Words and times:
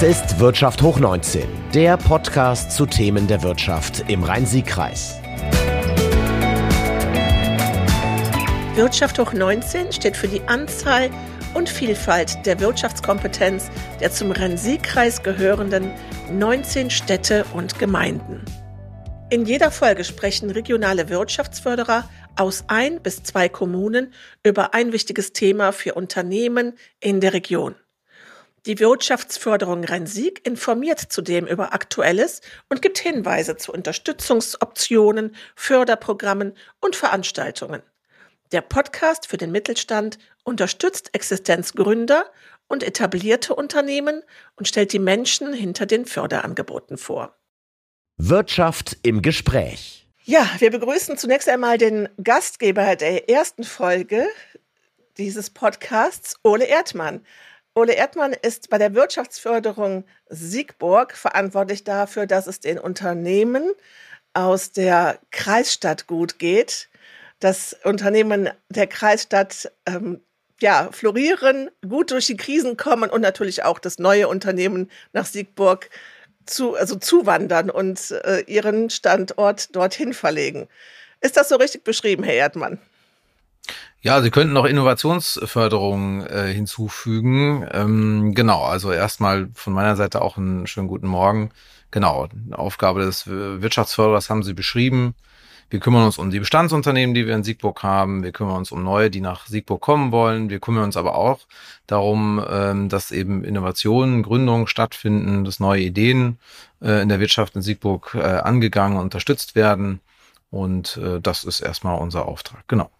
Das 0.00 0.22
ist 0.22 0.38
Wirtschaft 0.38 0.80
hoch 0.80 1.00
19, 1.00 1.48
der 1.74 1.96
Podcast 1.96 2.70
zu 2.70 2.86
Themen 2.86 3.26
der 3.26 3.42
Wirtschaft 3.42 4.04
im 4.06 4.22
Rhein-Sieg-Kreis. 4.22 5.20
Wirtschaft 8.76 9.18
hoch 9.18 9.32
19 9.32 9.90
steht 9.90 10.16
für 10.16 10.28
die 10.28 10.40
Anzahl 10.42 11.10
und 11.54 11.68
Vielfalt 11.68 12.46
der 12.46 12.60
Wirtschaftskompetenz 12.60 13.72
der 13.98 14.12
zum 14.12 14.30
Rhein-Sieg-Kreis 14.30 15.24
gehörenden 15.24 15.90
19 16.30 16.90
Städte 16.90 17.44
und 17.52 17.80
Gemeinden. 17.80 18.44
In 19.30 19.46
jeder 19.46 19.72
Folge 19.72 20.04
sprechen 20.04 20.50
regionale 20.50 21.08
Wirtschaftsförderer 21.08 22.08
aus 22.36 22.62
ein 22.68 23.02
bis 23.02 23.24
zwei 23.24 23.48
Kommunen 23.48 24.12
über 24.44 24.74
ein 24.74 24.92
wichtiges 24.92 25.32
Thema 25.32 25.72
für 25.72 25.94
Unternehmen 25.94 26.74
in 27.00 27.18
der 27.18 27.32
Region. 27.32 27.74
Die 28.66 28.78
Wirtschaftsförderung 28.78 29.84
Rhein-Sieg 29.84 30.46
informiert 30.46 31.00
zudem 31.00 31.46
über 31.46 31.72
Aktuelles 31.72 32.40
und 32.68 32.82
gibt 32.82 32.98
Hinweise 32.98 33.56
zu 33.56 33.72
Unterstützungsoptionen, 33.72 35.34
Förderprogrammen 35.54 36.54
und 36.80 36.96
Veranstaltungen. 36.96 37.82
Der 38.52 38.62
Podcast 38.62 39.26
für 39.26 39.36
den 39.36 39.52
Mittelstand 39.52 40.18
unterstützt 40.42 41.10
Existenzgründer 41.14 42.24
und 42.66 42.82
etablierte 42.82 43.54
Unternehmen 43.54 44.22
und 44.56 44.68
stellt 44.68 44.92
die 44.92 44.98
Menschen 44.98 45.52
hinter 45.52 45.86
den 45.86 46.06
Förderangeboten 46.06 46.98
vor. 46.98 47.36
Wirtschaft 48.16 48.96
im 49.02 49.22
Gespräch. 49.22 50.08
Ja, 50.24 50.46
wir 50.58 50.70
begrüßen 50.70 51.16
zunächst 51.16 51.48
einmal 51.48 51.78
den 51.78 52.08
Gastgeber 52.22 52.96
der 52.96 53.30
ersten 53.30 53.64
Folge 53.64 54.26
dieses 55.16 55.50
Podcasts, 55.50 56.36
Ole 56.42 56.66
Erdmann. 56.66 57.24
Ole 57.78 57.92
Erdmann 57.92 58.32
ist 58.32 58.70
bei 58.70 58.78
der 58.78 58.94
Wirtschaftsförderung 58.94 60.02
Siegburg 60.28 61.16
verantwortlich 61.16 61.84
dafür, 61.84 62.26
dass 62.26 62.48
es 62.48 62.58
den 62.58 62.76
Unternehmen 62.76 63.70
aus 64.34 64.72
der 64.72 65.20
Kreisstadt 65.30 66.08
gut 66.08 66.40
geht. 66.40 66.88
Das 67.38 67.76
Unternehmen 67.84 68.50
der 68.68 68.88
Kreisstadt 68.88 69.70
ähm, 69.86 70.20
ja, 70.60 70.88
florieren, 70.90 71.70
gut 71.88 72.10
durch 72.10 72.26
die 72.26 72.36
Krisen 72.36 72.76
kommen 72.76 73.10
und 73.10 73.20
natürlich 73.20 73.62
auch 73.62 73.78
das 73.78 74.00
neue 74.00 74.26
Unternehmen 74.26 74.90
nach 75.12 75.26
Siegburg 75.26 75.88
zu, 76.46 76.74
also 76.74 76.96
zuwandern 76.96 77.70
und 77.70 78.10
äh, 78.10 78.40
ihren 78.48 78.90
Standort 78.90 79.76
dorthin 79.76 80.14
verlegen. 80.14 80.66
Ist 81.20 81.36
das 81.36 81.48
so 81.48 81.54
richtig 81.54 81.84
beschrieben, 81.84 82.24
Herr 82.24 82.34
Erdmann? 82.34 82.80
Ja, 84.00 84.22
Sie 84.22 84.30
könnten 84.30 84.52
noch 84.52 84.64
Innovationsförderung 84.64 86.24
äh, 86.26 86.52
hinzufügen. 86.52 87.66
Ähm, 87.72 88.34
genau, 88.34 88.62
also 88.64 88.92
erstmal 88.92 89.48
von 89.54 89.72
meiner 89.72 89.96
Seite 89.96 90.22
auch 90.22 90.36
einen 90.36 90.66
schönen 90.66 90.88
guten 90.88 91.08
Morgen. 91.08 91.50
Genau, 91.90 92.28
Aufgabe 92.52 93.00
des 93.00 93.26
Wirtschaftsförderers 93.26 94.30
haben 94.30 94.42
Sie 94.42 94.54
beschrieben. 94.54 95.14
Wir 95.70 95.80
kümmern 95.80 96.04
uns 96.04 96.16
um 96.16 96.30
die 96.30 96.38
Bestandsunternehmen, 96.38 97.14
die 97.14 97.26
wir 97.26 97.34
in 97.34 97.44
Siegburg 97.44 97.82
haben. 97.82 98.22
Wir 98.22 98.32
kümmern 98.32 98.56
uns 98.56 98.72
um 98.72 98.82
neue, 98.82 99.10
die 99.10 99.20
nach 99.20 99.46
Siegburg 99.46 99.82
kommen 99.82 100.12
wollen. 100.12 100.48
Wir 100.48 100.60
kümmern 100.60 100.84
uns 100.84 100.96
aber 100.96 101.14
auch 101.14 101.40
darum, 101.86 102.42
ähm, 102.48 102.88
dass 102.88 103.10
eben 103.10 103.44
Innovationen, 103.44 104.22
Gründungen 104.22 104.66
stattfinden, 104.66 105.44
dass 105.44 105.60
neue 105.60 105.82
Ideen 105.82 106.38
äh, 106.80 107.02
in 107.02 107.10
der 107.10 107.20
Wirtschaft 107.20 107.54
in 107.54 107.62
Siegburg 107.62 108.14
äh, 108.14 108.22
angegangen 108.22 108.96
und 108.96 109.04
unterstützt 109.04 109.56
werden. 109.56 110.00
Und 110.50 110.96
äh, 110.96 111.20
das 111.20 111.44
ist 111.44 111.60
erstmal 111.60 111.98
unser 111.98 112.26
Auftrag. 112.26 112.66
Genau. 112.66 112.90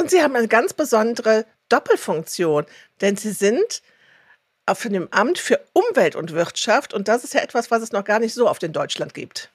Und 0.00 0.10
Sie 0.10 0.22
haben 0.22 0.36
eine 0.36 0.48
ganz 0.48 0.72
besondere 0.74 1.44
Doppelfunktion, 1.68 2.66
denn 3.00 3.16
Sie 3.16 3.32
sind 3.32 3.82
auf 4.66 4.82
dem 4.82 5.08
Amt 5.12 5.38
für 5.38 5.60
Umwelt 5.72 6.14
und 6.14 6.32
Wirtschaft 6.32 6.94
und 6.94 7.08
das 7.08 7.24
ist 7.24 7.34
ja 7.34 7.40
etwas, 7.40 7.70
was 7.70 7.82
es 7.82 7.92
noch 7.92 8.04
gar 8.04 8.18
nicht 8.18 8.34
so 8.34 8.48
oft 8.48 8.62
in 8.62 8.72
Deutschland 8.72 9.14
gibt. 9.14 9.50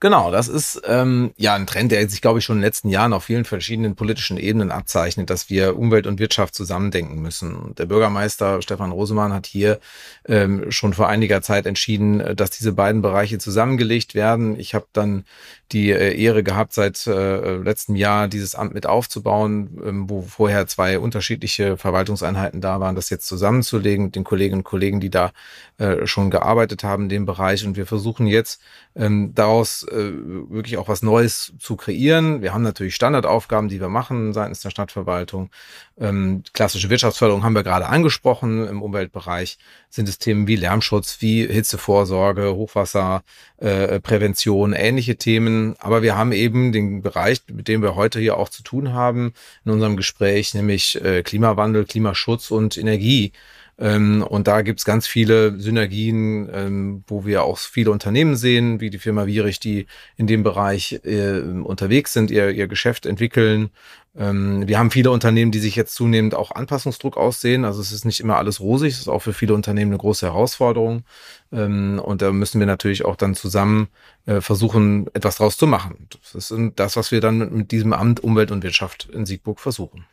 Genau, 0.00 0.30
das 0.30 0.46
ist 0.46 0.80
ähm, 0.86 1.32
ja 1.36 1.56
ein 1.56 1.66
Trend, 1.66 1.90
der 1.90 2.08
sich, 2.08 2.22
glaube 2.22 2.38
ich, 2.38 2.44
schon 2.44 2.58
in 2.58 2.60
den 2.60 2.66
letzten 2.66 2.88
Jahren 2.88 3.12
auf 3.12 3.24
vielen 3.24 3.44
verschiedenen 3.44 3.96
politischen 3.96 4.36
Ebenen 4.36 4.70
abzeichnet, 4.70 5.28
dass 5.28 5.50
wir 5.50 5.76
Umwelt 5.76 6.06
und 6.06 6.20
Wirtschaft 6.20 6.54
zusammendenken 6.54 7.20
müssen. 7.20 7.74
Der 7.74 7.86
Bürgermeister 7.86 8.62
Stefan 8.62 8.92
Rosemann 8.92 9.32
hat 9.32 9.46
hier 9.46 9.80
ähm, 10.28 10.70
schon 10.70 10.94
vor 10.94 11.08
einiger 11.08 11.42
Zeit 11.42 11.66
entschieden, 11.66 12.20
äh, 12.20 12.36
dass 12.36 12.50
diese 12.50 12.72
beiden 12.72 13.02
Bereiche 13.02 13.38
zusammengelegt 13.38 14.14
werden. 14.14 14.56
Ich 14.60 14.72
habe 14.72 14.86
dann 14.92 15.24
die 15.72 15.90
äh, 15.90 16.16
Ehre 16.16 16.44
gehabt, 16.44 16.74
seit 16.74 17.04
äh, 17.08 17.56
letztem 17.56 17.96
Jahr 17.96 18.28
dieses 18.28 18.54
Amt 18.54 18.74
mit 18.74 18.86
aufzubauen, 18.86 19.80
ähm, 19.84 20.08
wo 20.08 20.22
vorher 20.22 20.68
zwei 20.68 21.00
unterschiedliche 21.00 21.76
Verwaltungseinheiten 21.76 22.60
da 22.60 22.78
waren, 22.78 22.94
das 22.94 23.10
jetzt 23.10 23.26
zusammenzulegen 23.26 24.06
mit 24.06 24.14
den 24.14 24.22
Kolleginnen 24.22 24.60
und 24.60 24.64
Kollegen, 24.64 25.00
die 25.00 25.10
da 25.10 25.32
äh, 25.78 26.06
schon 26.06 26.30
gearbeitet 26.30 26.84
haben 26.84 27.04
in 27.04 27.08
dem 27.08 27.26
Bereich. 27.26 27.66
Und 27.66 27.76
wir 27.76 27.86
versuchen 27.86 28.28
jetzt 28.28 28.60
ähm, 28.94 29.34
daraus 29.34 29.87
äh, 29.90 30.12
wirklich 30.50 30.78
auch 30.78 30.88
was 30.88 31.02
Neues 31.02 31.52
zu 31.58 31.76
kreieren. 31.76 32.40
Wir 32.42 32.54
haben 32.54 32.62
natürlich 32.62 32.94
Standardaufgaben, 32.94 33.68
die 33.68 33.80
wir 33.80 33.88
machen 33.88 34.32
seitens 34.32 34.60
der 34.60 34.70
Stadtverwaltung. 34.70 35.50
Ähm, 35.98 36.44
klassische 36.52 36.90
Wirtschaftsförderung 36.90 37.42
haben 37.44 37.54
wir 37.54 37.62
gerade 37.62 37.86
angesprochen. 37.86 38.66
Im 38.66 38.82
Umweltbereich 38.82 39.58
sind 39.90 40.08
es 40.08 40.18
Themen 40.18 40.46
wie 40.46 40.56
Lärmschutz, 40.56 41.18
wie 41.20 41.46
Hitzevorsorge, 41.46 42.54
Hochwasserprävention, 42.54 44.72
äh, 44.72 44.88
ähnliche 44.88 45.16
Themen. 45.16 45.74
Aber 45.78 46.02
wir 46.02 46.16
haben 46.16 46.32
eben 46.32 46.72
den 46.72 47.02
Bereich, 47.02 47.42
mit 47.52 47.68
dem 47.68 47.82
wir 47.82 47.94
heute 47.94 48.20
hier 48.20 48.36
auch 48.36 48.48
zu 48.48 48.62
tun 48.62 48.92
haben 48.92 49.32
in 49.64 49.72
unserem 49.72 49.96
Gespräch, 49.96 50.54
nämlich 50.54 51.02
äh, 51.02 51.22
Klimawandel, 51.22 51.84
Klimaschutz 51.84 52.50
und 52.50 52.76
Energie. 52.76 53.32
Ähm, 53.80 54.24
und 54.28 54.48
da 54.48 54.62
gibt's 54.62 54.84
ganz 54.84 55.06
viele 55.06 55.58
Synergien, 55.60 56.50
ähm, 56.52 57.04
wo 57.06 57.24
wir 57.24 57.44
auch 57.44 57.58
viele 57.58 57.92
Unternehmen 57.92 58.34
sehen, 58.34 58.80
wie 58.80 58.90
die 58.90 58.98
Firma 58.98 59.26
Wierich, 59.26 59.60
die 59.60 59.86
in 60.16 60.26
dem 60.26 60.42
Bereich 60.42 61.00
äh, 61.04 61.40
unterwegs 61.40 62.12
sind, 62.12 62.32
ihr, 62.32 62.50
ihr 62.50 62.66
Geschäft 62.66 63.06
entwickeln. 63.06 63.70
Ähm, 64.16 64.66
wir 64.66 64.80
haben 64.80 64.90
viele 64.90 65.12
Unternehmen, 65.12 65.52
die 65.52 65.60
sich 65.60 65.76
jetzt 65.76 65.94
zunehmend 65.94 66.34
auch 66.34 66.50
Anpassungsdruck 66.50 67.16
aussehen. 67.16 67.64
Also 67.64 67.80
es 67.80 67.92
ist 67.92 68.04
nicht 68.04 68.18
immer 68.18 68.36
alles 68.36 68.58
rosig, 68.58 68.94
es 68.94 69.00
ist 69.00 69.08
auch 69.08 69.20
für 69.20 69.32
viele 69.32 69.54
Unternehmen 69.54 69.92
eine 69.92 69.98
große 69.98 70.26
Herausforderung. 70.26 71.04
Ähm, 71.52 72.00
und 72.02 72.20
da 72.20 72.32
müssen 72.32 72.58
wir 72.58 72.66
natürlich 72.66 73.04
auch 73.04 73.14
dann 73.14 73.36
zusammen 73.36 73.88
äh, 74.26 74.40
versuchen, 74.40 75.06
etwas 75.14 75.36
draus 75.36 75.56
zu 75.56 75.68
machen. 75.68 76.08
Das 76.24 76.50
ist 76.50 76.52
das, 76.74 76.96
was 76.96 77.12
wir 77.12 77.20
dann 77.20 77.38
mit, 77.38 77.52
mit 77.52 77.70
diesem 77.70 77.92
Amt 77.92 78.24
Umwelt 78.24 78.50
und 78.50 78.64
Wirtschaft 78.64 79.08
in 79.12 79.24
Siegburg 79.24 79.60
versuchen. 79.60 80.04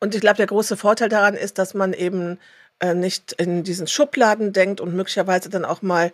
Und 0.00 0.14
ich 0.14 0.20
glaube, 0.20 0.36
der 0.36 0.46
große 0.46 0.76
Vorteil 0.76 1.08
daran 1.08 1.32
ist, 1.32 1.56
dass 1.56 1.72
man 1.72 1.94
eben 1.94 2.38
äh, 2.80 2.94
nicht 2.94 3.32
in 3.32 3.62
diesen 3.64 3.86
Schubladen 3.86 4.52
denkt 4.52 4.80
und 4.80 4.94
möglicherweise 4.94 5.48
dann 5.48 5.64
auch 5.64 5.82
mal 5.82 6.12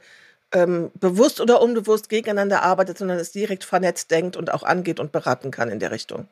ähm, 0.53 0.91
bewusst 0.95 1.41
oder 1.41 1.61
unbewusst 1.63 2.09
gegeneinander 2.09 2.63
arbeitet, 2.63 2.99
sondern 2.99 3.19
es 3.19 3.33
direkt 3.33 3.65
vernetzt 3.65 4.11
denkt 4.11 4.37
und 4.37 4.53
auch 4.53 4.63
angeht 4.63 5.01
und 5.01 5.13
beraten 5.13 5.51
kann 5.51 5.71
in 5.71 5.79
der 5.79 5.91
Richtung. 5.91 6.29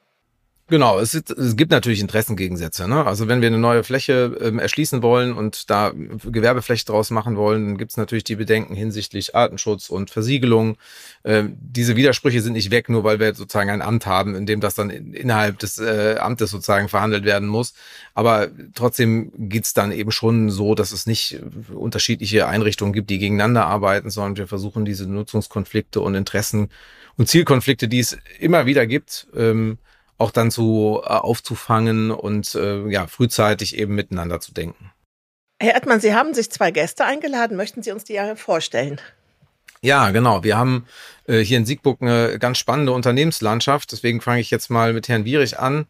Genau, 0.70 0.98
es, 0.98 1.14
ist, 1.14 1.30
es 1.30 1.56
gibt 1.56 1.70
natürlich 1.70 2.00
Interessengegensätze. 2.00 2.86
Ne? 2.86 3.06
Also 3.06 3.26
wenn 3.26 3.40
wir 3.40 3.46
eine 3.46 3.56
neue 3.56 3.84
Fläche 3.84 4.36
ähm, 4.38 4.58
erschließen 4.58 5.02
wollen 5.02 5.32
und 5.32 5.70
da 5.70 5.92
Gewerbefläche 5.94 6.84
draus 6.84 7.10
machen 7.10 7.36
wollen, 7.36 7.64
dann 7.64 7.78
gibt 7.78 7.92
es 7.92 7.96
natürlich 7.96 8.24
die 8.24 8.36
Bedenken 8.36 8.74
hinsichtlich 8.74 9.34
Artenschutz 9.34 9.88
und 9.88 10.10
Versiegelung. 10.10 10.76
Ähm, 11.24 11.56
diese 11.58 11.96
Widersprüche 11.96 12.42
sind 12.42 12.52
nicht 12.52 12.70
weg, 12.70 12.90
nur 12.90 13.02
weil 13.02 13.18
wir 13.18 13.34
sozusagen 13.34 13.70
ein 13.70 13.80
Amt 13.80 14.04
haben, 14.04 14.34
in 14.34 14.44
dem 14.44 14.60
das 14.60 14.74
dann 14.74 14.90
in, 14.90 15.14
innerhalb 15.14 15.58
des 15.58 15.78
äh, 15.78 16.16
Amtes 16.20 16.50
sozusagen 16.50 16.90
verhandelt 16.90 17.24
werden 17.24 17.48
muss. 17.48 17.72
Aber 18.12 18.48
trotzdem 18.74 19.32
geht's 19.48 19.72
dann 19.72 19.90
eben 19.90 20.10
schon 20.10 20.50
so, 20.50 20.74
dass 20.74 20.92
es 20.92 21.06
nicht 21.06 21.40
unterschiedliche 21.74 22.46
Einrichtungen 22.46 22.92
gibt, 22.92 23.08
die 23.08 23.18
gegeneinander 23.18 23.64
arbeiten, 23.64 24.10
sondern 24.10 24.36
wir 24.36 24.46
versuchen 24.46 24.84
diese 24.84 25.08
Nutzungskonflikte 25.08 26.02
und 26.02 26.14
Interessen 26.14 26.68
und 27.16 27.26
Zielkonflikte, 27.26 27.88
die 27.88 28.00
es 28.00 28.18
immer 28.38 28.66
wieder 28.66 28.86
gibt, 28.86 29.28
ähm, 29.34 29.78
auch 30.18 30.30
dann 30.30 30.50
zu 30.50 31.00
äh, 31.02 31.08
aufzufangen 31.08 32.10
und 32.10 32.54
äh, 32.54 32.88
ja 32.88 33.06
frühzeitig 33.06 33.78
eben 33.78 33.94
miteinander 33.94 34.40
zu 34.40 34.52
denken. 34.52 34.92
Herr 35.60 35.74
Erdmann, 35.74 36.00
Sie 36.00 36.14
haben 36.14 36.34
sich 36.34 36.50
zwei 36.50 36.70
Gäste 36.70 37.04
eingeladen. 37.04 37.56
Möchten 37.56 37.82
Sie 37.82 37.90
uns 37.90 38.04
die 38.04 38.20
vorstellen? 38.36 39.00
Ja, 39.80 40.10
genau. 40.10 40.44
Wir 40.44 40.56
haben 40.56 40.86
äh, 41.26 41.38
hier 41.38 41.58
in 41.58 41.66
Siegburg 41.66 42.02
eine 42.02 42.38
ganz 42.38 42.58
spannende 42.58 42.92
Unternehmenslandschaft. 42.92 43.90
Deswegen 43.92 44.20
fange 44.20 44.40
ich 44.40 44.50
jetzt 44.50 44.70
mal 44.70 44.92
mit 44.92 45.08
Herrn 45.08 45.24
Wierich 45.24 45.58
an 45.58 45.86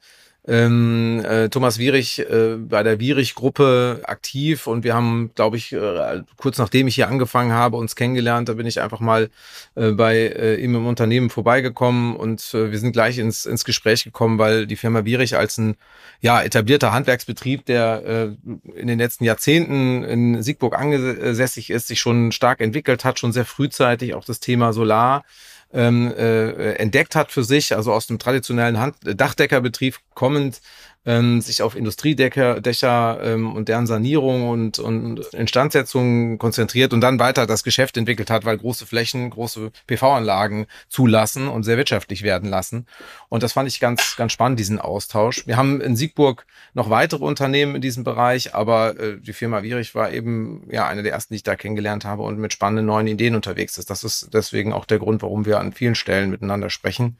ähm, 0.49 1.23
äh, 1.25 1.51
Thomas 1.51 1.79
Wierich 1.79 2.21
äh, 2.21 2.57
bei 2.57 2.83
der 2.83 2.99
Wierich-Gruppe 2.99 4.01
aktiv 4.05 4.67
und 4.67 4.83
wir 4.83 4.95
haben, 4.95 5.31
glaube 5.35 5.59
ich, 5.59 5.75
äh, 5.75 6.23
kurz 6.37 6.57
nachdem 6.57 6.87
ich 6.87 6.95
hier 6.95 7.09
angefangen 7.09 7.53
habe, 7.53 7.77
uns 7.77 7.97
kennengelernt. 7.97 8.49
Da 8.49 8.55
bin 8.55 8.67
ich 8.67 8.81
einfach 8.81 9.01
mal 9.01 9.29
äh, 9.75 9.91
bei 9.91 10.17
äh, 10.17 10.55
ihm 10.57 10.75
im 10.75 10.87
Unternehmen 10.87 11.29
vorbeigekommen 11.29 12.17
und 12.17 12.55
äh, 12.55 12.71
wir 12.71 12.79
sind 12.79 12.93
gleich 12.93 13.19
ins, 13.19 13.45
ins 13.45 13.65
Gespräch 13.65 14.05
gekommen, 14.05 14.39
weil 14.39 14.67
die 14.67 14.77
Firma 14.77 15.05
Wierich 15.05 15.37
als 15.37 15.59
ein 15.59 15.77
ja, 16.23 16.41
etablierter 16.43 16.93
Handwerksbetrieb, 16.93 17.67
der 17.67 18.03
äh, 18.07 18.79
in 18.81 18.87
den 18.87 18.99
letzten 18.99 19.25
Jahrzehnten 19.25 20.03
in 20.03 20.43
Siegburg 20.43 20.79
angesässig 20.79 21.69
ist, 21.69 21.89
sich 21.89 22.01
schon 22.01 22.33
stark 22.33 22.61
entwickelt 22.63 23.05
hat, 23.05 23.19
schon 23.19 23.33
sehr 23.33 23.45
frühzeitig 23.45 24.15
auch 24.15 24.25
das 24.25 24.41
Thema 24.41 24.73
Solar 24.73 25.25
ähm, 25.73 26.13
äh, 26.17 26.73
entdeckt 26.75 27.15
hat 27.15 27.31
für 27.31 27.45
sich, 27.45 27.75
also 27.77 27.93
aus 27.93 28.07
dem 28.07 28.19
traditionellen 28.19 28.79
Hand 28.79 28.97
Dachdeckerbetrieb 29.03 29.99
kommend, 30.15 30.61
ähm, 31.09 31.41
sich 31.41 31.63
auf 31.63 31.75
Industriedächer 31.75 32.61
Dächer, 32.61 33.19
ähm, 33.23 33.57
und 33.57 33.69
deren 33.69 33.87
Sanierung 33.87 34.51
und, 34.51 34.79
und 34.79 35.21
Instandsetzung 35.33 36.37
konzentriert 36.37 36.93
und 36.93 37.01
dann 37.01 37.19
weiter 37.19 37.47
das 37.47 37.65
Geschäft 37.65 37.97
entwickelt 37.97 38.31
hat, 38.31 38.45
weil 38.45 38.59
große 38.59 38.85
Flächen, 38.85 39.31
große 39.31 39.73
PV-Anlagen 39.87 40.67
zulassen 40.91 41.49
und 41.49 41.63
sehr 41.63 41.79
wirtschaftlich 41.79 42.23
werden 42.23 42.51
lassen. 42.51 42.87
Und 43.31 43.43
das 43.43 43.55
fand 43.55 43.69
ich 43.69 43.81
ganz, 43.81 44.17
ganz 44.17 44.33
spannend, 44.33 44.61
diesen 44.61 44.79
Austausch. 44.79 45.47
Wir 45.47 45.57
haben 45.57 45.81
in 45.81 45.97
Siegburg 45.97 46.45
noch 46.75 46.91
weitere 46.91 47.25
Unternehmen 47.25 47.75
in 47.75 47.81
diesem 47.81 48.05
Bereich, 48.05 48.55
aber 48.55 49.01
äh, 49.01 49.19
die 49.19 49.33
Firma 49.33 49.63
Wierich 49.63 49.95
war 49.95 50.13
eben 50.13 50.69
ja 50.71 50.87
eine 50.87 51.03
der 51.03 51.13
ersten, 51.13 51.33
die 51.33 51.37
ich 51.37 51.43
da 51.43 51.57
kennengelernt 51.57 52.05
habe 52.05 52.23
und 52.23 52.39
mit 52.39 52.53
spannenden 52.53 52.85
neuen 52.85 53.07
Ideen 53.07 53.35
unterwegs 53.35 53.79
ist. 53.79 53.89
Das 53.89 54.05
ist 54.05 54.29
deswegen 54.35 54.75
auch 54.75 54.85
der 54.85 54.99
Grund, 54.99 55.23
warum 55.23 55.47
wir 55.47 55.59
an 55.59 55.73
vielen 55.73 55.95
Stellen 55.95 56.29
miteinander 56.29 56.69
sprechen. 56.69 57.17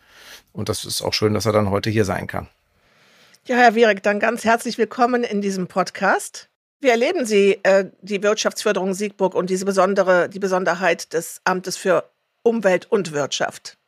Und 0.53 0.69
das 0.69 0.85
ist 0.85 1.01
auch 1.01 1.15
schön, 1.15 1.33
dass 1.33 1.47
er 1.47 1.53
dann 1.53 1.71
heute 1.71 1.89
hier 1.89 2.05
sein 2.05 2.27
kann. 2.27 2.49
Ja, 3.49 3.57
Herr 3.57 3.75
Wierig, 3.75 4.03
dann 4.03 4.21
ganz 4.21 4.45
herzlich 4.45 4.77
willkommen 4.77 5.25
in 5.25 5.41
diesem 5.41 5.69
Podcast. 5.69 6.51
Wie 6.81 6.91
erleben 6.91 7.25
Sie 7.25 7.59
äh, 7.63 7.91
die 8.03 8.23
Wirtschaftsförderung 8.23 8.93
Siegburg 8.93 9.35
und 9.35 9.49
diese 9.49 9.65
besondere, 9.65 10.29
die 10.29 10.39
Besonderheit 10.39 11.15
des 11.15 11.41
Amtes 11.45 11.79
für 11.79 12.11
Umwelt 12.43 12.93
und 12.93 13.13
Wirtschaft? 13.13 13.79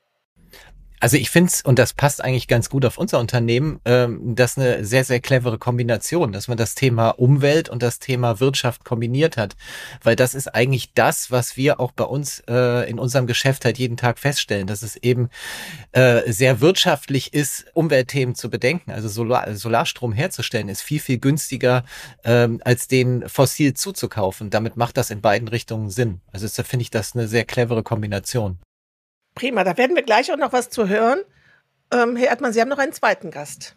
Also 1.00 1.16
ich 1.16 1.30
finde 1.30 1.48
es, 1.48 1.62
und 1.62 1.78
das 1.78 1.94
passt 1.94 2.22
eigentlich 2.22 2.46
ganz 2.46 2.68
gut 2.68 2.84
auf 2.84 2.98
unser 2.98 3.18
Unternehmen, 3.20 3.80
ähm, 3.86 4.34
das 4.36 4.58
eine 4.58 4.84
sehr, 4.84 5.02
sehr 5.02 5.20
clevere 5.20 5.56
Kombination, 5.56 6.30
dass 6.30 6.46
man 6.46 6.58
das 6.58 6.74
Thema 6.74 7.08
Umwelt 7.10 7.70
und 7.70 7.82
das 7.82 8.00
Thema 8.00 8.38
Wirtschaft 8.38 8.84
kombiniert 8.84 9.38
hat. 9.38 9.56
Weil 10.02 10.14
das 10.14 10.34
ist 10.34 10.48
eigentlich 10.48 10.92
das, 10.92 11.30
was 11.30 11.56
wir 11.56 11.80
auch 11.80 11.92
bei 11.92 12.04
uns 12.04 12.42
äh, 12.48 12.88
in 12.88 12.98
unserem 12.98 13.26
Geschäft 13.26 13.64
halt 13.64 13.78
jeden 13.78 13.96
Tag 13.96 14.18
feststellen, 14.18 14.66
dass 14.66 14.82
es 14.82 14.96
eben 14.96 15.30
äh, 15.92 16.30
sehr 16.30 16.60
wirtschaftlich 16.60 17.32
ist, 17.32 17.64
Umweltthemen 17.72 18.34
zu 18.34 18.50
bedenken. 18.50 18.90
Also 18.90 19.08
Solar, 19.08 19.56
Solarstrom 19.56 20.12
herzustellen 20.12 20.68
ist 20.68 20.82
viel, 20.82 21.00
viel 21.00 21.18
günstiger, 21.18 21.84
ähm, 22.24 22.60
als 22.62 22.88
den 22.88 23.26
fossil 23.26 23.72
zuzukaufen. 23.72 24.50
Damit 24.50 24.76
macht 24.76 24.98
das 24.98 25.08
in 25.08 25.22
beiden 25.22 25.48
Richtungen 25.48 25.88
Sinn. 25.88 26.20
Also 26.30 26.46
da 26.54 26.62
finde 26.62 26.82
ich 26.82 26.90
das 26.90 27.14
eine 27.14 27.26
sehr 27.26 27.46
clevere 27.46 27.82
Kombination. 27.82 28.58
Prima, 29.40 29.64
da 29.64 29.78
werden 29.78 29.96
wir 29.96 30.02
gleich 30.02 30.30
auch 30.30 30.36
noch 30.36 30.52
was 30.52 30.68
zu 30.68 30.86
hören. 30.86 31.20
Ähm, 31.90 32.14
Herr 32.14 32.28
Erdmann, 32.28 32.52
Sie 32.52 32.60
haben 32.60 32.68
noch 32.68 32.76
einen 32.76 32.92
zweiten 32.92 33.30
Gast. 33.30 33.74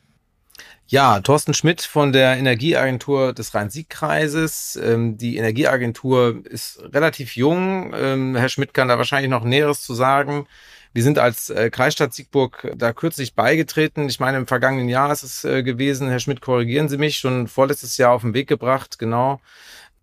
Ja, 0.88 1.22
Thorsten 1.22 1.54
Schmidt 1.54 1.82
von 1.82 2.12
der 2.12 2.36
Energieagentur 2.36 3.32
des 3.32 3.56
Rhein-Sieg-Kreises. 3.56 4.78
Ähm, 4.84 5.18
die 5.18 5.38
Energieagentur 5.38 6.42
ist 6.44 6.84
relativ 6.92 7.38
jung. 7.38 7.94
Ähm, 7.96 8.36
Herr 8.36 8.50
Schmidt 8.50 8.74
kann 8.74 8.90
da 8.90 8.98
wahrscheinlich 8.98 9.32
noch 9.32 9.46
Näheres 9.46 9.82
zu 9.82 9.94
sagen. 9.94 10.48
Wir 10.92 11.02
sind 11.02 11.18
als 11.18 11.50
äh, 11.50 11.70
Kreisstadt 11.70 12.14
Siegburg 12.14 12.70
da 12.76 12.92
kürzlich 12.92 13.34
beigetreten. 13.34 14.10
Ich 14.10 14.20
meine, 14.20 14.40
im 14.40 14.48
vergangenen 14.48 14.90
Jahr 14.90 15.14
ist 15.14 15.24
es 15.24 15.46
äh, 15.46 15.64
gewesen. 15.64 16.10
Herr 16.10 16.20
Schmidt, 16.20 16.42
korrigieren 16.42 16.90
Sie 16.90 16.98
mich, 16.98 17.20
schon 17.20 17.48
vorletztes 17.48 17.96
Jahr 17.96 18.12
auf 18.12 18.24
den 18.24 18.34
Weg 18.34 18.50
gebracht, 18.50 19.00
genau. 19.00 19.40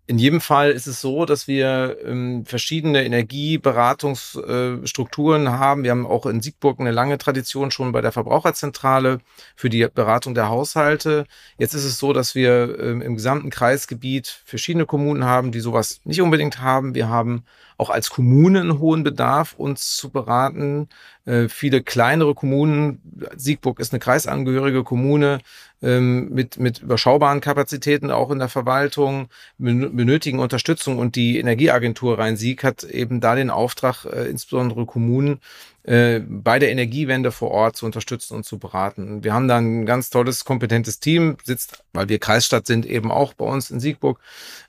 In 0.07 0.17
jedem 0.17 0.41
Fall 0.41 0.71
ist 0.71 0.87
es 0.87 0.99
so, 0.99 1.25
dass 1.25 1.47
wir 1.47 1.97
ähm, 2.03 2.43
verschiedene 2.45 3.05
Energieberatungsstrukturen 3.05 5.45
äh, 5.45 5.49
haben. 5.49 5.83
Wir 5.83 5.91
haben 5.91 6.07
auch 6.07 6.25
in 6.25 6.41
Siegburg 6.41 6.79
eine 6.79 6.91
lange 6.91 7.17
Tradition 7.17 7.71
schon 7.71 7.91
bei 7.91 8.01
der 8.01 8.11
Verbraucherzentrale 8.11 9.19
für 9.55 9.69
die 9.69 9.87
Beratung 9.93 10.33
der 10.33 10.49
Haushalte. 10.49 11.25
Jetzt 11.57 11.75
ist 11.75 11.85
es 11.85 11.97
so, 11.97 12.13
dass 12.13 12.35
wir 12.35 12.79
ähm, 12.79 13.01
im 13.01 13.15
gesamten 13.15 13.49
Kreisgebiet 13.51 14.41
verschiedene 14.43 14.85
Kommunen 14.85 15.23
haben, 15.23 15.51
die 15.51 15.61
sowas 15.61 16.01
nicht 16.03 16.21
unbedingt 16.21 16.59
haben. 16.59 16.95
Wir 16.95 17.07
haben 17.07 17.45
auch 17.77 17.89
als 17.89 18.09
Kommune 18.09 18.59
einen 18.59 18.79
hohen 18.79 19.03
Bedarf, 19.03 19.53
uns 19.53 19.95
zu 19.95 20.09
beraten. 20.09 20.89
Äh, 21.25 21.47
viele 21.47 21.81
kleinere 21.81 22.35
Kommunen, 22.35 23.01
Siegburg 23.35 23.79
ist 23.79 23.93
eine 23.93 23.99
kreisangehörige 23.99 24.83
Kommune 24.83 25.39
mit, 25.81 26.59
mit 26.59 26.79
überschaubaren 26.79 27.41
Kapazitäten 27.41 28.11
auch 28.11 28.29
in 28.29 28.37
der 28.37 28.49
Verwaltung, 28.49 29.29
benötigen 29.57 30.39
Unterstützung 30.39 30.99
und 30.99 31.15
die 31.15 31.39
Energieagentur 31.39 32.19
Rhein-Sieg 32.19 32.63
hat 32.63 32.83
eben 32.83 33.19
da 33.19 33.33
den 33.35 33.49
Auftrag, 33.49 34.05
äh, 34.05 34.29
insbesondere 34.29 34.85
Kommunen 34.85 35.39
äh, 35.83 36.19
bei 36.19 36.59
der 36.59 36.71
Energiewende 36.71 37.31
vor 37.31 37.49
Ort 37.49 37.77
zu 37.77 37.87
unterstützen 37.87 38.35
und 38.35 38.45
zu 38.45 38.59
beraten. 38.59 39.23
Wir 39.23 39.33
haben 39.33 39.47
da 39.47 39.57
ein 39.57 39.87
ganz 39.87 40.11
tolles, 40.11 40.45
kompetentes 40.45 40.99
Team, 40.99 41.37
sitzt, 41.43 41.83
weil 41.93 42.09
wir 42.09 42.19
Kreisstadt 42.19 42.67
sind, 42.67 42.85
eben 42.85 43.11
auch 43.11 43.33
bei 43.33 43.45
uns 43.45 43.71
in 43.71 43.79
Siegburg 43.79 44.19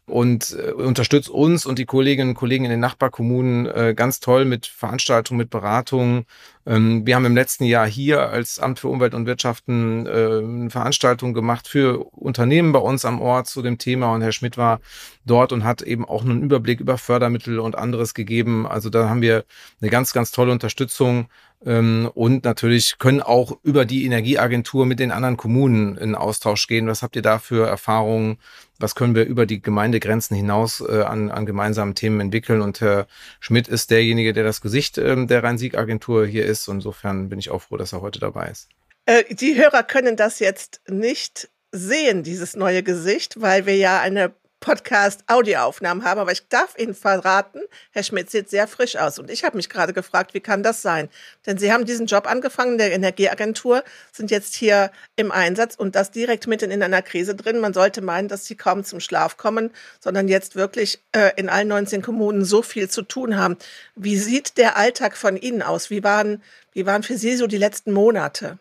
und 0.06 0.56
äh, 0.58 0.72
unterstützt 0.72 1.28
uns 1.28 1.66
und 1.66 1.78
die 1.78 1.84
Kolleginnen 1.84 2.30
und 2.30 2.36
Kollegen 2.36 2.64
in 2.64 2.70
den 2.70 2.80
Nachbarkommunen 2.80 3.94
ganz 3.94 4.20
toll 4.20 4.46
mit 4.46 4.66
Veranstaltungen, 4.66 5.38
mit 5.38 5.50
Beratungen. 5.50 6.24
Ähm, 6.64 7.06
wir 7.06 7.16
haben 7.16 7.26
im 7.26 7.36
letzten 7.36 7.64
Jahr 7.64 7.86
hier 7.86 8.30
als 8.30 8.58
Amt 8.58 8.78
für 8.80 8.88
Umwelt 8.88 9.12
und 9.12 9.26
Wirtschaften 9.26 10.06
eine 10.06 10.70
Veranstaltung 10.70 11.01
gemacht 11.34 11.68
für 11.68 11.98
Unternehmen 12.12 12.72
bei 12.72 12.78
uns 12.78 13.04
am 13.04 13.20
Ort 13.20 13.46
zu 13.46 13.62
dem 13.62 13.78
Thema 13.78 14.14
und 14.14 14.22
Herr 14.22 14.32
Schmidt 14.32 14.56
war 14.56 14.80
dort 15.24 15.52
und 15.52 15.64
hat 15.64 15.82
eben 15.82 16.04
auch 16.04 16.22
einen 16.22 16.42
Überblick 16.42 16.80
über 16.80 16.98
Fördermittel 16.98 17.58
und 17.58 17.76
anderes 17.76 18.14
gegeben. 18.14 18.66
Also 18.66 18.90
da 18.90 19.08
haben 19.08 19.22
wir 19.22 19.44
eine 19.80 19.90
ganz, 19.90 20.12
ganz 20.12 20.30
tolle 20.30 20.52
Unterstützung 20.52 21.28
ähm, 21.64 22.10
und 22.14 22.44
natürlich 22.44 22.98
können 22.98 23.20
auch 23.20 23.58
über 23.62 23.84
die 23.84 24.04
Energieagentur 24.04 24.86
mit 24.86 24.98
den 24.98 25.12
anderen 25.12 25.36
Kommunen 25.36 25.96
in 25.96 26.14
Austausch 26.14 26.66
gehen. 26.66 26.88
Was 26.88 27.02
habt 27.02 27.16
ihr 27.16 27.22
da 27.22 27.38
für 27.38 27.66
Erfahrungen? 27.66 28.38
Was 28.78 28.94
können 28.94 29.14
wir 29.14 29.24
über 29.24 29.46
die 29.46 29.62
Gemeindegrenzen 29.62 30.36
hinaus 30.36 30.80
äh, 30.80 31.02
an, 31.02 31.30
an 31.30 31.46
gemeinsamen 31.46 31.94
Themen 31.94 32.20
entwickeln? 32.20 32.62
Und 32.62 32.80
Herr 32.80 33.06
Schmidt 33.40 33.68
ist 33.68 33.90
derjenige, 33.90 34.32
der 34.32 34.44
das 34.44 34.60
Gesicht 34.60 34.98
ähm, 34.98 35.28
der 35.28 35.44
Rhein-Sieg-Agentur 35.44 36.26
hier 36.26 36.46
ist. 36.46 36.68
Insofern 36.68 37.28
bin 37.28 37.38
ich 37.38 37.50
auch 37.50 37.62
froh, 37.62 37.76
dass 37.76 37.92
er 37.92 38.02
heute 38.02 38.18
dabei 38.18 38.48
ist. 38.48 38.68
Äh, 39.06 39.34
die 39.34 39.56
Hörer 39.56 39.82
können 39.82 40.16
das 40.16 40.38
jetzt 40.38 40.80
nicht 40.88 41.50
sehen, 41.72 42.22
dieses 42.22 42.54
neue 42.54 42.82
Gesicht, 42.82 43.40
weil 43.40 43.66
wir 43.66 43.76
ja 43.76 44.00
eine 44.00 44.34
Podcast-Audioaufnahmen 44.62 46.04
haben, 46.04 46.20
aber 46.20 46.32
ich 46.32 46.48
darf 46.48 46.78
Ihnen 46.78 46.94
verraten, 46.94 47.60
Herr 47.90 48.04
Schmidt 48.04 48.30
sieht 48.30 48.48
sehr 48.48 48.66
frisch 48.66 48.96
aus. 48.96 49.18
Und 49.18 49.28
ich 49.28 49.44
habe 49.44 49.56
mich 49.56 49.68
gerade 49.68 49.92
gefragt, 49.92 50.32
wie 50.32 50.40
kann 50.40 50.62
das 50.62 50.80
sein? 50.80 51.10
Denn 51.44 51.58
Sie 51.58 51.72
haben 51.72 51.84
diesen 51.84 52.06
Job 52.06 52.26
angefangen, 52.26 52.78
der 52.78 52.92
Energieagentur, 52.92 53.84
sind 54.12 54.30
jetzt 54.30 54.54
hier 54.54 54.90
im 55.16 55.30
Einsatz 55.30 55.74
und 55.74 55.94
das 55.94 56.10
direkt 56.12 56.46
mitten 56.46 56.70
in 56.70 56.82
einer 56.82 57.02
Krise 57.02 57.34
drin. 57.34 57.58
Man 57.58 57.74
sollte 57.74 58.00
meinen, 58.00 58.28
dass 58.28 58.46
Sie 58.46 58.54
kaum 58.54 58.84
zum 58.84 59.00
Schlaf 59.00 59.36
kommen, 59.36 59.70
sondern 60.00 60.28
jetzt 60.28 60.56
wirklich 60.56 61.02
äh, 61.12 61.32
in 61.36 61.48
allen 61.48 61.68
19 61.68 62.00
Kommunen 62.00 62.44
so 62.44 62.62
viel 62.62 62.88
zu 62.88 63.02
tun 63.02 63.36
haben. 63.36 63.58
Wie 63.96 64.16
sieht 64.16 64.56
der 64.56 64.76
Alltag 64.76 65.16
von 65.16 65.36
Ihnen 65.36 65.62
aus? 65.62 65.90
Wie 65.90 66.04
waren, 66.04 66.40
wie 66.72 66.86
waren 66.86 67.02
für 67.02 67.18
Sie 67.18 67.36
so 67.36 67.48
die 67.48 67.58
letzten 67.58 67.92
Monate? 67.92 68.58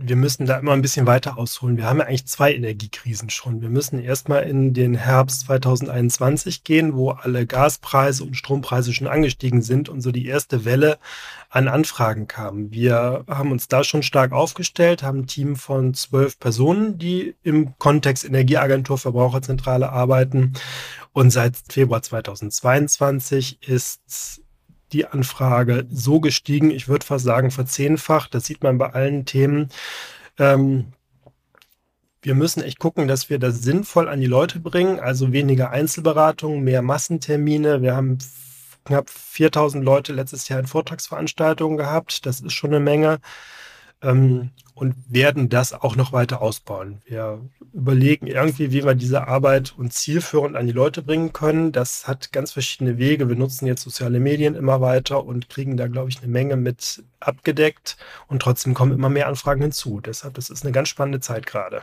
Wir 0.00 0.16
müssen 0.16 0.46
da 0.46 0.58
immer 0.58 0.72
ein 0.72 0.82
bisschen 0.82 1.06
weiter 1.06 1.38
ausholen. 1.38 1.76
Wir 1.76 1.86
haben 1.86 1.98
ja 1.98 2.06
eigentlich 2.06 2.26
zwei 2.26 2.54
Energiekrisen 2.54 3.30
schon. 3.30 3.60
Wir 3.60 3.68
müssen 3.68 3.98
erstmal 3.98 4.44
in 4.44 4.72
den 4.72 4.94
Herbst 4.94 5.46
2021 5.46 6.62
gehen, 6.62 6.94
wo 6.94 7.10
alle 7.10 7.46
Gaspreise 7.46 8.22
und 8.22 8.36
Strompreise 8.36 8.92
schon 8.92 9.08
angestiegen 9.08 9.60
sind 9.60 9.88
und 9.88 10.00
so 10.00 10.12
die 10.12 10.26
erste 10.26 10.64
Welle 10.64 10.98
an 11.50 11.66
Anfragen 11.66 12.28
kam. 12.28 12.70
Wir 12.70 13.24
haben 13.26 13.50
uns 13.50 13.66
da 13.66 13.82
schon 13.82 14.04
stark 14.04 14.32
aufgestellt, 14.32 15.02
haben 15.02 15.20
ein 15.20 15.26
Team 15.26 15.56
von 15.56 15.94
zwölf 15.94 16.38
Personen, 16.38 16.98
die 16.98 17.34
im 17.42 17.76
Kontext 17.78 18.24
Energieagentur 18.24 18.98
Verbraucherzentrale 18.98 19.90
arbeiten. 19.90 20.52
Und 21.12 21.30
seit 21.30 21.56
Februar 21.68 22.02
2022 22.02 23.68
ist 23.68 24.42
die 24.92 25.06
Anfrage 25.06 25.86
so 25.90 26.20
gestiegen, 26.20 26.70
ich 26.70 26.88
würde 26.88 27.04
fast 27.06 27.24
sagen 27.24 27.50
verzehnfacht. 27.50 28.34
Das 28.34 28.46
sieht 28.46 28.62
man 28.62 28.78
bei 28.78 28.90
allen 28.90 29.24
Themen. 29.24 29.68
Ähm, 30.38 30.92
wir 32.22 32.34
müssen 32.34 32.62
echt 32.62 32.78
gucken, 32.78 33.06
dass 33.08 33.30
wir 33.30 33.38
das 33.38 33.62
sinnvoll 33.62 34.08
an 34.08 34.20
die 34.20 34.26
Leute 34.26 34.58
bringen, 34.60 34.98
also 34.98 35.32
weniger 35.32 35.70
Einzelberatungen, 35.70 36.64
mehr 36.64 36.82
Massentermine. 36.82 37.80
Wir 37.80 37.94
haben 37.94 38.18
knapp 38.84 39.08
4000 39.10 39.84
Leute 39.84 40.12
letztes 40.12 40.48
Jahr 40.48 40.58
in 40.58 40.66
Vortragsveranstaltungen 40.66 41.78
gehabt. 41.78 42.26
Das 42.26 42.40
ist 42.40 42.54
schon 42.54 42.70
eine 42.70 42.80
Menge. 42.80 43.20
Ähm, 44.02 44.50
und 44.74 44.94
werden 45.08 45.48
das 45.48 45.72
auch 45.72 45.96
noch 45.96 46.12
weiter 46.12 46.40
ausbauen. 46.40 47.02
Wir 47.04 47.40
überlegen 47.72 48.28
irgendwie, 48.28 48.70
wie 48.70 48.84
wir 48.84 48.94
diese 48.94 49.26
Arbeit 49.26 49.74
und 49.76 49.92
zielführend 49.92 50.56
an 50.56 50.66
die 50.66 50.72
Leute 50.72 51.02
bringen 51.02 51.32
können. 51.32 51.72
Das 51.72 52.06
hat 52.06 52.30
ganz 52.32 52.52
verschiedene 52.52 52.96
Wege. 52.96 53.28
Wir 53.28 53.34
nutzen 53.34 53.66
jetzt 53.66 53.82
soziale 53.82 54.20
Medien 54.20 54.54
immer 54.54 54.80
weiter 54.80 55.24
und 55.24 55.48
kriegen 55.48 55.76
da, 55.76 55.88
glaube 55.88 56.10
ich, 56.10 56.18
eine 56.18 56.28
Menge 56.28 56.56
mit 56.56 57.02
abgedeckt. 57.18 57.96
Und 58.28 58.40
trotzdem 58.40 58.72
kommen 58.72 58.92
immer 58.92 59.08
mehr 59.08 59.26
Anfragen 59.26 59.62
hinzu. 59.62 60.00
Deshalb, 60.00 60.34
das 60.34 60.48
ist 60.48 60.62
eine 60.62 60.72
ganz 60.72 60.88
spannende 60.88 61.18
Zeit 61.18 61.46
gerade. 61.46 61.82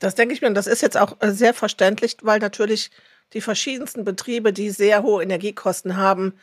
Das 0.00 0.16
denke 0.16 0.34
ich 0.34 0.42
mir. 0.42 0.48
Und 0.48 0.54
das 0.54 0.66
ist 0.66 0.82
jetzt 0.82 0.96
auch 0.96 1.16
äh, 1.20 1.30
sehr 1.30 1.54
verständlich, 1.54 2.16
weil 2.22 2.40
natürlich 2.40 2.90
die 3.32 3.40
verschiedensten 3.40 4.04
Betriebe, 4.04 4.52
die 4.52 4.70
sehr 4.70 5.02
hohe 5.02 5.22
Energiekosten 5.22 5.96
haben, 5.96 6.34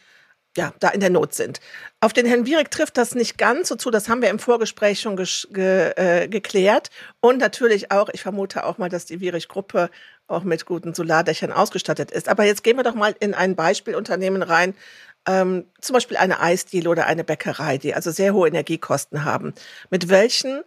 ja, 0.58 0.74
da 0.80 0.90
in 0.90 1.00
der 1.00 1.10
Not 1.10 1.34
sind. 1.34 1.60
Auf 2.00 2.14
den 2.14 2.26
Herrn 2.26 2.46
Wierig 2.46 2.70
trifft 2.70 2.98
das 2.98 3.16
nicht 3.16 3.38
ganz 3.38 3.70
so 3.70 3.76
zu, 3.76 3.90
das 3.90 4.08
haben 4.08 4.22
wir 4.22 4.30
im 4.30 4.40
Vorgespräch 4.40 5.00
schon 5.00 5.16
ge 5.16 5.94
äh, 5.96 6.28
geklärt. 6.28 6.90
Und 7.22 7.40
natürlich 7.40 7.92
auch, 7.92 8.10
ich 8.14 8.22
vermute 8.22 8.66
auch 8.66 8.78
mal, 8.78 8.90
dass 8.90 9.06
die 9.06 9.20
Wierig-Gruppe 9.20 9.90
auch 10.28 10.44
mit 10.44 10.66
guten 10.66 10.94
Solardächern 10.94 11.52
ausgestattet 11.52 12.12
ist. 12.12 12.30
Aber 12.30 12.46
jetzt 12.46 12.64
gehen 12.64 12.78
wir 12.78 12.84
doch 12.84 12.96
mal 12.96 13.16
in 13.20 13.34
ein 13.34 13.56
Beispielunternehmen 13.56 14.44
rein, 14.44 14.76
ähm, 15.28 15.66
zum 15.80 15.94
Beispiel 15.94 16.18
eine 16.18 16.40
Eisdiele 16.40 16.90
oder 16.90 17.08
eine 17.08 17.24
Bäckerei, 17.24 17.78
die 17.78 17.94
also 17.94 18.12
sehr 18.12 18.34
hohe 18.34 18.48
Energiekosten 18.48 19.24
haben. 19.26 19.54
Mit 19.90 20.10
welchen 20.10 20.64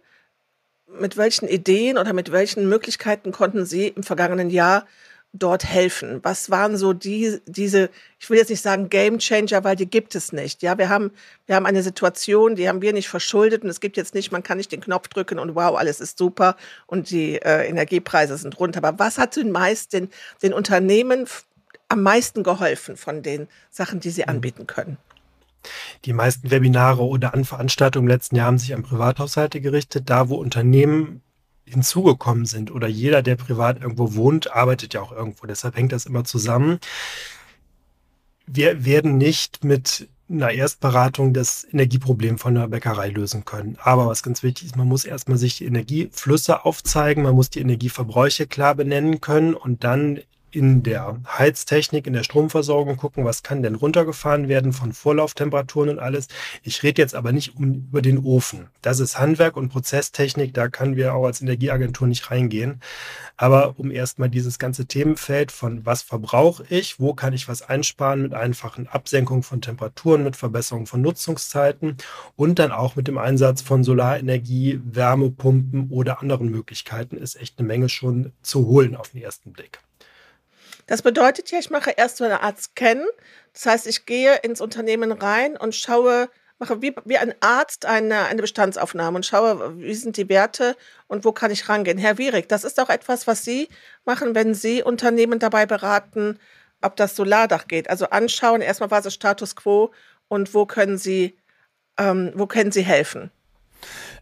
mit 0.99 1.17
welchen 1.17 1.49
Ideen 1.49 1.97
oder 1.97 2.13
mit 2.13 2.31
welchen 2.31 2.69
Möglichkeiten 2.69 3.33
konnten 3.33 3.65
Sie 3.65 3.89
im 3.89 4.03
vergangenen 4.03 4.49
Jahr 4.49 4.85
dort 5.33 5.65
helfen? 5.65 6.19
Was 6.23 6.49
waren 6.49 6.77
so 6.77 6.93
die, 6.93 7.39
diese, 7.45 7.89
ich 8.19 8.29
will 8.29 8.37
jetzt 8.37 8.49
nicht 8.49 8.61
sagen 8.61 8.89
Game 8.89 9.19
Changer, 9.19 9.63
weil 9.63 9.75
die 9.75 9.89
gibt 9.89 10.15
es 10.15 10.31
nicht. 10.31 10.61
Ja, 10.61 10.77
wir 10.77 10.89
haben, 10.89 11.11
wir 11.45 11.55
haben 11.55 11.65
eine 11.65 11.83
Situation, 11.83 12.55
die 12.55 12.67
haben 12.67 12.81
wir 12.81 12.93
nicht 12.93 13.09
verschuldet 13.09 13.63
und 13.63 13.69
es 13.69 13.79
gibt 13.79 13.97
jetzt 13.97 14.15
nicht, 14.15 14.31
man 14.31 14.43
kann 14.43 14.57
nicht 14.57 14.71
den 14.71 14.81
Knopf 14.81 15.07
drücken 15.07 15.39
und 15.39 15.55
wow, 15.55 15.77
alles 15.77 15.99
ist 15.99 16.17
super 16.17 16.55
und 16.85 17.09
die 17.09 17.35
äh, 17.35 17.67
Energiepreise 17.67 18.37
sind 18.37 18.59
runter. 18.59 18.83
Aber 18.83 18.99
was 18.99 19.17
hat 19.17 19.35
den 19.35 19.51
meist 19.51 19.93
den, 19.93 20.09
den 20.41 20.53
Unternehmen 20.53 21.27
am 21.89 22.03
meisten 22.03 22.43
geholfen 22.43 22.97
von 22.97 23.23
den 23.23 23.47
Sachen, 23.69 23.99
die 23.99 24.09
sie 24.09 24.23
mhm. 24.23 24.29
anbieten 24.29 24.67
können? 24.67 24.97
Die 26.05 26.13
meisten 26.13 26.49
Webinare 26.49 27.03
oder 27.03 27.33
Veranstaltungen 27.43 28.05
im 28.05 28.09
letzten 28.09 28.37
Jahr 28.37 28.47
haben 28.47 28.57
sich 28.57 28.73
an 28.73 28.83
Privathaushalte 28.83 29.59
gerichtet, 29.59 30.09
da 30.09 30.29
wo 30.29 30.35
Unternehmen 30.35 31.21
hinzugekommen 31.67 32.45
sind 32.45 32.71
oder 32.71 32.87
jeder, 32.87 33.21
der 33.21 33.35
privat 33.35 33.81
irgendwo 33.81 34.15
wohnt, 34.15 34.51
arbeitet 34.51 34.93
ja 34.93 35.01
auch 35.01 35.11
irgendwo. 35.11 35.45
Deshalb 35.45 35.75
hängt 35.75 35.91
das 35.91 36.05
immer 36.05 36.23
zusammen. 36.23 36.79
Wir 38.45 38.85
werden 38.85 39.17
nicht 39.17 39.63
mit 39.63 40.07
einer 40.29 40.51
Erstberatung 40.51 41.33
das 41.33 41.65
Energieproblem 41.71 42.37
von 42.37 42.55
der 42.55 42.67
Bäckerei 42.67 43.09
lösen 43.09 43.45
können. 43.45 43.77
Aber 43.81 44.07
was 44.07 44.23
ganz 44.23 44.43
wichtig 44.43 44.67
ist, 44.67 44.75
man 44.75 44.87
muss 44.87 45.05
erstmal 45.05 45.37
sich 45.37 45.57
die 45.57 45.65
Energieflüsse 45.65 46.65
aufzeigen, 46.65 47.23
man 47.23 47.35
muss 47.35 47.49
die 47.49 47.61
Energieverbräuche 47.61 48.47
klar 48.47 48.75
benennen 48.75 49.21
können 49.21 49.53
und 49.53 49.83
dann 49.83 50.19
in 50.57 50.81
der 50.81 51.19
Heiztechnik, 51.37 52.07
in 52.07 52.13
der 52.13 52.23
Stromversorgung 52.23 52.97
gucken, 52.97 53.25
was 53.25 53.43
kann 53.43 53.61
denn 53.61 53.75
runtergefahren 53.75 54.47
werden 54.47 54.73
von 54.73 54.91
Vorlauftemperaturen 54.91 55.89
und 55.89 55.99
alles. 55.99 56.27
Ich 56.63 56.81
rede 56.81 56.99
jetzt 56.99 57.13
aber 57.13 57.31
nicht 57.31 57.55
um, 57.55 57.85
über 57.89 58.01
den 58.01 58.17
Ofen. 58.17 58.67
Das 58.81 58.99
ist 58.99 59.19
Handwerk 59.19 59.55
und 59.55 59.69
Prozesstechnik, 59.69 60.55
da 60.55 60.67
können 60.67 60.95
wir 60.95 61.13
auch 61.13 61.25
als 61.25 61.41
Energieagentur 61.41 62.07
nicht 62.07 62.31
reingehen. 62.31 62.81
Aber 63.37 63.75
um 63.77 63.91
erstmal 63.91 64.29
dieses 64.31 64.57
ganze 64.57 64.87
Themenfeld 64.87 65.51
von 65.51 65.85
was 65.85 66.01
verbrauche 66.01 66.65
ich, 66.69 66.99
wo 66.99 67.13
kann 67.13 67.33
ich 67.33 67.47
was 67.47 67.61
einsparen 67.61 68.23
mit 68.23 68.33
einfachen 68.33 68.87
Absenkungen 68.87 69.43
von 69.43 69.61
Temperaturen, 69.61 70.23
mit 70.23 70.35
Verbesserung 70.35 70.87
von 70.87 71.01
Nutzungszeiten 71.01 71.97
und 72.35 72.57
dann 72.57 72.71
auch 72.71 72.95
mit 72.95 73.07
dem 73.07 73.19
Einsatz 73.19 73.61
von 73.61 73.83
Solarenergie, 73.83 74.81
Wärmepumpen 74.83 75.91
oder 75.91 76.19
anderen 76.19 76.49
Möglichkeiten 76.49 77.15
ist 77.15 77.35
echt 77.35 77.59
eine 77.59 77.67
Menge 77.67 77.89
schon 77.89 78.31
zu 78.41 78.65
holen 78.65 78.95
auf 78.95 79.09
den 79.09 79.21
ersten 79.21 79.53
Blick. 79.53 79.79
Das 80.87 81.01
bedeutet 81.01 81.51
ja, 81.51 81.59
ich 81.59 81.69
mache 81.69 81.91
erst 81.91 82.17
so 82.17 82.23
eine 82.23 82.41
Art 82.41 82.59
Scan. 82.59 83.05
Das 83.53 83.65
heißt, 83.65 83.87
ich 83.87 84.05
gehe 84.05 84.37
ins 84.37 84.61
Unternehmen 84.61 85.11
rein 85.11 85.57
und 85.57 85.75
schaue, 85.75 86.29
mache 86.59 86.81
wie, 86.81 86.95
wie 87.05 87.17
ein 87.17 87.35
Arzt 87.41 87.85
eine, 87.85 88.25
eine 88.25 88.41
Bestandsaufnahme 88.41 89.17
und 89.17 89.25
schaue, 89.25 89.77
wie 89.79 89.93
sind 89.93 90.17
die 90.17 90.29
Werte 90.29 90.75
und 91.07 91.25
wo 91.25 91.33
kann 91.33 91.51
ich 91.51 91.67
rangehen. 91.67 91.97
Herr 91.97 92.17
Wierig, 92.17 92.47
das 92.47 92.63
ist 92.63 92.79
auch 92.79 92.89
etwas, 92.89 93.27
was 93.27 93.43
Sie 93.43 93.67
machen, 94.05 94.33
wenn 94.33 94.53
Sie 94.53 94.81
Unternehmen 94.81 95.39
dabei 95.39 95.65
beraten, 95.65 96.39
ob 96.81 96.95
das 96.95 97.15
Solardach 97.15 97.67
geht. 97.67 97.89
Also 97.89 98.09
anschauen, 98.09 98.61
erstmal 98.61 98.91
was 98.91 99.05
ist 99.05 99.15
Status 99.15 99.55
quo 99.55 99.91
und 100.29 100.53
wo 100.53 100.65
können 100.65 100.97
Sie, 100.97 101.37
ähm, 101.97 102.31
wo 102.33 102.47
können 102.47 102.71
Sie 102.71 102.83
helfen. 102.83 103.29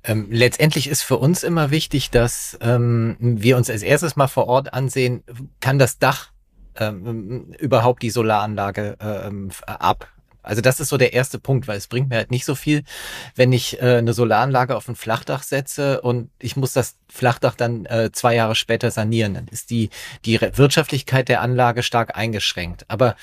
Ähm, 0.04 0.28
letztendlich 0.30 0.90
ist 0.90 1.04
für 1.04 1.18
uns 1.18 1.44
immer 1.44 1.72
wichtig, 1.72 2.10
dass 2.10 2.58
ähm, 2.62 3.18
wir 3.20 3.56
uns 3.56 3.70
als 3.70 3.84
erstes 3.84 4.16
mal 4.16 4.28
vor 4.28 4.48
Ort 4.48 4.74
ansehen, 4.74 5.24
kann 5.62 5.80
das 5.80 6.00
Dach 6.00 6.32
ähm, 6.78 7.54
überhaupt 7.60 8.04
die 8.04 8.10
Solaranlage 8.10 8.98
ähm, 9.00 9.50
ab. 9.66 10.08
Also 10.46 10.62
das 10.62 10.80
ist 10.80 10.90
so 10.90 10.98
der 10.98 11.14
erste 11.14 11.40
Punkt, 11.40 11.68
weil 11.68 11.78
es 11.78 11.88
bringt 11.88 12.10
mir 12.10 12.18
halt 12.18 12.32
nicht 12.32 12.46
so 12.46 12.56
viel, 12.56 12.84
wenn 13.36 13.52
ich 13.54 13.82
äh, 13.82 13.98
eine 13.98 14.14
Solaranlage 14.14 14.76
auf 14.76 14.88
ein 14.88 14.96
Flachdach 14.96 15.44
setze 15.44 16.02
und 16.02 16.30
ich 16.40 16.56
muss 16.56 16.74
das 16.74 16.96
Flachdach 17.16 17.56
dann 17.56 17.86
äh, 17.86 18.12
zwei 18.12 18.36
Jahre 18.36 18.56
später 18.56 18.92
sanieren. 18.92 19.34
Dann 19.34 19.48
ist 19.48 19.70
die, 19.70 19.90
die 20.26 20.40
Wirtschaftlichkeit 20.42 21.30
der 21.30 21.42
Anlage 21.42 21.82
stark 21.82 22.16
eingeschränkt. 22.18 22.86
Aber 22.90 23.16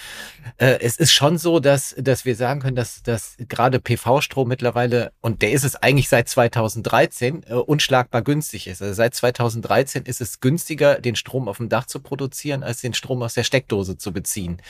äh, 0.57 0.79
es 0.81 0.97
ist 0.97 1.13
schon 1.13 1.39
so, 1.39 1.61
dass, 1.61 1.95
dass 1.99 2.25
wir 2.25 2.35
sagen 2.35 2.61
können, 2.61 2.77
dass, 2.77 3.03
dass 3.03 3.37
gerade 3.49 3.81
PV-Strom 3.81 4.49
mittlerweile, 4.49 5.13
und 5.21 5.43
der 5.43 5.53
ist 5.53 5.65
es 5.65 5.77
eigentlich 5.77 6.09
seit 6.09 6.29
2013, 6.29 7.45
äh, 7.47 7.55
unschlagbar 7.55 8.23
günstig 8.23 8.67
ist. 8.67 8.81
Also 8.83 8.95
seit 8.95 9.15
2013 9.15 10.05
ist 10.05 10.21
es 10.21 10.41
günstiger, 10.41 11.01
den 11.01 11.17
Strom 11.17 11.49
auf 11.49 11.59
dem 11.59 11.69
Dach 11.69 11.87
zu 11.87 12.01
produzieren, 12.01 12.63
als 12.63 12.81
den 12.81 12.95
Strom 12.95 13.23
aus 13.23 13.35
der 13.35 13.45
Steckdose 13.45 13.99
zu 13.99 14.13
beziehen. 14.13 14.63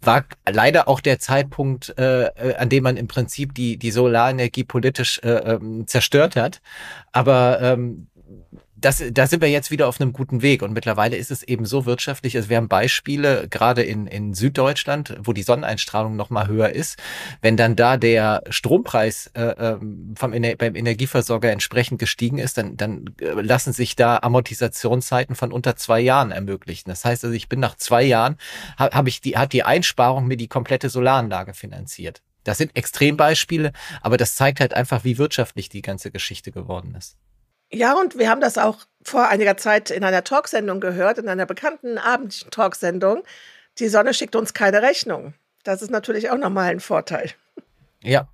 War 0.00 0.24
leider 0.48 0.88
auch 0.88 1.00
der 1.00 1.18
Zeitpunkt, 1.18 1.81
äh, 1.90 2.24
äh 2.24 2.54
an 2.56 2.68
dem 2.68 2.84
man 2.84 2.96
im 2.96 3.08
Prinzip 3.08 3.54
die, 3.54 3.76
die 3.76 3.90
Solarenergie 3.90 4.64
politisch 4.64 5.20
äh, 5.22 5.28
ähm, 5.28 5.86
zerstört 5.86 6.36
hat. 6.36 6.60
Aber 7.12 7.60
ähm, 7.60 8.08
das, 8.84 9.02
da 9.12 9.26
sind 9.26 9.40
wir 9.40 9.48
jetzt 9.48 9.70
wieder 9.70 9.88
auf 9.88 10.00
einem 10.00 10.12
guten 10.12 10.42
Weg 10.42 10.62
und 10.62 10.72
mittlerweile 10.72 11.16
ist 11.16 11.30
es 11.30 11.42
eben 11.42 11.64
so 11.64 11.86
wirtschaftlich. 11.86 12.36
Also 12.36 12.48
wir 12.48 12.56
haben 12.56 12.68
Beispiele 12.68 13.46
gerade 13.48 13.82
in, 13.82 14.06
in 14.06 14.34
Süddeutschland, 14.34 15.16
wo 15.22 15.32
die 15.32 15.42
Sonneneinstrahlung 15.42 16.16
noch 16.16 16.30
mal 16.30 16.48
höher 16.48 16.70
ist. 16.70 16.98
Wenn 17.40 17.56
dann 17.56 17.76
da 17.76 17.96
der 17.96 18.42
Strompreis 18.50 19.30
äh, 19.34 19.54
ähm, 19.58 20.14
vom 20.16 20.32
beim 20.32 20.74
Energieversorger 20.74 21.50
entsprechend 21.50 21.98
gestiegen 21.98 22.38
ist, 22.38 22.58
dann, 22.58 22.76
dann 22.76 23.14
äh, 23.20 23.40
lassen 23.40 23.72
sich 23.72 23.96
da 23.96 24.18
Amortisationszeiten 24.18 25.36
von 25.36 25.52
unter 25.52 25.76
zwei 25.76 26.00
Jahren 26.00 26.32
ermöglichen. 26.32 26.90
Das 26.90 27.04
heißt 27.04 27.24
also, 27.24 27.34
ich 27.34 27.48
bin 27.48 27.60
nach 27.60 27.76
zwei 27.76 28.02
Jahren 28.02 28.36
habe 28.76 28.96
hab 28.96 29.06
ich 29.06 29.20
die 29.20 29.36
hat 29.36 29.52
die 29.52 29.62
Einsparung 29.62 30.26
mir 30.26 30.36
die 30.36 30.48
komplette 30.48 30.88
Solaranlage 30.88 31.54
finanziert. 31.54 32.22
Das 32.44 32.58
sind 32.58 32.76
Extrembeispiele, 32.76 33.72
aber 34.00 34.16
das 34.16 34.34
zeigt 34.34 34.58
halt 34.60 34.74
einfach, 34.74 35.04
wie 35.04 35.18
wirtschaftlich 35.18 35.68
die 35.68 35.82
ganze 35.82 36.10
Geschichte 36.10 36.50
geworden 36.50 36.94
ist. 36.96 37.16
Ja, 37.72 37.94
und 37.94 38.18
wir 38.18 38.28
haben 38.28 38.40
das 38.40 38.58
auch 38.58 38.78
vor 39.02 39.28
einiger 39.28 39.56
Zeit 39.56 39.90
in 39.90 40.04
einer 40.04 40.24
Talksendung 40.24 40.80
gehört, 40.80 41.18
in 41.18 41.28
einer 41.28 41.46
bekannten 41.46 41.98
abendlichen 41.98 42.50
Talksendung. 42.50 43.22
Die 43.78 43.88
Sonne 43.88 44.14
schickt 44.14 44.36
uns 44.36 44.54
keine 44.54 44.82
Rechnung. 44.82 45.34
Das 45.64 45.82
ist 45.82 45.90
natürlich 45.90 46.30
auch 46.30 46.38
nochmal 46.38 46.70
ein 46.70 46.80
Vorteil. 46.80 47.30
Ja, 48.02 48.28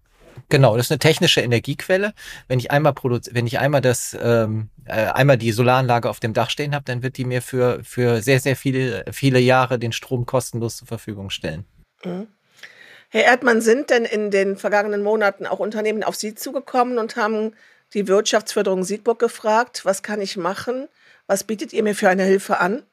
Genau, 0.49 0.77
das 0.77 0.87
ist 0.87 0.93
eine 0.93 0.99
technische 0.99 1.41
Energiequelle. 1.41 2.15
Wenn 2.47 2.59
ich 2.59 2.71
einmal 2.71 2.95
wenn 2.95 3.47
ich 3.47 3.59
einmal 3.59 3.81
das, 3.81 4.17
ähm, 4.21 4.71
äh, 4.87 4.93
einmal 4.93 5.37
die 5.37 5.53
Solaranlage 5.53 6.09
auf 6.09 6.21
dem 6.21 6.33
Dach 6.33 6.51
stehen 6.51 6.75
habe, 6.75 6.85
dann 6.85 7.03
wird 7.03 7.17
die 7.17 7.25
mir 7.25 7.43
für, 7.43 7.81
für 7.83 8.23
sehr, 8.23 8.41
sehr 8.41 8.57
viele, 8.57 9.05
viele 9.13 9.41
Jahre 9.41 9.79
den 9.79 9.93
Strom 9.93 10.27
kostenlos 10.27 10.77
zur 10.77 10.89
Verfügung 10.89 11.31
stellen. 11.31 11.65
Mhm. 12.05 12.29
Herr 13.11 13.25
Erdmann, 13.25 13.61
sind 13.63 13.91
denn 13.91 14.05
in 14.05 14.31
den 14.31 14.57
vergangenen 14.57 15.03
Monaten 15.03 15.47
auch 15.47 15.61
Unternehmen 15.61 16.05
auf 16.05 16.15
Sie 16.15 16.35
zugekommen 16.35 16.99
und 16.99 17.17
haben 17.17 17.55
die 17.95 18.09
Wirtschaftsförderung 18.09 18.85
Siegburg 18.85 19.19
gefragt, 19.19 19.85
was 19.85 20.03
kann 20.03 20.21
ich 20.21 20.37
machen? 20.37 20.89
Was 21.27 21.45
bietet 21.45 21.73
ihr 21.73 21.83
mir 21.83 21.95
für 21.95 22.09
eine 22.09 22.25
Hilfe 22.25 22.59
an? 22.59 22.85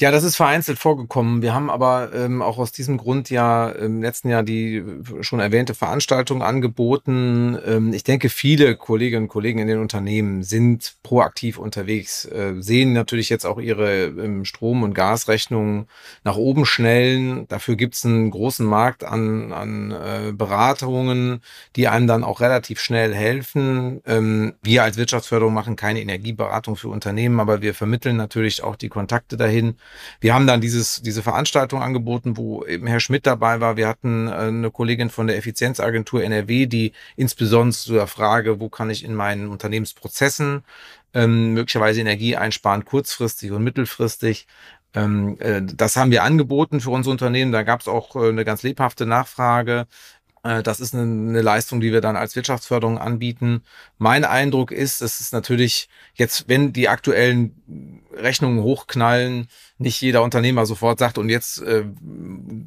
Ja, 0.00 0.10
das 0.10 0.24
ist 0.24 0.36
vereinzelt 0.36 0.78
vorgekommen. 0.80 1.42
Wir 1.42 1.54
haben 1.54 1.70
aber 1.70 2.12
ähm, 2.12 2.42
auch 2.42 2.58
aus 2.58 2.72
diesem 2.72 2.96
Grund 2.96 3.30
ja 3.30 3.68
im 3.68 4.02
letzten 4.02 4.30
Jahr 4.30 4.42
die 4.42 4.76
äh, 4.78 5.22
schon 5.22 5.38
erwähnte 5.38 5.74
Veranstaltung 5.74 6.42
angeboten. 6.42 7.56
Ähm, 7.64 7.92
ich 7.92 8.02
denke, 8.02 8.28
viele 8.28 8.74
Kolleginnen 8.74 9.24
und 9.24 9.28
Kollegen 9.28 9.60
in 9.60 9.68
den 9.68 9.78
Unternehmen 9.78 10.42
sind 10.42 10.94
proaktiv 11.04 11.58
unterwegs, 11.58 12.24
äh, 12.24 12.54
sehen 12.58 12.94
natürlich 12.94 13.28
jetzt 13.28 13.44
auch 13.44 13.60
ihre 13.60 14.06
ähm, 14.06 14.44
Strom- 14.44 14.82
und 14.82 14.94
Gasrechnungen 14.94 15.86
nach 16.24 16.36
oben 16.36 16.64
schnellen. 16.66 17.46
Dafür 17.48 17.76
gibt 17.76 17.94
es 17.94 18.04
einen 18.04 18.30
großen 18.30 18.66
Markt 18.66 19.04
an, 19.04 19.52
an 19.52 19.92
äh, 19.92 20.32
Beratungen, 20.32 21.42
die 21.76 21.86
einem 21.86 22.08
dann 22.08 22.24
auch 22.24 22.40
relativ 22.40 22.80
schnell 22.80 23.14
helfen. 23.14 24.00
Ähm, 24.06 24.54
wir 24.62 24.82
als 24.82 24.96
Wirtschaftsförderung 24.96 25.54
machen 25.54 25.76
keine 25.76 26.00
Energieberatung 26.00 26.74
für 26.76 26.88
Unternehmen, 26.88 27.38
aber 27.38 27.62
wir 27.62 27.74
vermitteln 27.74 28.16
natürlich 28.16 28.64
auch 28.64 28.74
die 28.74 28.88
Kontakte 28.88 29.36
dahin. 29.36 29.76
Wir 30.20 30.34
haben 30.34 30.46
dann 30.46 30.60
dieses, 30.60 31.02
diese 31.02 31.22
Veranstaltung 31.22 31.82
angeboten, 31.82 32.36
wo 32.36 32.64
eben 32.64 32.86
Herr 32.86 33.00
Schmidt 33.00 33.26
dabei 33.26 33.60
war. 33.60 33.76
Wir 33.76 33.88
hatten 33.88 34.28
äh, 34.28 34.32
eine 34.32 34.70
Kollegin 34.70 35.10
von 35.10 35.26
der 35.26 35.36
Effizienzagentur 35.36 36.22
NRW, 36.22 36.66
die 36.66 36.92
insbesondere 37.16 37.72
zu 37.72 37.92
der 37.94 38.06
Frage, 38.06 38.60
wo 38.60 38.68
kann 38.68 38.90
ich 38.90 39.04
in 39.04 39.14
meinen 39.14 39.48
Unternehmensprozessen 39.48 40.64
ähm, 41.14 41.54
möglicherweise 41.54 42.00
Energie 42.00 42.36
einsparen, 42.36 42.84
kurzfristig 42.84 43.52
und 43.52 43.62
mittelfristig. 43.64 44.46
Ähm, 44.94 45.36
äh, 45.40 45.62
das 45.62 45.96
haben 45.96 46.10
wir 46.10 46.22
angeboten 46.22 46.80
für 46.80 46.90
unsere 46.90 47.12
Unternehmen. 47.12 47.52
Da 47.52 47.62
gab 47.62 47.80
es 47.80 47.88
auch 47.88 48.16
äh, 48.16 48.28
eine 48.28 48.44
ganz 48.44 48.62
lebhafte 48.62 49.06
Nachfrage. 49.06 49.86
Äh, 50.42 50.62
das 50.62 50.80
ist 50.80 50.94
eine, 50.94 51.40
Leistung, 51.40 51.80
die 51.80 51.92
wir 51.92 52.00
dann 52.00 52.16
als 52.16 52.36
Wirtschaftsförderung 52.36 52.98
anbieten. 52.98 53.62
Mein 53.98 54.24
Eindruck 54.24 54.72
ist, 54.72 55.02
es 55.02 55.20
ist 55.20 55.32
natürlich 55.32 55.88
jetzt, 56.14 56.48
wenn 56.48 56.72
die 56.72 56.88
aktuellen 56.88 58.02
Rechnungen 58.14 58.62
hochknallen, 58.62 59.48
nicht 59.78 60.00
jeder 60.00 60.22
Unternehmer 60.22 60.66
sofort 60.66 60.98
sagt, 60.98 61.18
und 61.18 61.28
jetzt 61.28 61.62
äh, 61.62 61.84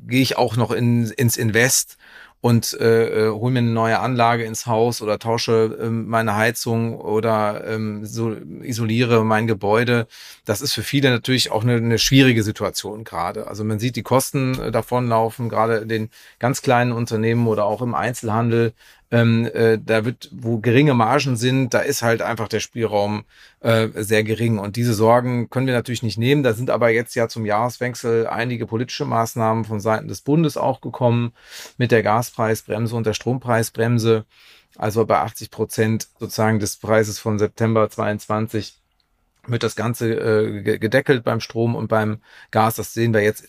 gehe 0.07 0.21
ich 0.21 0.37
auch 0.37 0.55
noch 0.55 0.71
in, 0.71 1.11
ins 1.11 1.37
Invest 1.37 1.97
und 2.45 2.79
äh, 2.79 3.25
äh, 3.25 3.31
hole 3.31 3.53
mir 3.53 3.57
eine 3.57 3.71
neue 3.71 3.99
Anlage 3.99 4.43
ins 4.43 4.67
Haus 4.67 5.01
oder 5.01 5.17
tausche 5.17 5.79
äh, 5.81 5.89
meine 5.89 6.35
Heizung 6.35 6.95
oder 6.95 7.63
ähm, 7.65 8.05
so 8.05 8.35
isoliere 8.61 9.25
mein 9.25 9.47
Gebäude. 9.47 10.05
Das 10.45 10.61
ist 10.61 10.73
für 10.73 10.83
viele 10.83 11.09
natürlich 11.09 11.49
auch 11.51 11.63
eine, 11.63 11.77
eine 11.77 11.97
schwierige 11.97 12.43
Situation 12.43 13.03
gerade. 13.03 13.47
Also 13.47 13.63
man 13.63 13.79
sieht 13.79 13.95
die 13.95 14.03
Kosten 14.03 14.59
äh, 14.59 14.71
davonlaufen, 14.71 15.49
gerade 15.49 15.77
in 15.77 15.89
den 15.89 16.09
ganz 16.37 16.61
kleinen 16.61 16.91
Unternehmen 16.91 17.47
oder 17.47 17.65
auch 17.65 17.81
im 17.81 17.95
Einzelhandel. 17.95 18.73
Ähm, 19.09 19.49
äh, 19.51 19.79
da 19.83 20.05
wird, 20.05 20.29
wo 20.31 20.59
geringe 20.59 20.93
Margen 20.93 21.37
sind, 21.37 21.73
da 21.73 21.79
ist 21.79 22.03
halt 22.03 22.21
einfach 22.21 22.47
der 22.47 22.59
Spielraum 22.59 23.23
äh, 23.65 23.89
sehr 23.95 24.23
gering. 24.23 24.59
Und 24.59 24.75
diese 24.75 24.93
Sorgen 24.93 25.49
können 25.49 25.65
wir 25.65 25.73
natürlich 25.73 26.03
nicht 26.03 26.19
nehmen. 26.19 26.43
Da 26.43 26.53
sind 26.53 26.69
aber 26.69 26.89
jetzt 26.89 27.15
ja 27.15 27.27
zum 27.27 27.47
Jahreswechsel 27.47 28.27
einige 28.27 28.67
politische 28.67 29.05
Maßnahmen 29.05 29.65
von 29.65 29.79
Seiten 29.79 30.07
des 30.07 30.21
Bundes 30.21 30.55
auch 30.55 30.81
gekommen 30.81 31.33
mit 31.77 31.91
der 31.91 32.03
Gaspreisbremse 32.03 32.95
und 32.95 33.07
der 33.07 33.13
Strompreisbremse. 33.13 34.25
Also 34.77 35.05
bei 35.07 35.17
80 35.17 35.49
Prozent 35.49 36.07
sozusagen 36.19 36.59
des 36.59 36.77
Preises 36.77 37.17
von 37.17 37.39
September 37.39 37.89
22 37.89 38.79
wird 39.47 39.63
das 39.63 39.75
Ganze 39.75 40.13
äh, 40.13 40.77
gedeckelt 40.77 41.23
beim 41.23 41.39
Strom 41.39 41.75
und 41.75 41.87
beim 41.87 42.19
Gas. 42.51 42.75
Das 42.75 42.93
sehen 42.93 43.15
wir 43.15 43.21
jetzt. 43.21 43.47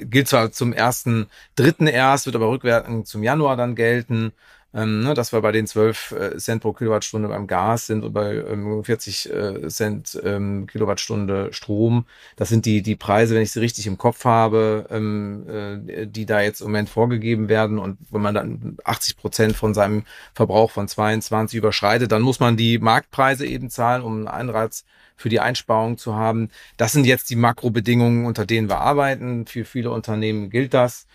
Gilt 0.00 0.28
zwar 0.28 0.50
zum 0.50 0.72
ersten, 0.72 1.26
dritten 1.54 1.86
erst, 1.86 2.26
wird 2.26 2.36
aber 2.36 2.50
rückwärts 2.50 3.10
zum 3.10 3.22
Januar 3.22 3.56
dann 3.56 3.76
gelten 3.76 4.32
ähm, 4.78 5.00
ne, 5.00 5.14
dass 5.14 5.32
wir 5.32 5.40
bei 5.40 5.50
den 5.50 5.66
12 5.66 6.12
äh, 6.12 6.36
Cent 6.38 6.62
pro 6.62 6.72
Kilowattstunde 6.72 7.28
beim 7.28 7.46
Gas 7.48 7.86
sind 7.88 8.04
und 8.04 8.12
bei 8.12 8.36
ähm, 8.36 8.84
40 8.84 9.32
äh, 9.32 9.68
Cent 9.68 10.20
ähm, 10.24 10.66
Kilowattstunde 10.68 11.52
Strom. 11.52 12.06
Das 12.36 12.48
sind 12.48 12.64
die, 12.64 12.82
die 12.82 12.94
Preise, 12.94 13.34
wenn 13.34 13.42
ich 13.42 13.50
sie 13.50 13.60
richtig 13.60 13.88
im 13.88 13.98
Kopf 13.98 14.24
habe, 14.24 14.86
ähm, 14.90 15.46
äh, 15.88 16.06
die 16.06 16.26
da 16.26 16.40
jetzt 16.40 16.60
im 16.60 16.68
Moment 16.68 16.88
vorgegeben 16.88 17.48
werden. 17.48 17.78
Und 17.78 17.98
wenn 18.10 18.22
man 18.22 18.34
dann 18.34 18.76
80 18.84 19.16
Prozent 19.16 19.56
von 19.56 19.74
seinem 19.74 20.04
Verbrauch 20.34 20.70
von 20.70 20.86
22 20.86 21.58
überschreitet, 21.58 22.12
dann 22.12 22.22
muss 22.22 22.38
man 22.38 22.56
die 22.56 22.78
Marktpreise 22.78 23.46
eben 23.46 23.70
zahlen, 23.70 24.02
um 24.02 24.18
einen 24.18 24.28
Einreiz 24.28 24.84
für 25.16 25.28
die 25.28 25.40
Einsparung 25.40 25.98
zu 25.98 26.14
haben. 26.14 26.50
Das 26.76 26.92
sind 26.92 27.04
jetzt 27.04 27.30
die 27.30 27.36
Makrobedingungen, 27.36 28.26
unter 28.26 28.46
denen 28.46 28.68
wir 28.68 28.78
arbeiten. 28.78 29.46
Für 29.46 29.64
viele 29.64 29.90
Unternehmen 29.90 30.50
gilt 30.50 30.72
das. 30.72 31.06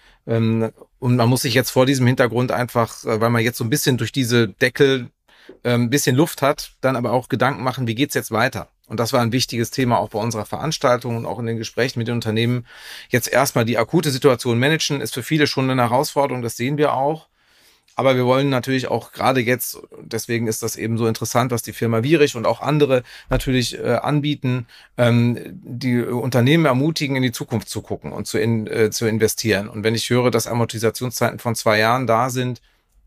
Ähm, 1.03 1.10
und 1.10 1.15
man 1.15 1.29
muss 1.29 1.41
sich 1.41 1.53
jetzt 1.53 1.72
vor 1.72 1.86
diesem 1.86 2.07
Hintergrund 2.07 2.51
einfach, 2.51 3.03
äh, 3.03 3.19
weil 3.22 3.29
man 3.29 3.43
jetzt 3.43 3.57
so 3.57 3.63
ein 3.63 3.69
bisschen 3.69 3.98
durch 3.98 4.12
diese 4.12 4.48
Deckel 4.48 5.10
ähm, 5.63 5.83
ein 5.83 5.89
bisschen 5.89 6.15
Luft 6.15 6.41
hat, 6.41 6.74
dann 6.81 6.95
aber 6.95 7.12
auch 7.12 7.29
Gedanken 7.29 7.63
machen, 7.63 7.88
wie 7.88 7.95
geht's 7.95 8.15
jetzt 8.15 8.31
weiter? 8.31 8.69
Und 8.88 9.00
das 9.00 9.13
war 9.13 9.22
ein 9.22 9.31
wichtiges 9.31 9.72
Thema 9.72 9.98
auch 9.98 10.10
bei 10.10 10.19
unserer 10.19 10.45
Veranstaltung 10.45 11.17
und 11.17 11.25
auch 11.25 11.39
in 11.39 11.45
den 11.45 11.57
Gesprächen 11.57 12.00
mit 12.00 12.07
den 12.07 12.15
Unternehmen. 12.15 12.65
Jetzt 13.10 13.31
erstmal 13.31 13.65
die 13.65 13.77
akute 13.77 14.12
Situation 14.12 14.60
managen, 14.60 15.01
ist 15.01 15.13
für 15.13 15.24
viele 15.24 15.48
schon 15.48 15.69
eine 15.69 15.81
Herausforderung, 15.81 16.41
das 16.41 16.57
sehen 16.57 16.77
wir 16.77 16.93
auch. 16.93 17.27
Aber 17.95 18.15
wir 18.15 18.25
wollen 18.25 18.50
natürlich 18.50 18.88
auch 18.88 19.12
gerade 19.12 19.39
jetzt, 19.41 19.77
deswegen 20.01 20.47
ist 20.47 20.63
das 20.63 20.75
eben 20.75 20.97
so 20.97 21.07
interessant, 21.07 21.51
was 21.51 21.62
die 21.62 21.73
Firma 21.73 22.03
Wierich 22.03 22.35
und 22.35 22.47
auch 22.47 22.62
andere 22.62 23.03
natürlich 23.29 23.77
äh, 23.77 23.95
anbieten, 23.95 24.67
ähm, 24.97 25.38
die 25.63 26.01
Unternehmen 26.01 26.65
ermutigen, 26.65 27.15
in 27.15 27.23
die 27.23 27.31
Zukunft 27.31 27.69
zu 27.69 27.81
gucken 27.81 28.12
und 28.12 28.25
zu, 28.25 28.39
in, 28.39 28.67
äh, 28.67 28.89
zu 28.89 29.05
investieren. 29.05 29.69
Und 29.69 29.83
wenn 29.83 29.95
ich 29.95 30.09
höre, 30.09 30.31
dass 30.31 30.47
Amortisationszeiten 30.47 31.39
von 31.39 31.55
zwei 31.55 31.77
Jahren 31.79 32.07
da 32.07 32.29
sind, 32.29 32.62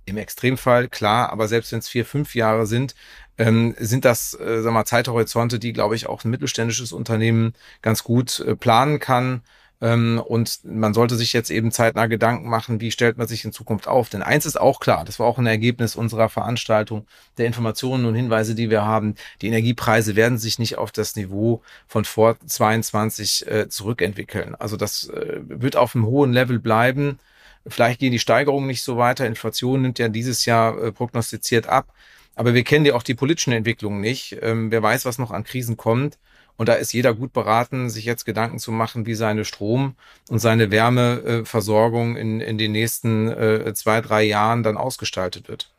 im 0.07 0.19
Extremfall 0.19 0.89
klar, 0.89 1.31
aber 1.33 1.49
selbst 1.49 1.73
wenn 1.73 1.81
es 1.81 1.89
vier, 1.89 2.05
fünf 2.05 2.37
Jahre 2.37 2.67
sind, 2.67 2.95
ähm, 3.39 3.75
sind 3.79 4.05
das, 4.05 4.39
äh, 4.39 4.63
sag 4.63 4.73
mal, 4.73 4.85
Zeithorizonte, 4.85 5.59
die, 5.59 5.73
glaube 5.73 5.97
ich, 5.97 6.07
auch 6.07 6.25
ein 6.25 6.31
mittelständisches 6.31 6.93
Unternehmen 6.93 7.55
ganz 7.83 8.05
gut 8.05 8.39
äh, 8.41 8.55
planen 8.55 9.01
kann 9.01 9.43
und 9.79 10.61
man 10.65 10.95
sollte 10.95 11.17
sich 11.17 11.35
jetzt 11.35 11.51
eben 11.51 11.71
zeitnah 11.71 12.07
Gedanken 12.07 12.49
machen, 12.49 12.81
wie 12.81 12.91
stellt 12.91 13.19
man 13.19 13.29
sich 13.29 13.45
in 13.45 13.53
Zukunft 13.53 13.89
auf. 13.89 14.09
Denn 14.09 14.23
eins 14.23 14.47
ist 14.47 14.59
auch 14.59 14.81
klar, 14.81 15.05
das 15.05 15.19
war 15.19 15.27
auch 15.27 15.39
ein 15.39 15.47
Ergebnis 15.47 15.97
unserer 15.97 16.31
Veranstaltung, 16.31 17.07
der 17.37 17.47
Informationen 17.47 18.07
und 18.07 18.15
Hinweise, 18.15 18.55
die 18.55 18.71
wir 18.71 18.87
haben. 18.87 19.17
Die 19.43 19.49
Energiepreise 19.49 20.17
werden 20.17 20.39
sich 20.39 20.59
nicht 20.59 20.79
auf 20.79 20.93
das 20.93 21.15
Niveau 21.17 21.63
von 21.87 22.07
vor 22.07 22.37
22 22.47 23.47
äh, 23.47 23.69
zurückentwickeln. 23.69 24.55
Also 24.55 24.79
das 24.79 25.09
äh, 25.11 25.41
wird 25.47 25.77
auf 25.77 25.95
einem 25.95 26.07
hohen 26.07 26.33
Level 26.33 26.59
bleiben. 26.59 27.19
Vielleicht 27.67 28.01
gehen 28.01 28.13
die 28.13 28.19
Steigerungen 28.19 28.67
nicht 28.67 28.83
so 28.83 28.97
weiter. 28.97 29.27
Inflation 29.27 29.83
nimmt 29.83 29.99
ja 29.99 30.09
dieses 30.09 30.47
Jahr 30.47 30.81
äh, 30.83 30.93
prognostiziert 30.93 31.67
ab. 31.67 31.93
Aber 32.35 32.55
wir 32.55 32.65
kennen 32.65 32.85
ja 32.85 32.95
auch 32.95 33.03
die 33.03 33.15
politischen 33.15 33.53
Entwicklungen 33.53 34.01
nicht. 34.01 34.39
Ähm, 34.43 34.71
wer 34.71 34.83
weiß, 34.83 35.05
was 35.05 35.19
noch 35.19 35.33
an 35.33 35.45
Krisen 35.45 35.77
kommt. 35.77 36.19
Und 36.57 36.69
da 36.69 36.75
ist 36.75 36.93
jeder 36.93 37.15
gut 37.15 37.33
beraten, 37.33 37.91
sich 37.91 38.05
jetzt 38.05 38.25
Gedanken 38.25 38.59
zu 38.59 38.73
machen, 38.73 39.07
wie 39.07 39.15
seine 39.15 39.45
Strom- 39.45 39.95
und 40.29 40.39
seine 40.39 40.71
Wärmeversorgung 40.71 42.17
in, 42.17 42.41
in 42.41 42.59
den 42.59 42.73
nächsten 42.73 43.29
äh, 43.29 43.75
zwei, 43.75 44.01
drei 44.01 44.23
Jahren 44.23 44.63
dann 44.63 44.77
ausgestaltet 44.77 45.49
wird. 45.49 45.71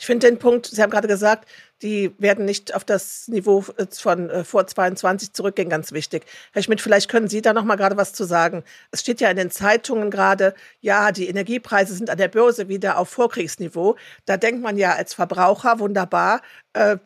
Ich 0.00 0.06
finde 0.06 0.28
den 0.28 0.38
Punkt, 0.38 0.66
Sie 0.66 0.80
haben 0.80 0.90
gerade 0.90 1.08
gesagt, 1.08 1.48
die 1.82 2.12
werden 2.18 2.44
nicht 2.44 2.74
auf 2.74 2.84
das 2.84 3.26
Niveau 3.28 3.64
äh, 3.76 3.86
von 3.90 4.30
äh, 4.30 4.44
vor 4.44 4.66
22 4.66 5.32
zurückgehen, 5.32 5.68
ganz 5.68 5.90
wichtig. 5.92 6.24
Herr 6.52 6.62
Schmidt, 6.62 6.80
vielleicht 6.80 7.10
können 7.10 7.28
Sie 7.28 7.42
da 7.42 7.52
noch 7.52 7.64
mal 7.64 7.76
gerade 7.76 7.96
was 7.96 8.12
zu 8.12 8.24
sagen. 8.24 8.62
Es 8.92 9.00
steht 9.00 9.20
ja 9.20 9.28
in 9.28 9.36
den 9.36 9.50
Zeitungen 9.50 10.10
gerade, 10.10 10.54
ja, 10.80 11.10
die 11.10 11.28
Energiepreise 11.28 11.94
sind 11.94 12.10
an 12.10 12.18
der 12.18 12.28
Börse 12.28 12.68
wieder 12.68 12.96
auf 12.98 13.08
Vorkriegsniveau. 13.08 13.96
Da 14.24 14.36
denkt 14.36 14.62
man 14.62 14.78
ja 14.78 14.94
als 14.94 15.14
Verbraucher, 15.14 15.80
wunderbar, 15.80 16.42
äh, 16.74 16.96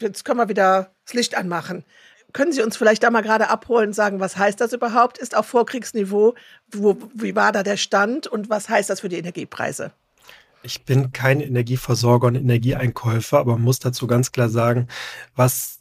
jetzt 0.00 0.24
können 0.24 0.38
wir 0.38 0.48
wieder 0.48 0.90
das 1.06 1.14
Licht 1.14 1.36
anmachen. 1.36 1.84
Können 2.36 2.52
Sie 2.52 2.60
uns 2.60 2.76
vielleicht 2.76 3.02
da 3.02 3.10
mal 3.10 3.22
gerade 3.22 3.48
abholen 3.48 3.88
und 3.88 3.92
sagen, 3.94 4.20
was 4.20 4.36
heißt 4.36 4.60
das 4.60 4.74
überhaupt? 4.74 5.16
Ist 5.16 5.34
auf 5.34 5.46
Vorkriegsniveau, 5.46 6.34
wo, 6.70 6.98
wie 7.14 7.34
war 7.34 7.50
da 7.50 7.62
der 7.62 7.78
Stand 7.78 8.26
und 8.26 8.50
was 8.50 8.68
heißt 8.68 8.90
das 8.90 9.00
für 9.00 9.08
die 9.08 9.16
Energiepreise? 9.16 9.90
Ich 10.62 10.84
bin 10.84 11.12
kein 11.12 11.40
Energieversorger 11.40 12.26
und 12.26 12.34
Energieeinkäufer, 12.34 13.38
aber 13.38 13.56
muss 13.56 13.78
dazu 13.78 14.06
ganz 14.06 14.32
klar 14.32 14.50
sagen, 14.50 14.86
was 15.34 15.75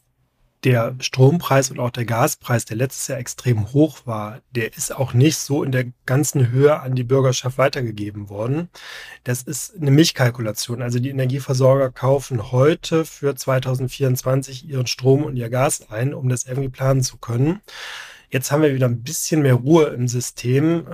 der 0.65 0.95
Strompreis 0.99 1.69
und 1.69 1.79
auch 1.79 1.91
der 1.91 2.05
Gaspreis, 2.05 2.65
der 2.65 2.75
letztes 2.75 3.07
Jahr 3.07 3.19
extrem 3.19 3.71
hoch 3.71 3.99
war, 4.05 4.41
der 4.49 4.75
ist 4.75 4.95
auch 4.95 5.13
nicht 5.13 5.37
so 5.37 5.63
in 5.63 5.71
der 5.71 5.85
ganzen 6.07 6.49
Höhe 6.49 6.79
an 6.79 6.95
die 6.95 7.03
Bürgerschaft 7.03 7.59
weitergegeben 7.59 8.29
worden. 8.29 8.69
Das 9.23 9.43
ist 9.43 9.75
eine 9.79 9.91
Milchkalkulation. 9.91 10.81
Also 10.81 10.97
die 10.97 11.11
Energieversorger 11.11 11.91
kaufen 11.91 12.51
heute 12.51 13.05
für 13.05 13.35
2024 13.35 14.67
ihren 14.67 14.87
Strom 14.87 15.23
und 15.23 15.37
ihr 15.37 15.49
Gas 15.49 15.91
ein, 15.91 16.15
um 16.15 16.29
das 16.29 16.45
irgendwie 16.45 16.69
planen 16.69 17.03
zu 17.03 17.17
können. 17.17 17.61
Jetzt 18.31 18.51
haben 18.51 18.63
wir 18.63 18.73
wieder 18.73 18.87
ein 18.87 19.03
bisschen 19.03 19.43
mehr 19.43 19.53
Ruhe 19.53 19.85
im 19.89 20.07
System. 20.07 20.87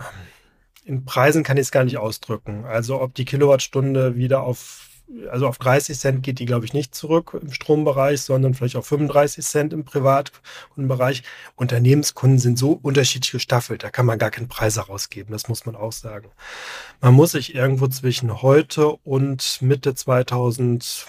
In 0.84 1.05
Preisen 1.05 1.43
kann 1.43 1.55
ich 1.55 1.62
es 1.62 1.71
gar 1.71 1.86
nicht 1.86 1.97
ausdrücken. 1.97 2.65
Also 2.65 3.01
ob 3.01 3.15
die 3.15 3.25
Kilowattstunde 3.25 4.17
wieder 4.17 4.43
auf 4.43 4.90
also 5.30 5.47
auf 5.47 5.58
30 5.58 5.97
Cent 5.97 6.24
geht 6.24 6.39
die, 6.39 6.45
glaube 6.45 6.65
ich, 6.65 6.74
nicht 6.74 6.95
zurück 6.95 7.38
im 7.39 7.52
Strombereich, 7.52 8.21
sondern 8.21 8.54
vielleicht 8.54 8.76
auf 8.76 8.88
35 8.88 9.45
Cent 9.45 9.74
im 9.74 9.84
Privatkundenbereich. 9.84 11.24
Unternehmenskunden 11.56 12.39
sind 12.39 12.58
so 12.58 12.80
unterschiedlich 12.82 13.32
gestaffelt, 13.32 13.84
da 13.84 13.89
kann 13.89 14.06
man 14.06 14.19
gar 14.19 14.32
keinen 14.32 14.47
Preis 14.47 14.78
herausgeben, 14.78 15.32
das 15.32 15.47
muss 15.47 15.65
man 15.65 15.76
auch 15.76 15.91
sagen. 15.91 16.30
Man 17.02 17.13
muss 17.13 17.32
sich 17.32 17.56
irgendwo 17.56 17.88
zwischen 17.88 18.41
heute 18.41 18.89
und 19.04 19.62
Mitte 19.62 19.95
2000 19.95 21.08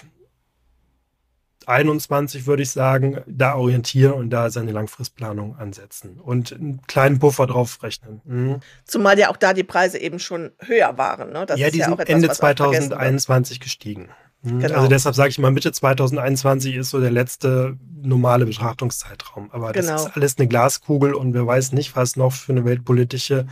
21 1.67 2.45
würde 2.45 2.63
ich 2.63 2.71
sagen, 2.71 3.21
da 3.27 3.55
orientieren 3.55 4.13
und 4.13 4.29
da 4.29 4.49
seine 4.49 4.71
Langfristplanung 4.71 5.55
ansetzen 5.55 6.19
und 6.19 6.53
einen 6.53 6.81
kleinen 6.87 7.19
Puffer 7.19 7.47
drauf 7.47 7.81
rechnen. 7.83 8.21
Mhm. 8.25 8.59
Zumal 8.85 9.17
ja 9.17 9.29
auch 9.29 9.37
da 9.37 9.53
die 9.53 9.63
Preise 9.63 9.97
eben 9.97 10.19
schon 10.19 10.51
höher 10.59 10.97
waren. 10.97 11.31
Ne? 11.31 11.45
Das 11.45 11.59
ja, 11.59 11.69
die 11.69 11.79
sind 11.81 11.89
ja 11.89 11.93
etwas, 11.93 12.09
Ende 12.09 12.29
2021 12.29 13.59
gestiegen. 13.59 14.09
Mhm. 14.43 14.59
Genau. 14.59 14.75
Also 14.75 14.87
deshalb 14.87 15.15
sage 15.15 15.29
ich 15.29 15.39
mal, 15.39 15.51
Mitte 15.51 15.71
2021 15.71 16.75
ist 16.75 16.89
so 16.89 16.99
der 16.99 17.11
letzte 17.11 17.77
normale 18.01 18.45
Betrachtungszeitraum. 18.45 19.49
Aber 19.51 19.71
das 19.71 19.87
genau. 19.87 19.97
ist 19.97 20.15
alles 20.15 20.37
eine 20.37 20.47
Glaskugel 20.47 21.13
und 21.13 21.33
wer 21.33 21.47
weiß 21.47 21.71
nicht, 21.71 21.95
was 21.95 22.15
noch 22.15 22.33
für 22.33 22.51
eine 22.51 22.65
weltpolitische 22.65 23.47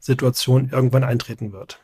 Situation 0.00 0.70
irgendwann 0.72 1.04
eintreten 1.04 1.52
wird. 1.52 1.80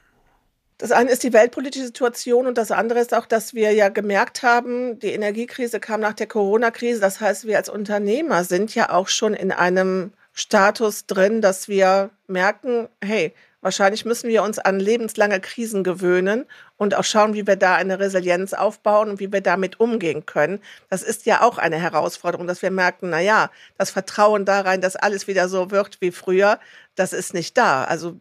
Das 0.78 0.92
eine 0.92 1.10
ist 1.10 1.24
die 1.24 1.32
weltpolitische 1.32 1.86
Situation 1.86 2.46
und 2.46 2.56
das 2.56 2.70
andere 2.70 3.00
ist 3.00 3.12
auch, 3.12 3.26
dass 3.26 3.52
wir 3.52 3.72
ja 3.72 3.88
gemerkt 3.88 4.44
haben, 4.44 5.00
die 5.00 5.12
Energiekrise 5.12 5.80
kam 5.80 6.00
nach 6.00 6.12
der 6.12 6.28
Corona-Krise. 6.28 7.00
Das 7.00 7.20
heißt, 7.20 7.46
wir 7.46 7.56
als 7.56 7.68
Unternehmer 7.68 8.44
sind 8.44 8.76
ja 8.76 8.90
auch 8.90 9.08
schon 9.08 9.34
in 9.34 9.50
einem 9.50 10.12
Status 10.32 11.06
drin, 11.06 11.40
dass 11.40 11.66
wir 11.66 12.10
merken, 12.28 12.88
hey, 13.02 13.34
wahrscheinlich 13.60 14.04
müssen 14.04 14.28
wir 14.28 14.44
uns 14.44 14.60
an 14.60 14.78
lebenslange 14.78 15.40
Krisen 15.40 15.82
gewöhnen 15.82 16.46
und 16.76 16.94
auch 16.94 17.02
schauen, 17.02 17.34
wie 17.34 17.44
wir 17.44 17.56
da 17.56 17.74
eine 17.74 17.98
Resilienz 17.98 18.52
aufbauen 18.52 19.10
und 19.10 19.18
wie 19.18 19.32
wir 19.32 19.40
damit 19.40 19.80
umgehen 19.80 20.26
können. 20.26 20.60
Das 20.90 21.02
ist 21.02 21.26
ja 21.26 21.42
auch 21.42 21.58
eine 21.58 21.76
Herausforderung, 21.76 22.46
dass 22.46 22.62
wir 22.62 22.70
merken, 22.70 23.10
na 23.10 23.18
ja, 23.18 23.50
das 23.76 23.90
Vertrauen 23.90 24.44
da 24.44 24.60
rein, 24.60 24.80
dass 24.80 24.94
alles 24.94 25.26
wieder 25.26 25.48
so 25.48 25.72
wird 25.72 26.00
wie 26.00 26.12
früher, 26.12 26.60
das 26.94 27.12
ist 27.12 27.34
nicht 27.34 27.58
da. 27.58 27.82
Also 27.82 28.20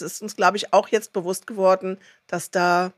es 0.00 0.14
ist 0.14 0.22
uns, 0.22 0.36
glaube 0.36 0.56
ich, 0.56 0.72
auch 0.72 0.88
jetzt 0.88 1.12
bewusst 1.12 1.46
geworden, 1.46 1.98
dass 2.26 2.50
da, 2.50 2.92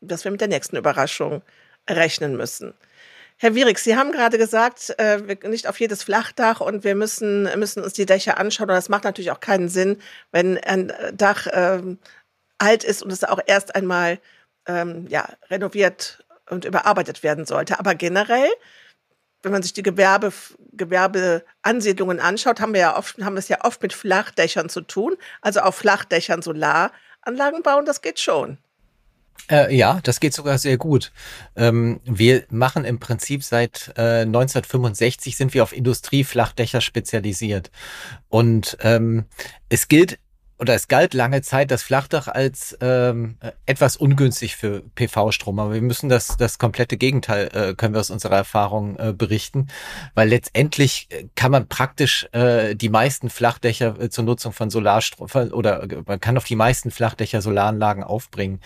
dass 0.00 0.24
wir 0.24 0.30
mit 0.30 0.40
der 0.40 0.48
nächsten 0.48 0.76
Überraschung 0.76 1.42
rechnen 1.88 2.36
müssen. 2.36 2.74
Herr 3.36 3.54
Wierig, 3.54 3.78
Sie 3.78 3.96
haben 3.96 4.12
gerade 4.12 4.38
gesagt, 4.38 4.94
äh, 4.98 5.18
nicht 5.48 5.66
auf 5.66 5.80
jedes 5.80 6.04
Flachdach 6.04 6.60
und 6.60 6.84
wir 6.84 6.94
müssen, 6.94 7.44
müssen 7.58 7.82
uns 7.82 7.92
die 7.92 8.06
Dächer 8.06 8.38
anschauen. 8.38 8.70
Und 8.70 8.76
das 8.76 8.88
macht 8.88 9.04
natürlich 9.04 9.32
auch 9.32 9.40
keinen 9.40 9.68
Sinn, 9.68 10.00
wenn 10.30 10.58
ein 10.58 10.92
Dach 11.14 11.48
ähm, 11.52 11.98
alt 12.58 12.84
ist 12.84 13.02
und 13.02 13.10
es 13.10 13.24
auch 13.24 13.40
erst 13.44 13.74
einmal 13.74 14.20
ähm, 14.66 15.06
ja, 15.08 15.28
renoviert 15.50 16.24
und 16.48 16.64
überarbeitet 16.64 17.24
werden 17.24 17.44
sollte. 17.44 17.80
Aber 17.80 17.96
generell 17.96 18.48
wenn 19.42 19.52
man 19.52 19.62
sich 19.62 19.72
die 19.72 19.82
Gewerbe, 19.82 20.32
Gewerbeansiedlungen 20.72 22.20
anschaut, 22.20 22.60
haben 22.60 22.74
wir 22.74 22.80
ja 22.80 22.96
oft, 22.96 23.22
haben 23.22 23.36
es 23.36 23.48
ja 23.48 23.64
oft 23.64 23.82
mit 23.82 23.92
Flachdächern 23.92 24.68
zu 24.68 24.82
tun. 24.82 25.16
Also 25.40 25.60
auf 25.60 25.74
Flachdächern 25.74 26.42
Solaranlagen 26.42 27.62
bauen, 27.62 27.84
das 27.84 28.02
geht 28.02 28.20
schon. 28.20 28.58
Äh, 29.50 29.74
ja, 29.74 30.00
das 30.02 30.20
geht 30.20 30.34
sogar 30.34 30.58
sehr 30.58 30.76
gut. 30.76 31.12
Ähm, 31.56 32.00
wir 32.04 32.44
machen 32.50 32.84
im 32.84 33.00
Prinzip 33.00 33.42
seit 33.42 33.92
äh, 33.96 34.22
1965 34.22 35.36
sind 35.36 35.52
wir 35.54 35.62
auf 35.62 35.72
Industrieflachdächer 35.72 36.80
spezialisiert. 36.80 37.70
Und 38.28 38.76
ähm, 38.80 39.24
es 39.68 39.88
gilt 39.88 40.18
oder 40.62 40.74
es 40.76 40.86
galt 40.86 41.12
lange 41.12 41.42
Zeit 41.42 41.72
das 41.72 41.82
Flachdach 41.82 42.28
als 42.28 42.78
ähm, 42.80 43.36
etwas 43.66 43.96
ungünstig 43.96 44.54
für 44.54 44.80
PV-Strom, 44.94 45.58
aber 45.58 45.74
wir 45.74 45.82
müssen 45.82 46.08
das 46.08 46.36
das 46.36 46.60
komplette 46.60 46.96
Gegenteil 46.96 47.48
äh, 47.52 47.74
können 47.74 47.94
wir 47.94 48.00
aus 48.00 48.10
unserer 48.10 48.36
Erfahrung 48.36 48.96
äh, 48.96 49.12
berichten, 49.12 49.66
weil 50.14 50.28
letztendlich 50.28 51.08
äh, 51.10 51.24
kann 51.34 51.50
man 51.50 51.66
praktisch 51.66 52.28
äh, 52.30 52.76
die 52.76 52.90
meisten 52.90 53.28
Flachdächer 53.28 54.00
äh, 54.00 54.08
zur 54.08 54.22
Nutzung 54.22 54.52
von 54.52 54.70
Solarstrom 54.70 55.26
oder 55.50 55.82
äh, 55.82 56.02
man 56.06 56.20
kann 56.20 56.36
auf 56.36 56.44
die 56.44 56.54
meisten 56.54 56.92
Flachdächer 56.92 57.42
Solaranlagen 57.42 58.04
aufbringen. 58.04 58.60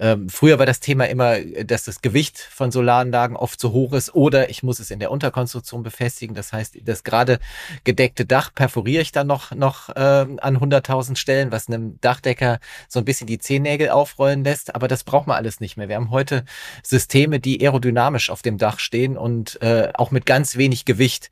Ähm, 0.00 0.28
früher 0.28 0.58
war 0.58 0.66
das 0.66 0.80
Thema 0.80 1.04
immer, 1.04 1.38
dass 1.38 1.84
das 1.84 2.02
Gewicht 2.02 2.40
von 2.40 2.72
Solaranlagen 2.72 3.36
oft 3.36 3.60
zu 3.60 3.70
hoch 3.70 3.92
ist 3.92 4.12
oder 4.16 4.50
ich 4.50 4.64
muss 4.64 4.80
es 4.80 4.90
in 4.90 4.98
der 4.98 5.12
Unterkonstruktion 5.12 5.84
befestigen. 5.84 6.34
Das 6.34 6.52
heißt, 6.52 6.76
das 6.82 7.04
gerade 7.04 7.38
gedeckte 7.84 8.26
Dach 8.26 8.52
perforiere 8.52 9.02
ich 9.02 9.12
dann 9.12 9.28
noch 9.28 9.52
noch 9.52 9.90
äh, 9.90 10.00
an 10.00 10.58
100.000 10.58 11.14
Stellen 11.14 11.35
stellen, 11.36 11.52
was 11.52 11.68
einem 11.68 12.00
Dachdecker 12.00 12.58
so 12.88 13.00
ein 13.00 13.04
bisschen 13.04 13.26
die 13.26 13.38
Zehennägel 13.38 13.90
aufrollen 13.90 14.44
lässt. 14.44 14.74
Aber 14.74 14.88
das 14.88 15.04
braucht 15.04 15.26
man 15.26 15.36
alles 15.36 15.60
nicht 15.60 15.76
mehr. 15.76 15.88
Wir 15.88 15.96
haben 15.96 16.10
heute 16.10 16.44
Systeme, 16.82 17.40
die 17.40 17.60
aerodynamisch 17.60 18.30
auf 18.30 18.42
dem 18.42 18.58
Dach 18.58 18.78
stehen 18.78 19.16
und 19.16 19.60
äh, 19.62 19.90
auch 19.94 20.10
mit 20.10 20.24
ganz 20.24 20.56
wenig 20.56 20.86
Gewicht. 20.86 21.30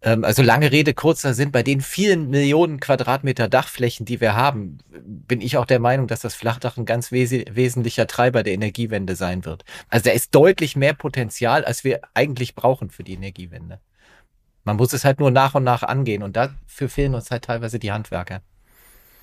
Ähm, 0.00 0.24
also 0.24 0.42
lange 0.42 0.70
Rede, 0.70 0.94
kurzer 0.94 1.34
Sinn, 1.34 1.50
bei 1.50 1.64
den 1.64 1.80
vielen 1.80 2.30
Millionen 2.30 2.78
Quadratmeter 2.78 3.48
Dachflächen, 3.48 4.06
die 4.06 4.20
wir 4.20 4.36
haben, 4.36 4.78
bin 4.90 5.40
ich 5.40 5.56
auch 5.56 5.66
der 5.66 5.80
Meinung, 5.80 6.06
dass 6.06 6.20
das 6.20 6.36
Flachdach 6.36 6.76
ein 6.76 6.86
ganz 6.86 7.10
wes 7.10 7.32
wesentlicher 7.32 8.06
Treiber 8.06 8.44
der 8.44 8.54
Energiewende 8.54 9.16
sein 9.16 9.44
wird. 9.44 9.64
Also 9.88 10.04
da 10.04 10.10
ist 10.12 10.34
deutlich 10.34 10.76
mehr 10.76 10.94
Potenzial, 10.94 11.64
als 11.64 11.82
wir 11.82 12.00
eigentlich 12.14 12.54
brauchen 12.54 12.90
für 12.90 13.02
die 13.02 13.14
Energiewende. 13.14 13.80
Man 14.64 14.76
muss 14.76 14.92
es 14.92 15.04
halt 15.04 15.18
nur 15.18 15.32
nach 15.32 15.56
und 15.56 15.64
nach 15.64 15.82
angehen 15.82 16.22
und 16.22 16.36
dafür 16.36 16.88
fehlen 16.88 17.16
uns 17.16 17.32
halt 17.32 17.44
teilweise 17.44 17.80
die 17.80 17.90
Handwerker. 17.90 18.42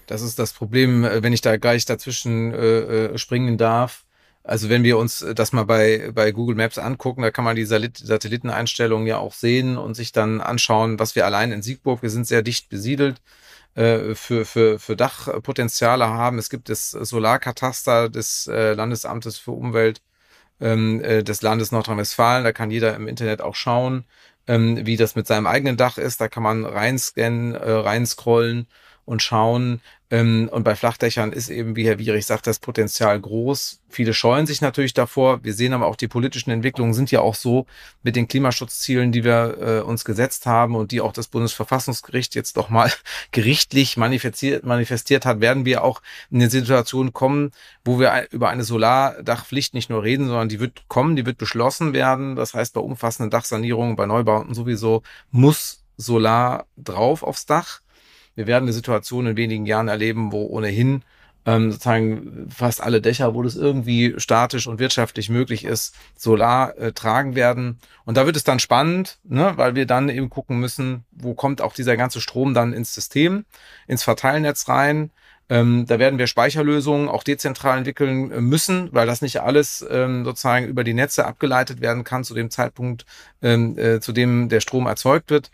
Das 0.09 0.23
ist 0.23 0.39
das 0.39 0.53
Problem, 0.53 1.03
äh, 1.05 1.21
wenn 1.21 1.33
ich 1.33 1.41
da 1.41 1.57
gleich 1.57 1.85
dazwischen 1.85 2.51
äh, 2.51 2.57
äh, 2.57 3.17
springen 3.19 3.57
darf. 3.59 4.05
Also 4.43 4.67
wenn 4.69 4.83
wir 4.83 4.97
uns 4.97 5.23
das 5.35 5.53
mal 5.53 5.65
bei, 5.65 6.11
bei 6.13 6.31
Google 6.31 6.55
Maps 6.55 6.79
angucken, 6.79 7.21
da 7.21 7.29
kann 7.29 7.45
man 7.45 7.55
die 7.55 7.65
Satelliteneinstellungen 7.65 9.05
ja 9.05 9.19
auch 9.19 9.33
sehen 9.33 9.77
und 9.77 9.93
sich 9.93 10.11
dann 10.11 10.41
anschauen, 10.41 10.97
was 10.97 11.13
wir 11.15 11.25
allein 11.25 11.51
in 11.51 11.61
Siegburg, 11.61 12.01
wir 12.01 12.09
sind 12.09 12.25
sehr 12.25 12.41
dicht 12.41 12.69
besiedelt, 12.69 13.21
äh, 13.75 14.15
für, 14.15 14.45
für, 14.45 14.79
für 14.79 14.95
Dachpotenziale 14.95 16.07
haben. 16.07 16.39
Es 16.39 16.49
gibt 16.49 16.69
das 16.69 16.89
Solarkataster 16.89 18.09
des 18.09 18.47
äh, 18.47 18.73
Landesamtes 18.73 19.37
für 19.37 19.51
Umwelt 19.51 20.01
ähm, 20.59 21.03
äh, 21.03 21.23
des 21.23 21.43
Landes 21.43 21.71
Nordrhein-Westfalen. 21.71 22.43
Da 22.43 22.51
kann 22.51 22.71
jeder 22.71 22.95
im 22.95 23.07
Internet 23.07 23.41
auch 23.41 23.55
schauen, 23.55 24.05
ähm, 24.47 24.87
wie 24.87 24.97
das 24.97 25.15
mit 25.15 25.27
seinem 25.27 25.45
eigenen 25.45 25.77
Dach 25.77 25.99
ist. 25.99 26.19
Da 26.19 26.27
kann 26.29 26.41
man 26.41 26.65
reinscannen, 26.65 27.53
äh, 27.53 27.71
reinscrollen 27.71 28.67
und 29.09 29.23
schauen. 29.23 29.81
Ähm, 30.11 30.49
und 30.51 30.63
bei 30.63 30.75
Flachdächern 30.75 31.33
ist 31.33 31.49
eben, 31.49 31.75
wie 31.75 31.87
Herr 31.87 31.97
Wierich 31.97 32.27
sagt, 32.27 32.45
das 32.45 32.59
Potenzial 32.59 33.19
groß. 33.19 33.81
Viele 33.89 34.13
scheuen 34.13 34.45
sich 34.45 34.61
natürlich 34.61 34.93
davor. 34.93 35.43
Wir 35.43 35.55
sehen 35.55 35.73
aber 35.73 35.87
auch, 35.87 35.95
die 35.95 36.07
politischen 36.07 36.51
Entwicklungen 36.51 36.93
sind 36.93 37.09
ja 37.09 37.21
auch 37.21 37.33
so 37.33 37.65
mit 38.03 38.15
den 38.15 38.27
Klimaschutzzielen, 38.27 39.11
die 39.11 39.23
wir 39.23 39.57
äh, 39.59 39.79
uns 39.81 40.05
gesetzt 40.05 40.45
haben 40.45 40.75
und 40.75 40.91
die 40.91 41.01
auch 41.01 41.11
das 41.11 41.27
Bundesverfassungsgericht 41.27 42.35
jetzt 42.35 42.55
doch 42.55 42.69
mal 42.69 42.91
gerichtlich 43.31 43.97
manifestiert, 43.97 44.63
manifestiert 44.63 45.25
hat, 45.25 45.41
werden 45.41 45.65
wir 45.65 45.83
auch 45.83 46.03
in 46.29 46.37
eine 46.37 46.51
Situation 46.51 47.11
kommen, 47.11 47.49
wo 47.83 47.99
wir 47.99 48.27
über 48.29 48.49
eine 48.49 48.63
Solardachpflicht 48.63 49.73
nicht 49.73 49.89
nur 49.89 50.03
reden, 50.03 50.27
sondern 50.27 50.49
die 50.49 50.59
wird 50.59 50.87
kommen, 50.87 51.15
die 51.15 51.25
wird 51.25 51.39
beschlossen 51.39 51.93
werden. 51.93 52.35
Das 52.35 52.53
heißt, 52.53 52.75
bei 52.75 52.81
umfassenden 52.81 53.31
Dachsanierungen, 53.31 53.95
bei 53.95 54.05
Neubauten 54.05 54.53
sowieso 54.53 55.01
muss 55.31 55.83
Solar 55.97 56.67
drauf 56.77 57.23
aufs 57.23 57.47
Dach. 57.47 57.81
Wir 58.35 58.47
werden 58.47 58.65
eine 58.65 58.73
Situation 58.73 59.27
in 59.27 59.37
wenigen 59.37 59.65
Jahren 59.65 59.87
erleben, 59.87 60.31
wo 60.31 60.45
ohnehin 60.45 61.03
ähm, 61.45 61.71
sozusagen 61.71 62.47
fast 62.49 62.81
alle 62.81 63.01
Dächer, 63.01 63.33
wo 63.33 63.41
das 63.43 63.55
irgendwie 63.55 64.13
statisch 64.17 64.67
und 64.67 64.79
wirtschaftlich 64.79 65.29
möglich 65.29 65.65
ist, 65.65 65.95
Solar 66.15 66.77
äh, 66.77 66.91
tragen 66.91 67.35
werden. 67.35 67.79
Und 68.05 68.17
da 68.17 68.25
wird 68.25 68.35
es 68.35 68.43
dann 68.43 68.59
spannend, 68.59 69.19
ne, 69.23 69.53
weil 69.55 69.75
wir 69.75 69.85
dann 69.85 70.09
eben 70.09 70.29
gucken 70.29 70.59
müssen, 70.59 71.05
wo 71.11 71.33
kommt 71.33 71.61
auch 71.61 71.73
dieser 71.73 71.97
ganze 71.97 72.21
Strom 72.21 72.53
dann 72.53 72.73
ins 72.73 72.93
System, 72.93 73.45
ins 73.87 74.03
Verteilnetz 74.03 74.67
rein. 74.67 75.11
Ähm, 75.51 75.85
da 75.87 75.97
werden 75.97 76.19
wir 76.19 76.27
Speicherlösungen 76.27 77.09
auch 77.09 77.23
dezentral 77.23 77.79
entwickeln 77.79 78.31
äh, 78.31 78.41
müssen, 78.41 78.89
weil 78.91 79.07
das 79.07 79.23
nicht 79.23 79.41
alles 79.41 79.83
ähm, 79.89 80.23
sozusagen 80.23 80.67
über 80.67 80.83
die 80.83 80.93
Netze 80.93 81.25
abgeleitet 81.25 81.81
werden 81.81 82.03
kann 82.03 82.23
zu 82.23 82.35
dem 82.35 82.51
Zeitpunkt, 82.51 83.05
ähm, 83.41 83.75
äh, 83.77 83.99
zu 83.99 84.11
dem 84.11 84.49
der 84.49 84.59
Strom 84.59 84.85
erzeugt 84.85 85.31
wird. 85.31 85.49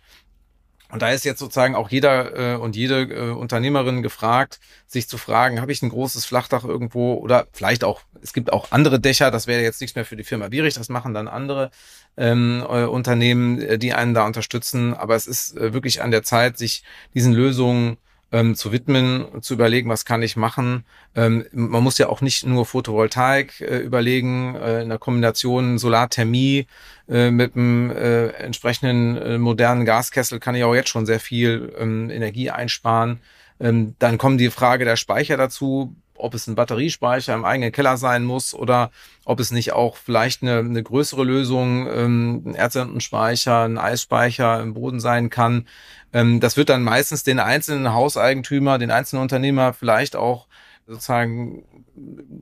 Und 0.91 1.01
da 1.01 1.09
ist 1.09 1.25
jetzt 1.25 1.39
sozusagen 1.39 1.75
auch 1.75 1.89
jeder 1.89 2.53
äh, 2.53 2.57
und 2.57 2.75
jede 2.75 3.01
äh, 3.01 3.31
Unternehmerin 3.31 4.01
gefragt, 4.03 4.59
sich 4.87 5.07
zu 5.07 5.17
fragen, 5.17 5.59
habe 5.59 5.71
ich 5.71 5.81
ein 5.81 5.89
großes 5.89 6.25
Flachdach 6.25 6.63
irgendwo 6.63 7.15
oder 7.15 7.47
vielleicht 7.53 7.83
auch, 7.83 8.01
es 8.21 8.33
gibt 8.33 8.53
auch 8.53 8.71
andere 8.71 8.99
Dächer, 8.99 9.31
das 9.31 9.47
wäre 9.47 9.63
jetzt 9.63 9.81
nichts 9.81 9.95
mehr 9.95 10.05
für 10.05 10.15
die 10.15 10.23
Firma 10.23 10.49
Bierich, 10.49 10.75
das 10.75 10.89
machen 10.89 11.13
dann 11.13 11.27
andere 11.27 11.71
ähm, 12.17 12.63
äh, 12.67 12.85
Unternehmen, 12.85 13.61
äh, 13.61 13.77
die 13.77 13.93
einen 13.93 14.13
da 14.13 14.25
unterstützen. 14.25 14.93
Aber 14.93 15.15
es 15.15 15.27
ist 15.27 15.57
äh, 15.57 15.73
wirklich 15.73 16.01
an 16.01 16.11
der 16.11 16.23
Zeit, 16.23 16.57
sich 16.57 16.83
diesen 17.13 17.33
Lösungen 17.33 17.97
ähm, 18.35 18.55
zu 18.55 18.73
widmen, 18.73 19.41
zu 19.41 19.53
überlegen, 19.53 19.89
was 19.89 20.03
kann 20.03 20.21
ich 20.21 20.35
machen. 20.35 20.83
Ähm, 21.15 21.45
man 21.53 21.81
muss 21.81 21.97
ja 21.97 22.09
auch 22.09 22.19
nicht 22.19 22.45
nur 22.45 22.65
Photovoltaik 22.65 23.61
äh, 23.61 23.77
überlegen, 23.77 24.55
äh, 24.55 24.81
in 24.81 24.89
der 24.89 24.97
Kombination 24.97 25.77
Solarthermie 25.77 26.67
äh, 27.07 27.31
mit 27.31 27.55
einem 27.55 27.91
äh, 27.91 28.27
entsprechenden 28.31 29.15
äh, 29.15 29.37
modernen 29.37 29.85
Gaskessel 29.85 30.39
kann 30.41 30.55
ich 30.55 30.65
auch 30.65 30.75
jetzt 30.75 30.89
schon 30.89 31.05
sehr 31.05 31.21
viel 31.21 31.73
ähm, 31.79 32.09
Energie 32.09 32.51
einsparen. 32.51 33.21
Ähm, 33.61 33.95
dann 33.99 34.17
kommt 34.17 34.41
die 34.41 34.49
Frage 34.49 34.83
der 34.83 34.97
Speicher 34.97 35.37
dazu 35.37 35.95
ob 36.17 36.33
es 36.33 36.47
ein 36.47 36.55
Batteriespeicher 36.55 37.33
im 37.33 37.45
eigenen 37.45 37.71
Keller 37.71 37.97
sein 37.97 38.23
muss 38.23 38.53
oder 38.53 38.91
ob 39.25 39.39
es 39.39 39.51
nicht 39.51 39.73
auch 39.73 39.97
vielleicht 39.97 40.41
eine, 40.41 40.59
eine 40.59 40.81
größere 40.81 41.23
Lösung, 41.23 41.87
ähm, 41.87 42.43
ein 42.45 42.55
Erdsendenspeicher, 42.55 43.63
ein 43.63 43.77
Eisspeicher 43.77 44.61
im 44.61 44.73
Boden 44.73 44.99
sein 44.99 45.29
kann, 45.29 45.67
ähm, 46.15 46.39
das 46.39 46.55
wird 46.55 46.69
dann 46.69 46.81
meistens 46.81 47.23
den 47.23 47.39
einzelnen 47.39 47.91
Hauseigentümer, 47.91 48.77
den 48.77 48.89
einzelnen 48.89 49.21
Unternehmer 49.21 49.73
vielleicht 49.73 50.15
auch 50.15 50.47
sozusagen 50.87 51.65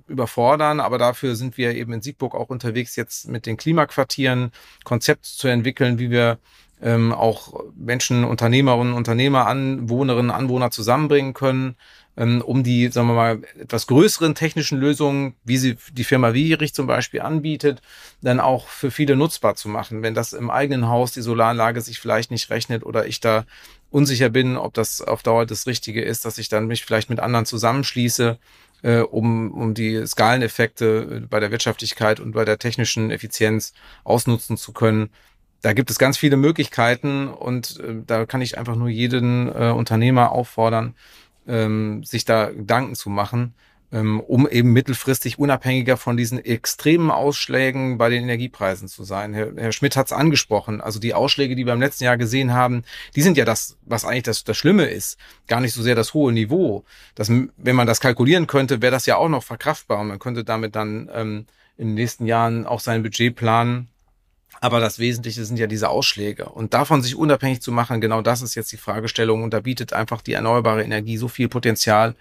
überfordern, 0.08 0.80
aber 0.80 1.00
dafür 1.00 1.36
sind 1.36 1.58
wir 1.58 1.74
eben 1.74 1.92
in 1.92 2.04
Siegburg 2.04 2.36
auch 2.36 2.50
unterwegs, 2.50 2.96
jetzt 2.96 3.28
mit 3.28 3.48
den 3.48 3.58
Klimaquartieren 3.58 4.52
Konzept 4.84 5.26
zu 5.26 5.48
entwickeln, 5.48 5.98
wie 5.98 6.12
wir 6.12 6.38
ähm, 6.84 7.14
auch 7.14 7.64
Menschen, 7.76 8.26
Unternehmerinnen, 8.26 8.94
Unternehmer, 8.94 9.48
Anwohnerinnen, 9.48 10.30
Anwohner 10.30 10.70
zusammenbringen 10.70 11.34
können, 11.34 11.76
um 12.16 12.64
die, 12.64 12.90
sagen 12.90 13.08
wir 13.08 13.16
mal, 13.16 13.42
etwas 13.60 13.88
größeren 13.88 14.36
technischen 14.36 14.80
Lösungen, 14.80 15.36
wie 15.44 15.58
sie 15.58 15.78
die 15.92 16.04
Firma 16.04 16.34
Wierich 16.34 16.74
zum 16.74 16.86
Beispiel 16.86 17.22
anbietet, 17.22 17.82
dann 18.22 18.40
auch 18.40 18.68
für 18.68 18.92
viele 18.92 19.16
nutzbar 19.16 19.56
zu 19.56 19.68
machen. 19.68 20.04
Wenn 20.04 20.14
das 20.14 20.34
im 20.34 20.52
eigenen 20.52 20.88
Haus 20.88 21.12
die 21.12 21.22
Solaranlage 21.22 21.82
sich 21.82 22.00
vielleicht 22.00 22.30
nicht 22.30 22.50
rechnet 22.52 22.86
oder 22.86 23.08
ich 23.08 23.20
da 23.20 23.46
unsicher 23.90 24.30
bin, 24.30 24.58
ob 24.58 24.74
das 24.74 25.02
auf 25.02 25.24
Dauer 25.24 25.46
das 25.46 25.66
Richtige 25.66 26.04
ist, 26.04 26.26
dass 26.26 26.38
ich 26.38 26.50
dann 26.50 26.68
mich 26.68 26.86
vielleicht 26.86 27.10
mit 27.10 27.20
anderen 27.20 27.46
zusammenschließe, 27.46 28.38
äh, 28.84 29.00
um, 29.00 29.52
um 29.52 29.74
die 29.74 30.06
Skaleneffekte 30.06 31.26
bei 31.30 31.40
der 31.40 31.52
Wirtschaftlichkeit 31.52 32.20
und 32.20 32.34
bei 32.34 32.46
der 32.46 32.60
technischen 32.60 33.12
Effizienz 33.12 33.74
ausnutzen 34.04 34.58
zu 34.58 34.72
können. 34.74 35.10
Da 35.62 35.74
gibt 35.74 35.90
es 35.90 35.98
ganz 35.98 36.18
viele 36.18 36.36
Möglichkeiten 36.36 37.28
und 37.30 37.80
äh, 37.80 37.96
da 38.06 38.26
kann 38.26 38.42
ich 38.42 38.58
einfach 38.58 38.76
nur 38.76 38.90
jeden 38.90 39.48
äh, 39.48 39.72
Unternehmer 39.72 40.32
auffordern, 40.32 40.96
ähm, 41.48 42.04
sich 42.04 42.26
da 42.26 42.50
Gedanken 42.52 42.96
zu 42.96 43.10
machen, 43.10 43.54
ähm, 43.92 44.20
um 44.20 44.48
eben 44.48 44.74
mittelfristig 44.74 45.38
unabhängiger 45.38 45.98
von 45.98 46.18
diesen 46.18 46.44
extremen 46.44 47.12
Ausschlägen 47.12 47.98
bei 47.98 48.10
den 48.10 48.24
Energiepreisen 48.24 48.88
zu 48.88 49.04
sein. 49.04 49.34
Herr, 49.34 49.52
Herr 49.56 49.72
Schmidt 49.72 49.96
hat 49.96 50.08
es 50.08 50.14
angesprochen. 50.14 50.82
Also 50.82 51.00
die 51.00 51.14
Ausschläge, 51.14 51.56
die 51.56 51.66
wir 51.66 51.74
im 51.74 51.80
letzten 51.80 52.06
Jahr 52.06 52.18
gesehen 52.18 52.54
haben, 52.54 52.84
die 53.16 53.22
sind 53.22 53.38
ja 53.38 53.46
das, 53.46 53.78
was 53.86 54.04
eigentlich 54.04 54.24
das, 54.24 54.44
das 54.44 54.58
Schlimme 54.58 54.86
ist. 54.86 55.18
Gar 55.48 55.62
nicht 55.62 55.74
so 55.74 55.84
sehr 55.84 55.96
das 55.96 56.14
hohe 56.14 56.34
Niveau. 56.34 56.86
Das, 57.14 57.30
wenn 57.30 57.76
man 57.76 57.88
das 57.88 58.00
kalkulieren 58.02 58.48
könnte, 58.48 58.82
wäre 58.82 58.92
das 58.92 59.06
ja 59.06 59.18
auch 59.18 59.30
noch 59.30 59.44
verkraftbar 59.44 60.00
und 60.00 60.08
man 60.08 60.20
könnte 60.20 60.44
damit 60.44 60.76
dann 60.76 61.10
ähm, 61.14 61.46
in 61.78 61.90
den 61.90 61.96
nächsten 61.96 62.26
Jahren 62.26 62.66
auch 62.66 62.80
sein 62.80 63.04
Budget 63.04 63.36
planen 63.36 63.90
aber 64.62 64.80
das 64.80 65.00
Wesentliche 65.00 65.46
sind 65.46 65.58
ja 65.58 65.68
diese 65.68 65.90
Ausschläge. 65.90 66.46
Und 66.46 66.74
davon 66.74 67.02
sich 67.02 67.16
unabhängig 67.16 67.62
zu 67.62 67.72
machen, 67.72 68.02
genau 68.02 68.22
das 68.22 68.42
ist 68.42 68.56
jetzt 68.56 68.72
die 68.72 68.78
Fragestellung. 68.78 69.44
Und 69.44 69.54
da 69.54 69.60
bietet 69.60 69.94
einfach 69.94 70.22
die 70.22 70.34
erneuerbare 70.34 70.84
Energie 70.84 71.18
so 71.18 71.28
viel 71.28 71.50
Potenzial 71.50 72.16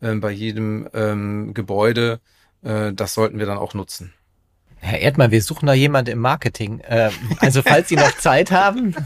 äh, 0.00 0.14
bei 0.14 0.30
jedem 0.30 0.88
ähm, 0.94 1.54
Gebäude. 1.54 2.20
Äh, 2.62 2.92
das 2.92 3.14
sollten 3.14 3.38
wir 3.38 3.46
dann 3.46 3.58
auch 3.58 3.74
nutzen. 3.74 4.12
Herr 4.82 4.98
Erdmann, 4.98 5.30
wir 5.30 5.42
suchen 5.42 5.66
da 5.66 5.74
jemanden 5.74 6.12
im 6.12 6.20
Marketing. 6.20 6.82
Ähm, 6.88 7.12
also 7.38 7.62
falls 7.62 7.88
Sie 7.88 7.96
noch 7.96 8.16
Zeit 8.16 8.50
haben. 8.50 8.94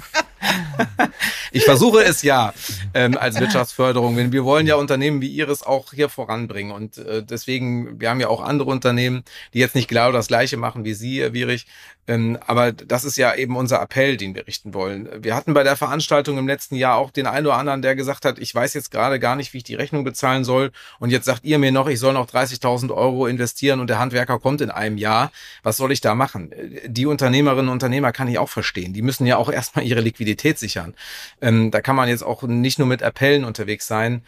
Ich 1.53 1.65
versuche 1.65 2.03
es 2.03 2.23
ja. 2.23 2.53
ähm, 2.95 3.17
als 3.17 3.39
Wirtschaftsförderung. 3.39 4.33
Wir 4.33 4.45
wollen 4.45 4.67
ja 4.67 4.75
Unternehmen 4.75 5.21
wie 5.21 5.29
Ihres 5.29 5.63
auch 5.63 5.93
hier 5.93 6.09
voranbringen 6.09 6.73
und 6.73 6.99
äh, 6.99 7.23
deswegen, 7.23 8.01
wir 8.01 8.11
haben 8.11 8.21
ja 8.21 8.29
auch 8.29 8.43
andere 8.43 8.71
Unternehmen, 8.71 9.23
die 9.53 9.61
jetzt 9.61 9.77
nicht 9.77 9.89
genau 9.89 10.11
das 10.11 10.27
Gleiche 10.27 10.57
machen 10.57 10.85
wie 10.85 10.95
Sie, 10.95 11.21
Herr 11.21 11.33
Wierig, 11.33 11.67
aber 12.07 12.73
das 12.73 13.05
ist 13.05 13.17
ja 13.17 13.35
eben 13.35 13.57
unser 13.57 13.81
Appell, 13.81 14.17
den 14.17 14.35
wir 14.35 14.47
richten 14.47 14.75
wollen. 14.75 15.09
Wir 15.23 15.35
hatten 15.35 15.55
bei 15.55 15.63
der 15.63 15.75
Veranstaltung 15.77 16.37
im 16.37 16.47
letzten 16.47 16.77
Jahr 16.77 16.97
auch 16.97 17.11
den 17.11 17.27
einen 17.27 17.47
oder 17.47 17.57
anderen, 17.57 17.81
der 17.81 17.97
gesagt 17.97 18.27
hat, 18.27 18.39
ich 18.39 18.55
weiß 18.55 18.75
jetzt 18.75 18.91
gerade 18.91 19.19
gar 19.19 19.37
nicht, 19.37 19.55
wie 19.55 19.59
ich 19.59 19.65
die 19.65 19.75
Rechnung 19.75 20.05
bezahlen 20.05 20.45
soll. 20.45 20.71
Und 20.99 21.11
jetzt 21.11 21.25
sagt 21.25 21.45
ihr 21.45 21.59
mir 21.59 21.73
noch, 21.73 21.89
ich 21.89 21.99
soll 21.99 22.13
noch 22.13 22.27
30.000 22.27 22.95
Euro 22.95 23.27
investieren 23.27 23.81
und 23.81 23.89
der 23.89 23.99
Handwerker 23.99 24.39
kommt 24.39 24.61
in 24.61 24.71
einem 24.71 24.99
Jahr. 24.99 25.33
Was 25.63 25.79
soll 25.79 25.93
ich 25.93 26.03
da 26.03 26.15
machen? 26.15 26.53
Die 26.87 27.07
Unternehmerinnen 27.07 27.69
und 27.69 27.73
Unternehmer 27.75 28.13
kann 28.13 28.29
ich 28.29 28.39
auch 28.39 28.51
verstehen. 28.51 28.93
Die 28.93 29.03
müssen 29.03 29.27
ja 29.27 29.39
auch 29.39 29.51
erstmal 29.53 29.87
ihre 29.87 30.01
Liquidität 30.01 30.59
sichern. 30.59 30.95
Ähm, 31.41 31.71
da 31.71 31.81
kann 31.81 31.97
man 31.97 32.09
jetzt 32.09 32.23
auch 32.23 32.43
nicht 32.43 32.79
nur 32.79 32.89
mit 32.89 33.03
Appellen 33.03 33.45
unterwegs 33.45 33.87
sein. 33.87 34.23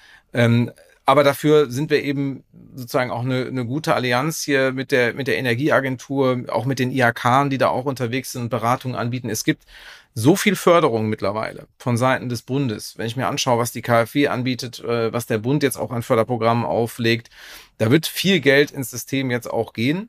Aber 1.09 1.23
dafür 1.23 1.71
sind 1.71 1.91
wir 1.91 2.03
eben 2.03 2.43
sozusagen 2.75 3.13
auch 3.13 3.23
eine, 3.23 3.47
eine 3.47 3.65
gute 3.65 3.95
Allianz 3.95 4.43
hier 4.43 4.73
mit 4.73 4.91
der, 4.91 5.15
mit 5.15 5.29
der 5.29 5.39
Energieagentur, 5.39 6.45
auch 6.49 6.65
mit 6.65 6.81
den 6.81 6.91
IHK, 6.91 7.49
die 7.49 7.59
da 7.59 7.69
auch 7.69 7.85
unterwegs 7.85 8.33
sind 8.33 8.43
und 8.43 8.49
Beratungen 8.49 8.97
anbieten. 8.97 9.31
Es 9.31 9.45
gibt 9.45 9.65
so 10.15 10.35
viel 10.35 10.57
Förderung 10.57 11.09
mittlerweile 11.09 11.69
von 11.79 11.97
Seiten 11.97 12.29
des 12.29 12.43
Bundes. 12.43 12.99
Wenn 12.99 13.07
ich 13.07 13.17
mir 13.17 13.29
anschaue, 13.29 13.59
was 13.59 13.71
die 13.71 13.83
KfW 13.83 14.27
anbietet, 14.29 14.81
äh, 14.81 15.13
was 15.13 15.27
der 15.27 15.39
Bund 15.39 15.63
jetzt 15.63 15.77
auch 15.77 15.93
an 15.93 16.03
Förderprogrammen 16.03 16.65
auflegt, 16.65 17.31
da 17.79 17.91
wird 17.91 18.07
viel 18.07 18.41
Geld 18.41 18.73
ins 18.73 18.91
System 18.91 19.31
jetzt 19.31 19.49
auch 19.49 19.75
gehen. 19.75 20.09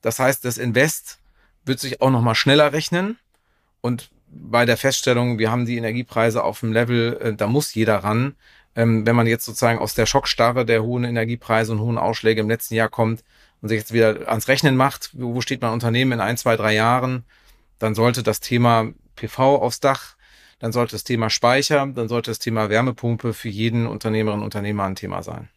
Das 0.00 0.20
heißt, 0.20 0.44
das 0.44 0.58
Invest 0.58 1.18
wird 1.64 1.80
sich 1.80 2.00
auch 2.00 2.10
nochmal 2.10 2.36
schneller 2.36 2.72
rechnen. 2.72 3.18
Und 3.80 4.10
bei 4.28 4.64
der 4.64 4.76
Feststellung, 4.76 5.38
wir 5.38 5.50
haben 5.50 5.66
die 5.66 5.76
Energiepreise 5.76 6.44
auf 6.44 6.60
dem 6.60 6.72
Level, 6.72 7.18
äh, 7.20 7.34
da 7.34 7.48
muss 7.48 7.74
jeder 7.74 7.96
ran, 7.96 8.36
ähm, 8.76 9.06
wenn 9.06 9.16
man 9.16 9.26
jetzt 9.26 9.46
sozusagen 9.46 9.78
aus 9.78 9.94
der 9.94 10.06
Schockstarre 10.06 10.64
der 10.64 10.82
hohen 10.84 11.04
Energiepreise 11.04 11.72
und 11.72 11.80
hohen 11.80 11.98
Ausschläge 11.98 12.42
im 12.42 12.48
letzten 12.48 12.74
Jahr 12.74 12.90
kommt 12.90 13.24
und 13.62 13.70
sich 13.70 13.78
jetzt 13.78 13.92
wieder 13.92 14.28
ans 14.28 14.48
Rechnen 14.48 14.76
macht, 14.76 15.10
wo 15.14 15.40
steht 15.40 15.62
mein 15.62 15.72
Unternehmen 15.72 16.12
in 16.12 16.20
ein, 16.20 16.36
zwei, 16.36 16.56
drei 16.56 16.74
Jahren, 16.74 17.24
dann 17.78 17.94
sollte 17.94 18.22
das 18.22 18.40
Thema 18.40 18.92
PV 19.16 19.56
aufs 19.56 19.80
Dach, 19.80 20.16
dann 20.58 20.72
sollte 20.72 20.92
das 20.92 21.04
Thema 21.04 21.30
Speicher, 21.30 21.86
dann 21.86 22.08
sollte 22.08 22.30
das 22.30 22.38
Thema 22.38 22.68
Wärmepumpe 22.68 23.32
für 23.32 23.48
jeden 23.48 23.86
Unternehmerinnen 23.86 24.42
und 24.42 24.46
Unternehmer 24.46 24.84
ein 24.84 24.94
Thema 24.94 25.22
sein. 25.22 25.48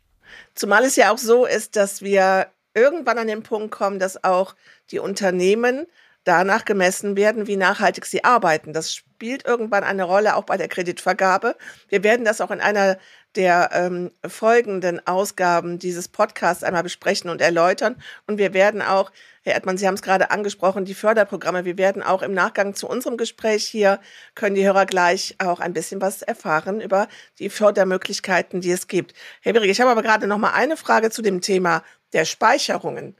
Zumal 0.56 0.84
es 0.84 0.96
ja 0.96 1.12
auch 1.12 1.18
so 1.18 1.46
ist, 1.46 1.76
dass 1.76 2.02
wir 2.02 2.48
irgendwann 2.74 3.18
an 3.18 3.28
den 3.28 3.44
Punkt 3.44 3.72
kommen, 3.72 4.00
dass 4.00 4.24
auch 4.24 4.56
die 4.92 5.00
Unternehmen 5.00 5.88
danach 6.24 6.66
gemessen 6.66 7.16
werden, 7.18 7.48
wie 7.48 7.58
nachhaltig 7.58 8.06
sie 8.06 8.24
arbeiten. 8.24 8.74
Das 8.74 8.94
spielt 8.94 9.46
irgendwann 9.46 9.84
eine 9.84 10.04
Rolle 10.04 10.36
auch 10.36 10.44
bei 10.44 10.58
der 10.58 10.68
Kreditvergabe. 10.68 11.56
Wir 11.88 12.04
werden 12.04 12.26
das 12.26 12.42
auch 12.42 12.52
in 12.52 12.62
einer 12.62 12.98
der 13.36 13.70
ähm, 13.74 14.12
folgenden 14.28 15.06
Ausgaben 15.06 15.78
dieses 15.78 16.08
Podcasts 16.08 16.64
einmal 16.64 16.84
besprechen 16.84 17.30
und 17.30 17.42
erläutern. 17.42 17.96
Und 18.26 18.38
wir 18.38 18.54
werden 18.54 18.82
auch, 18.82 19.12
Herr 19.44 19.54
Erdmann, 19.54 19.78
Sie 19.78 19.88
haben 19.88 19.94
es 19.94 20.02
gerade 20.02 20.32
angesprochen, 20.32 20.86
die 20.86 20.96
Förderprogramme, 20.96 21.64
wir 21.64 21.78
werden 21.78 22.02
auch 22.02 22.24
im 22.24 22.34
Nachgang 22.34 22.74
zu 22.74 22.88
unserem 22.88 23.18
Gespräch 23.18 23.66
hier, 23.66 24.00
können 24.34 24.56
die 24.56 24.66
Hörer 24.66 24.86
gleich 24.86 25.36
auch 25.38 25.60
ein 25.60 25.74
bisschen 25.74 26.02
was 26.02 26.22
erfahren 26.24 26.82
über 26.82 27.08
die 27.38 27.50
Fördermöglichkeiten, 27.50 28.62
die 28.62 28.72
es 28.72 28.88
gibt. 28.88 29.14
Herr 29.42 29.54
Wierig, 29.54 29.70
ich 29.70 29.80
habe 29.80 29.92
aber 29.92 30.02
gerade 30.02 30.26
noch 30.26 30.40
mal 30.40 30.54
eine 30.54 30.76
Frage 30.76 31.12
zu 31.12 31.22
dem 31.22 31.42
Thema 31.42 31.84
der 32.14 32.26
Speicherungen 32.26 33.16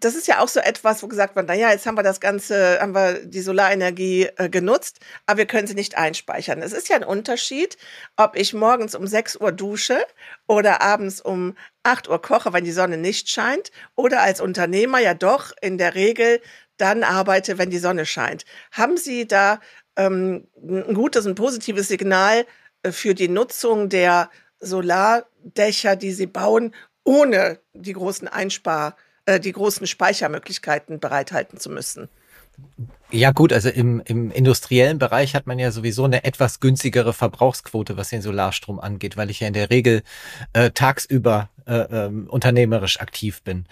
das 0.00 0.14
ist 0.14 0.28
ja 0.28 0.40
auch 0.40 0.48
so 0.48 0.60
etwas, 0.60 1.02
wo 1.02 1.08
gesagt 1.08 1.34
wird, 1.36 1.48
naja, 1.48 1.70
jetzt 1.70 1.86
haben 1.86 1.96
wir 1.96 2.02
das 2.02 2.20
Ganze, 2.20 2.78
haben 2.80 2.94
wir 2.94 3.24
die 3.24 3.40
Solarenergie 3.40 4.28
äh, 4.36 4.48
genutzt, 4.48 5.00
aber 5.26 5.38
wir 5.38 5.46
können 5.46 5.66
sie 5.66 5.74
nicht 5.74 5.96
einspeichern. 5.96 6.62
Es 6.62 6.72
ist 6.72 6.88
ja 6.88 6.96
ein 6.96 7.04
Unterschied, 7.04 7.76
ob 8.16 8.36
ich 8.36 8.54
morgens 8.54 8.94
um 8.94 9.06
6 9.06 9.36
Uhr 9.36 9.52
dusche 9.52 9.98
oder 10.46 10.82
abends 10.82 11.20
um 11.20 11.56
8 11.82 12.08
Uhr 12.08 12.20
koche, 12.20 12.52
wenn 12.52 12.64
die 12.64 12.72
Sonne 12.72 12.96
nicht 12.96 13.30
scheint, 13.30 13.70
oder 13.96 14.20
als 14.20 14.40
Unternehmer 14.40 14.98
ja 14.98 15.14
doch 15.14 15.52
in 15.60 15.78
der 15.78 15.94
Regel 15.94 16.40
dann 16.76 17.02
arbeite, 17.02 17.58
wenn 17.58 17.70
die 17.70 17.78
Sonne 17.78 18.06
scheint. 18.06 18.44
Haben 18.70 18.96
Sie 18.96 19.26
da 19.26 19.60
ähm, 19.96 20.46
ein 20.62 20.94
gutes 20.94 21.26
und 21.26 21.34
positives 21.34 21.88
Signal 21.88 22.46
äh, 22.82 22.92
für 22.92 23.14
die 23.14 23.28
Nutzung 23.28 23.88
der 23.88 24.30
Solardächer, 24.60 25.96
die 25.96 26.12
Sie 26.12 26.26
bauen, 26.26 26.74
ohne 27.04 27.58
die 27.72 27.94
großen 27.94 28.28
Einspar- 28.28 28.96
äh, 29.28 29.40
die 29.40 29.52
großen 29.52 29.86
Speichermöglichkeiten 29.86 31.00
bereithalten 31.00 31.58
zu 31.58 31.68
müssen. 31.68 32.08
Ja 33.10 33.30
gut, 33.30 33.52
also 33.52 33.68
im, 33.68 34.00
im 34.06 34.30
industriellen 34.30 34.98
Bereich 34.98 35.34
hat 35.34 35.46
man 35.46 35.58
ja 35.58 35.70
sowieso 35.70 36.04
eine 36.04 36.24
etwas 36.24 36.60
günstigere 36.60 37.12
Verbrauchsquote, 37.12 37.96
was 37.96 38.08
den 38.08 38.22
Solarstrom 38.22 38.80
angeht, 38.80 39.16
weil 39.16 39.30
ich 39.30 39.40
ja 39.40 39.46
in 39.46 39.52
der 39.52 39.70
Regel 39.70 40.02
äh, 40.54 40.70
tagsüber 40.70 41.50
äh, 41.66 41.74
ähm, 41.74 42.26
unternehmerisch 42.28 43.00
aktiv 43.00 43.42
bin. 43.42 43.66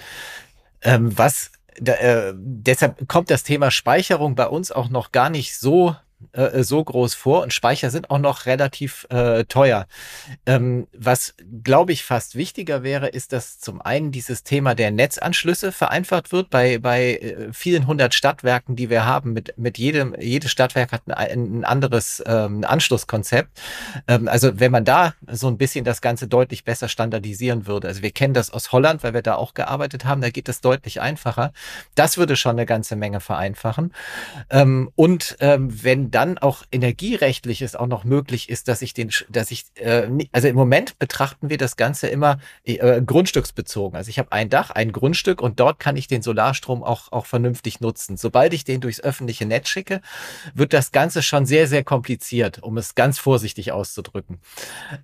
Ähm, 0.83 1.17
was 1.19 1.53
da, 1.81 1.95
äh, 1.95 2.35
deshalb 2.37 3.09
kommt 3.09 3.31
das 3.31 3.43
Thema 3.43 3.71
Speicherung 3.71 4.35
bei 4.35 4.47
uns 4.47 4.71
auch 4.73 4.91
noch 4.91 5.11
gar 5.11 5.31
nicht 5.31 5.59
so 5.59 5.97
äh, 6.33 6.63
so 6.63 6.83
groß 6.83 7.15
vor 7.15 7.43
und 7.43 7.53
Speicher 7.53 7.91
sind 7.91 8.11
auch 8.11 8.19
noch 8.19 8.47
relativ 8.47 9.07
äh, 9.11 9.45
teuer. 9.45 9.87
Ähm, 10.47 10.87
was, 10.97 11.35
glaube 11.63 11.93
ich, 11.93 12.05
fast 12.05 12.35
wichtiger 12.35 12.83
wäre, 12.83 13.09
ist, 13.09 13.33
dass 13.33 13.59
zum 13.59 13.81
einen 13.81 14.13
dieses 14.13 14.43
Thema 14.43 14.75
der 14.75 14.91
Netzanschlüsse 14.91 15.73
vereinfacht 15.73 16.33
wird 16.33 16.51
bei, 16.51 16.79
bei 16.79 17.15
äh, 17.15 17.53
vielen 17.53 17.87
hundert 17.87 18.15
Stadtwerken, 18.15 18.77
die 18.77 18.91
wir 18.91 19.05
haben. 19.05 19.33
Mit, 19.33 19.55
mit 19.57 19.79
jedem, 19.79 20.15
jedes 20.19 20.51
Stadtwerk 20.51 20.93
hat 20.93 21.03
ein, 21.07 21.61
ein 21.61 21.65
anderes 21.65 22.23
ähm, 22.27 22.65
Anschlusskonzept. 22.65 23.61
Ähm, 24.09 24.29
also 24.29 24.59
wenn 24.61 24.73
man 24.73 24.85
da 24.85 25.15
so 25.31 25.49
ein 25.49 25.59
bisschen 25.59 25.85
das 25.85 26.01
Ganze 26.01 26.29
deutlich 26.29 26.65
besser 26.65 26.89
standardisieren 26.89 27.67
würde. 27.67 27.89
Also 27.89 28.03
wir 28.03 28.11
kennen 28.11 28.35
das 28.35 28.51
aus 28.51 28.73
Holland, 28.73 29.03
weil 29.03 29.15
wir 29.15 29.23
da 29.23 29.35
auch 29.35 29.55
gearbeitet 29.55 30.05
haben, 30.05 30.21
da 30.21 30.31
geht 30.31 30.49
es 30.49 30.61
deutlich 30.61 31.01
einfacher. 31.01 31.53
Das 31.95 32.19
würde 32.19 32.37
schon 32.37 32.53
eine 32.53 32.67
ganze 32.67 32.97
Menge 32.97 33.21
vereinfachen. 33.21 33.93
Ähm, 34.51 34.91
und 34.95 35.37
ähm, 35.41 35.83
wenn 35.83 36.11
dann 36.17 36.39
auch 36.39 36.63
energierechtlich 36.73 37.61
es 37.61 37.77
auch 37.77 37.87
noch 37.87 38.05
möglich 38.05 38.49
ist, 38.49 38.69
dass 38.69 38.81
ich 38.81 38.95
den, 38.95 39.11
dass 39.29 39.51
ich, 39.51 39.67
äh, 39.75 40.09
also 40.33 40.49
im 40.49 40.57
Moment 40.57 40.99
betrachten 40.99 41.51
wir 41.51 41.59
das 41.59 41.77
Ganze 41.77 42.07
immer 42.07 42.39
äh, 42.65 43.03
grundstücksbezogen. 43.03 43.99
Also 43.99 44.09
ich 44.09 44.19
habe 44.19 44.33
ein 44.33 44.49
Dach, 44.49 44.71
ein 44.71 44.93
Grundstück 44.93 45.43
und 45.43 45.61
dort 45.61 45.79
kann 45.79 45.95
ich 45.95 46.09
den 46.09 46.23
Solarstrom 46.23 46.83
auch, 46.83 47.13
auch 47.13 47.27
vernünftig 47.27 47.81
nutzen. 47.81 48.17
Sobald 48.17 48.55
ich 48.55 48.65
den 48.65 48.81
durchs 48.81 49.03
öffentliche 49.03 49.45
Netz 49.45 49.69
schicke, 49.69 50.01
wird 50.55 50.73
das 50.73 50.91
Ganze 50.91 51.23
schon 51.23 51.45
sehr, 51.45 51.67
sehr 51.67 51.85
kompliziert, 51.85 52.63
um 52.63 52.79
es 52.79 52.95
ganz 52.95 53.19
vorsichtig 53.19 53.73
auszudrücken. 53.73 54.39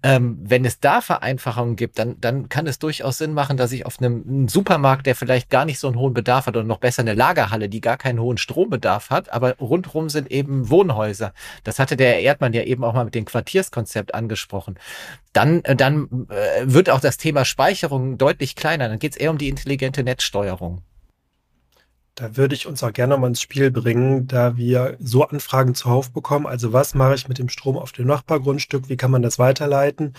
Ähm, 0.03 0.39
wenn 0.41 0.65
es 0.65 0.81
da 0.81 1.03
Vereinfachungen 1.03 1.77
gibt, 1.77 1.99
dann, 1.99 2.19
dann 2.23 2.49
kann 2.49 2.67
es 2.67 2.79
durchaus 2.79 3.19
Sinn 3.19 3.35
machen, 3.35 3.59
dass 3.59 3.73
ich 3.73 3.85
auf 3.85 3.99
einem, 3.99 4.25
einem 4.27 4.49
Supermarkt, 4.49 5.05
der 5.05 5.15
vielleicht 5.15 5.51
gar 5.51 5.67
nicht 5.67 5.79
so 5.79 5.89
einen 5.89 5.99
hohen 5.99 6.15
Bedarf 6.15 6.47
hat 6.47 6.57
oder 6.57 6.65
noch 6.65 6.79
besser 6.79 7.03
eine 7.03 7.13
Lagerhalle, 7.13 7.69
die 7.69 7.83
gar 7.83 7.99
keinen 7.99 8.19
hohen 8.19 8.39
Strombedarf 8.39 9.11
hat, 9.11 9.31
aber 9.31 9.59
rundherum 9.59 10.09
sind 10.09 10.31
eben 10.31 10.71
Wohnhäuser 10.71 10.92
Wohnhäuser. 10.93 11.33
Das 11.65 11.79
hatte 11.79 11.97
der 11.97 12.21
Erdmann 12.21 12.53
ja 12.53 12.63
eben 12.63 12.85
auch 12.85 12.95
mal 12.95 13.05
mit 13.05 13.15
dem 13.15 13.25
Quartierskonzept 13.25 14.15
angesprochen. 14.15 14.79
Dann, 15.33 15.63
äh, 15.65 15.77
dann 15.77 16.27
äh, 16.29 16.63
wird 16.65 16.91
auch 16.91 17.01
das 17.01 17.17
Thema 17.17 17.45
Speicherung 17.45 18.19
deutlich 18.19 18.57
kleiner. 18.57 18.89
Dann 18.89 18.99
geht 18.99 19.13
es 19.13 19.19
eher 19.19 19.31
um 19.31 19.39
die 19.39 19.49
intelligente 19.49 20.03
Netzsteuerung. 20.03 20.83
Da 22.15 22.37
würde 22.37 22.55
ich 22.55 22.67
uns 22.67 22.83
auch 22.83 22.93
gerne 22.93 23.17
mal 23.17 23.29
ins 23.29 23.41
Spiel 23.41 23.71
bringen, 23.71 24.27
da 24.27 24.59
wir 24.59 24.99
so 25.01 25.25
Anfragen 25.25 25.75
zuhauf 25.75 26.13
bekommen. 26.13 26.47
Also 26.47 26.75
was 26.75 26.95
mache 26.95 27.15
ich 27.15 27.27
mit 27.27 27.39
dem 27.39 27.49
Strom 27.49 27.79
auf 27.79 27.93
dem 27.93 28.07
Nachbargrundstück? 28.07 28.91
Wie 28.91 28.99
kann 28.99 29.11
man 29.11 29.23
das 29.23 29.39
weiterleiten? 29.39 30.13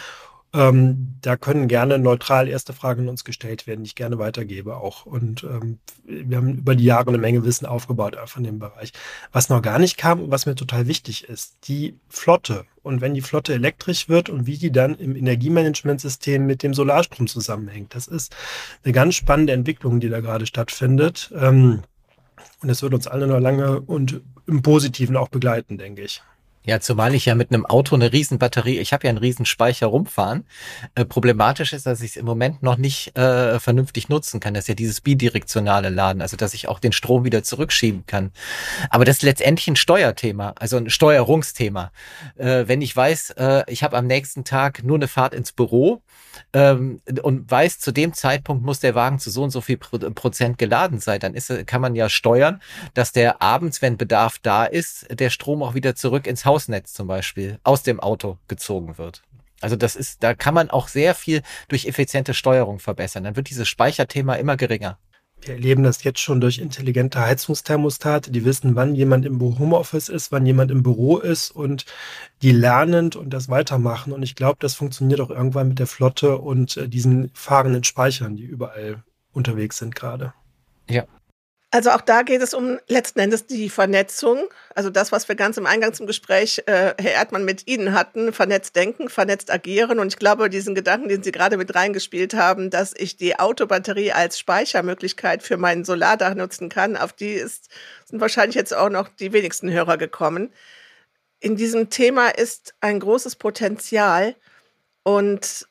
Ähm, 0.56 1.16
da 1.22 1.36
können 1.36 1.68
gerne 1.68 1.98
neutral 1.98 2.48
erste 2.48 2.74
Fragen 2.74 3.10
uns 3.10 3.24
gestellt 3.24 3.66
werden, 3.66 3.84
die 3.84 3.88
ich 3.88 3.96
gerne 3.96 4.20
weitergebe 4.20 4.78
auch. 4.78 5.06
Und 5.06 5.44
ähm, 5.44 5.80
wir 6.06 6.38
haben 6.38 6.60
über 6.60 6.76
die 6.76 6.84
Jahre 6.84 7.08
eine 7.10 7.18
Menge 7.18 7.44
Wissen 7.44 7.66
aufgebaut 7.66 8.18
von 8.26 8.44
dem 8.44 8.60
Bereich. 8.60 8.92
Was 9.32 9.50
noch 9.50 9.63
gar 9.63 9.80
nicht 9.80 9.98
kam 9.98 10.22
und 10.22 10.32
was 10.32 10.46
mir 10.46 10.54
total 10.54 10.88
wichtig 10.88 11.28
ist, 11.28 11.68
die 11.68 11.98
Flotte. 12.08 12.66
Und 12.84 13.02
wenn 13.02 13.16
die 13.16 13.22
Flotte 13.22 13.54
elektrisch 13.54 14.10
wird 14.10 14.30
und 14.30 14.46
wie 14.46 14.58
die 14.58 14.72
dann 14.72 14.96
im 14.96 15.16
Energiemanagementsystem 15.16 16.46
mit 16.46 16.62
dem 16.62 16.76
Solarstrom 16.76 17.28
zusammenhängt. 17.28 17.96
Das 17.96 18.08
ist 18.08 18.36
eine 18.84 18.94
ganz 18.94 19.16
spannende 19.16 19.54
Entwicklung, 19.54 20.00
die 20.00 20.10
da 20.10 20.20
gerade 20.20 20.46
stattfindet. 20.46 21.34
Ähm, 21.36 21.82
und 22.62 22.68
das 22.68 22.84
wird 22.84 22.94
uns 22.94 23.08
alle 23.08 23.26
noch 23.26 23.39
lange 23.39 23.82
und 23.82 24.22
im 24.46 24.62
Positiven 24.62 25.18
auch 25.18 25.30
begleiten, 25.30 25.78
denke 25.80 26.04
ich. 26.04 26.22
Ja, 26.65 26.80
zumal 26.80 27.13
ich 27.13 27.26
ja 27.26 27.36
mit 27.36 27.52
einem 27.52 27.65
Auto 27.65 27.93
eine 27.93 28.13
Riesenbatterie, 28.13 28.80
ich 28.80 28.93
habe 28.93 29.06
ja 29.06 29.10
einen 29.10 29.17
Riesenspeicher 29.17 29.88
rumfahren. 29.88 30.45
Äh, 30.95 31.04
problematisch 31.04 31.73
ist, 31.73 31.86
dass 31.86 32.02
ich 32.02 32.12
es 32.12 32.15
im 32.15 32.26
Moment 32.26 32.63
noch 32.63 32.78
nicht 32.78 33.17
äh, 33.17 33.60
vernünftig 33.60 34.08
nutzen 34.08 34.39
kann. 34.39 34.54
Das 34.54 34.63
ist 34.63 34.67
ja 34.69 34.76
dieses 34.76 35.02
bidirektionale 35.02 35.89
Laden, 35.89 36.21
also 36.21 36.38
dass 36.38 36.54
ich 36.54 36.69
auch 36.69 36.80
den 36.80 36.93
Strom 36.93 37.26
wieder 37.26 37.43
zurückschieben 37.43 38.06
kann. 38.06 38.32
Aber 38.89 39.04
das 39.04 39.17
ist 39.17 39.23
letztendlich 39.23 39.67
ein 39.67 39.76
Steuerthema, 39.76 40.54
also 40.58 40.78
ein 40.78 40.89
Steuerungsthema. 40.89 41.91
Äh, 42.38 42.63
wenn 42.67 42.82
ich 42.82 42.95
weiß, 42.95 43.32
äh, 43.32 43.63
ich 43.67 43.84
habe 43.84 43.97
am 43.97 44.08
nächsten 44.08 44.45
Tag 44.45 44.84
nur 44.84 44.95
eine 44.95 45.10
Fahrt 45.10 45.34
ins 45.34 45.52
Büro, 45.52 46.02
ähm, 46.54 47.02
und 47.21 47.49
weiß, 47.49 47.80
zu 47.80 47.91
dem 47.91 48.13
Zeitpunkt 48.13 48.63
muss 48.63 48.80
der 48.80 48.95
Wagen 48.95 49.19
zu 49.19 49.30
so 49.30 49.43
und 49.43 49.52
so 49.52 49.62
viel 49.62 49.78
Prozent 49.78 50.58
geladen 50.58 50.99
sein, 50.99 51.19
dann 51.19 51.34
ist, 51.34 51.52
kann 51.67 51.82
man 51.82 51.95
ja 51.95 52.10
steuern, 52.10 52.62
dass 52.93 53.12
der 53.12 53.41
abends, 53.41 53.82
wenn 53.82 53.97
Bedarf 53.97 54.39
da 54.39 54.65
ist, 54.65 55.08
der 55.12 55.30
Strom 55.30 55.63
auch 55.63 55.73
wieder 55.73 55.95
zurück 55.95 56.28
ins 56.28 56.45
Haus 56.45 56.53
Hausnetz 56.54 56.94
zum 56.94 57.08
Beispiel 57.08 57.60
aus 57.63 57.82
dem 57.82 58.00
Auto 58.00 58.38
gezogen 58.48 59.00
wird. 59.00 59.24
Also 59.60 59.76
das 59.76 59.96
ist, 59.96 60.22
da 60.22 60.36
kann 60.36 60.54
man 60.54 60.70
auch 60.70 60.88
sehr 60.88 61.16
viel 61.16 61.42
durch 61.68 61.88
effiziente 61.88 62.36
Steuerung 62.36 62.78
verbessern. 62.78 63.24
Dann 63.24 63.36
wird 63.36 63.50
dieses 63.50 63.68
Speicherthema 63.68 64.36
immer 64.36 64.56
geringer. 64.56 65.00
Wir 65.42 65.56
erleben 65.56 65.84
das 65.84 66.04
jetzt 66.04 66.20
schon 66.20 66.39
durch 66.39 66.60
intelligente 66.60 67.20
Heizungsthermostate, 67.20 68.32
die 68.32 68.46
wissen, 68.46 68.76
wann 68.76 68.94
jemand 68.94 69.26
im 69.26 69.42
Homeoffice 69.42 70.10
ist, 70.10 70.32
wann 70.32 70.46
jemand 70.46 70.70
im 70.70 70.84
Büro 70.84 71.18
ist 71.18 71.50
und 71.50 71.86
die 72.44 72.52
lernend 72.52 73.16
und 73.16 73.32
das 73.32 73.50
weitermachen. 73.50 74.13
Und 74.13 74.22
ich 74.22 74.36
glaube, 74.36 74.58
das 74.60 74.76
funktioniert 74.76 75.20
auch 75.22 75.32
irgendwann 75.32 75.70
mit 75.70 75.80
der 75.80 75.88
Flotte 75.88 76.38
und 76.38 76.78
äh, 76.78 76.88
diesen 76.88 77.32
fahrenden 77.34 77.84
Speichern, 77.84 78.36
die 78.36 78.44
überall 78.44 79.04
unterwegs 79.34 79.80
sind 79.80 79.96
gerade. 79.96 80.34
Ja, 80.89 81.06
also 81.74 81.90
auch 81.90 82.02
da 82.02 82.22
geht 82.22 82.44
es 82.44 82.54
um 82.54 82.78
letzten 82.88 83.18
Endes 83.18 83.48
die 83.48 83.68
Vernetzung. 83.68 84.48
Also 84.76 84.92
das, 84.92 85.12
was 85.12 85.28
wir 85.28 85.34
ganz 85.34 85.58
im 85.58 85.66
Eingang 85.66 85.92
zum 85.92 86.06
Gespräch, 86.06 86.62
äh, 86.68 86.94
Herr 87.00 87.14
Erdmann, 87.14 87.46
mit 87.46 87.66
Ihnen 87.66 87.96
hatten, 87.96 88.32
vernetzt 88.32 88.76
denken, 88.76 89.10
vernetzt 89.10 89.50
agieren. 89.50 89.98
Und 89.98 90.10
ich 90.10 90.20
glaube, 90.20 90.52
diesen 90.52 90.76
Gedanken, 90.76 91.10
den 91.10 91.24
Sie 91.24 91.32
gerade 91.32 91.58
mit 91.58 91.74
reingespielt 91.74 92.36
haben, 92.36 92.70
dass 92.70 92.94
ich 92.96 93.18
die 93.18 93.40
Autobatterie 93.40 94.12
als 94.12 94.38
Speichermöglichkeit 94.38 95.42
für 95.42 95.58
meinen 95.58 95.84
Solardach 95.84 96.36
nutzen 96.36 96.70
kann, 96.70 96.96
auf 96.96 97.12
die 97.12 97.34
ist, 97.34 97.70
sind 98.06 98.22
wahrscheinlich 98.22 98.56
jetzt 98.56 98.76
auch 98.76 98.90
noch 98.90 99.10
die 99.10 99.34
wenigsten 99.34 99.72
Hörer 99.72 99.98
gekommen. 99.98 100.54
In 101.40 101.56
diesem 101.56 101.90
Thema 101.90 102.28
ist 102.28 102.76
ein 102.82 103.00
großes 103.00 103.36
Potenzial. 103.36 104.36
Und 105.02 105.68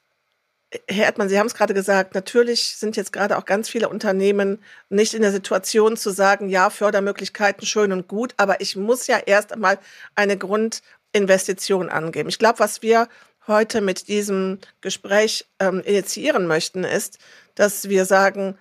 Herr 0.88 1.06
Erdmann, 1.06 1.28
Sie 1.28 1.38
haben 1.38 1.46
es 1.46 1.54
gerade 1.54 1.74
gesagt, 1.74 2.14
natürlich 2.14 2.76
sind 2.76 2.96
jetzt 2.96 3.12
gerade 3.12 3.36
auch 3.36 3.44
ganz 3.44 3.68
viele 3.68 3.88
Unternehmen 3.88 4.58
nicht 4.88 5.12
in 5.12 5.22
der 5.22 5.32
Situation 5.32 5.96
zu 5.96 6.10
sagen, 6.10 6.48
ja, 6.48 6.70
Fördermöglichkeiten 6.70 7.66
schön 7.66 7.92
und 7.92 8.08
gut, 8.08 8.32
aber 8.38 8.60
ich 8.60 8.76
muss 8.76 9.06
ja 9.06 9.18
erst 9.18 9.52
einmal 9.52 9.78
eine 10.14 10.38
Grundinvestition 10.38 11.90
angeben. 11.90 12.28
Ich 12.28 12.38
glaube, 12.38 12.58
was 12.58 12.80
wir 12.80 13.08
heute 13.46 13.80
mit 13.80 14.08
diesem 14.08 14.58
Gespräch 14.80 15.46
ähm, 15.58 15.82
initiieren 15.84 16.46
möchten, 16.46 16.84
ist, 16.84 17.18
dass 17.54 17.88
wir 17.88 18.06
sagen, 18.06 18.56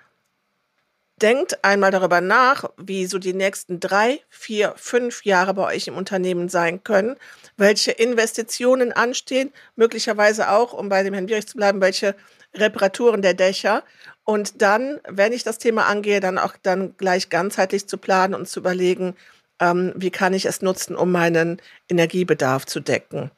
denkt 1.22 1.64
einmal 1.64 1.92
darüber 1.92 2.22
nach, 2.22 2.66
wie 2.78 3.06
so 3.06 3.20
die 3.20 3.34
nächsten 3.34 3.80
drei, 3.80 4.22
vier, 4.30 4.74
fünf 4.78 5.24
Jahre 5.26 5.54
bei 5.54 5.76
euch 5.76 5.88
im 5.88 5.98
Unternehmen 5.98 6.50
sein 6.50 6.84
können, 6.84 7.16
welche 7.58 7.92
Investitionen 7.92 8.92
anstehen, 8.92 9.52
möglicherweise 9.76 10.50
auch, 10.50 10.74
um 10.74 10.90
bei 10.90 11.04
dem 11.04 11.14
Herrn 11.14 11.30
Wierich 11.30 11.48
zu 11.48 11.58
bleiben, 11.58 11.82
welche 11.82 12.16
Reparaturen 12.56 13.22
der 13.22 13.34
Dächer. 13.34 13.84
Und 14.24 14.62
dann, 14.62 15.00
wenn 15.08 15.34
ich 15.34 15.44
das 15.44 15.58
Thema 15.58 15.86
angehe, 15.86 16.20
dann 16.20 16.38
auch 16.38 16.56
dann 16.62 16.96
gleich 16.98 17.30
ganzheitlich 17.30 17.88
zu 17.88 17.98
planen 17.98 18.34
und 18.34 18.48
zu 18.48 18.60
überlegen, 18.60 19.16
ähm, 19.60 19.94
wie 19.96 20.12
kann 20.12 20.34
ich 20.34 20.46
es 20.46 20.62
nutzen, 20.62 20.96
um 20.96 21.12
meinen 21.12 21.62
Energiebedarf 21.88 22.66
zu 22.66 22.80
decken. 22.80 23.32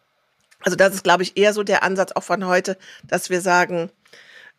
Also 0.62 0.78
das 0.78 0.94
ist, 0.94 1.04
glaube 1.04 1.24
ich, 1.24 1.38
eher 1.38 1.54
so 1.54 1.64
der 1.64 1.84
Ansatz 1.84 2.14
auch 2.14 2.24
von 2.24 2.46
heute, 2.46 2.78
dass 3.04 3.30
wir 3.30 3.42
sagen, 3.42 3.92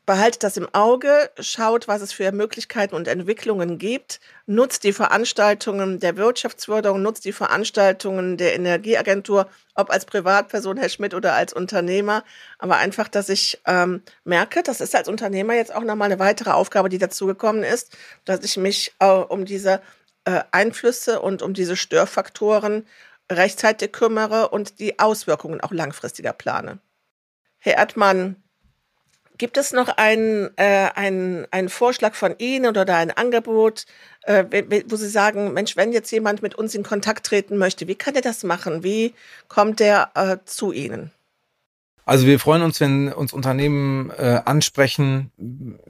behaltet 0.07 0.43
das 0.43 0.57
im 0.57 0.69
Auge, 0.75 1.31
schaut, 1.40 1.88
was 1.88 2.03
es 2.03 2.12
für 2.12 2.31
Möglichkeiten 2.33 2.95
und 2.95 3.09
Entwicklungen 3.09 3.79
gibt, 3.79 4.21
nutzt 4.47 4.85
die 4.85 4.93
Veranstaltungen 4.93 5.99
der 6.01 6.17
Wirtschaftsförderung, 6.17 7.01
nutzt 7.01 7.25
die 7.25 7.33
Veranstaltungen 7.33 8.37
der 8.37 8.55
Energieagentur, 8.55 9.49
ob 9.75 9.90
als 9.90 10.05
Privatperson, 10.05 10.77
Herr 10.77 10.88
Schmidt, 10.88 11.14
oder 11.14 11.35
als 11.35 11.53
Unternehmer. 11.53 12.25
Aber 12.59 12.77
einfach, 12.77 13.09
dass 13.09 13.29
ich 13.29 13.61
ähm, 13.67 14.03
merke, 14.25 14.62
das 14.62 14.81
ist 14.81 14.95
als 14.95 15.09
Unternehmer 15.09 15.55
jetzt 15.55 15.75
auch 15.75 15.85
nochmal 15.85 16.11
eine 16.11 16.21
weitere 16.21 16.51
Aufgabe, 16.51 16.88
die 16.88 16.99
dazugekommen 16.99 17.62
ist, 17.62 17.97
dass 18.25 18.45
ich 18.45 18.57
mich 18.57 18.93
äh, 18.99 19.07
um 19.07 19.47
diese 19.47 19.81
äh, 20.25 20.40
Einflüsse 20.51 21.21
und 21.21 21.43
um 21.43 21.55
diese 21.55 21.77
Störfaktoren 21.77 22.87
rechtzeitig 23.33 23.93
kümmere 23.93 24.49
und 24.51 24.79
die 24.81 24.99
Auswirkungen 24.99 25.62
auch 25.62 25.73
langfristiger 25.73 26.35
plane. 26.35 26.79
Herr 27.59 27.79
Erdmann, 27.79 28.44
Gibt 29.37 29.57
es 29.57 29.73
noch 29.73 29.88
einen, 29.88 30.51
äh, 30.57 30.90
einen, 30.94 31.47
einen 31.51 31.68
Vorschlag 31.68 32.14
von 32.14 32.37
Ihnen 32.38 32.66
oder 32.66 32.87
ein 32.94 33.11
Angebot, 33.11 33.85
äh, 34.23 34.44
wo 34.87 34.97
Sie 34.97 35.09
sagen, 35.09 35.53
Mensch, 35.53 35.77
wenn 35.77 35.92
jetzt 35.92 36.12
jemand 36.12 36.40
mit 36.40 36.55
uns 36.55 36.75
in 36.75 36.85
Kontakt 36.85 37.27
treten 37.27 37.57
möchte, 37.57 37.88
wie 37.88 37.97
kann 37.97 38.14
er 38.14 38.23
das 38.23 38.44
machen? 38.44 38.85
Wie 38.85 39.12
kommt 39.49 39.81
er 39.81 40.11
äh, 40.14 40.37
zu 40.44 40.73
Ihnen? 40.73 41.11
Also 42.05 42.27
wir 42.27 42.38
freuen 42.38 42.62
uns, 42.62 42.81
wenn 42.81 43.12
uns 43.12 43.33
Unternehmen 43.33 44.11
äh, 44.11 44.40
ansprechen. 44.44 45.33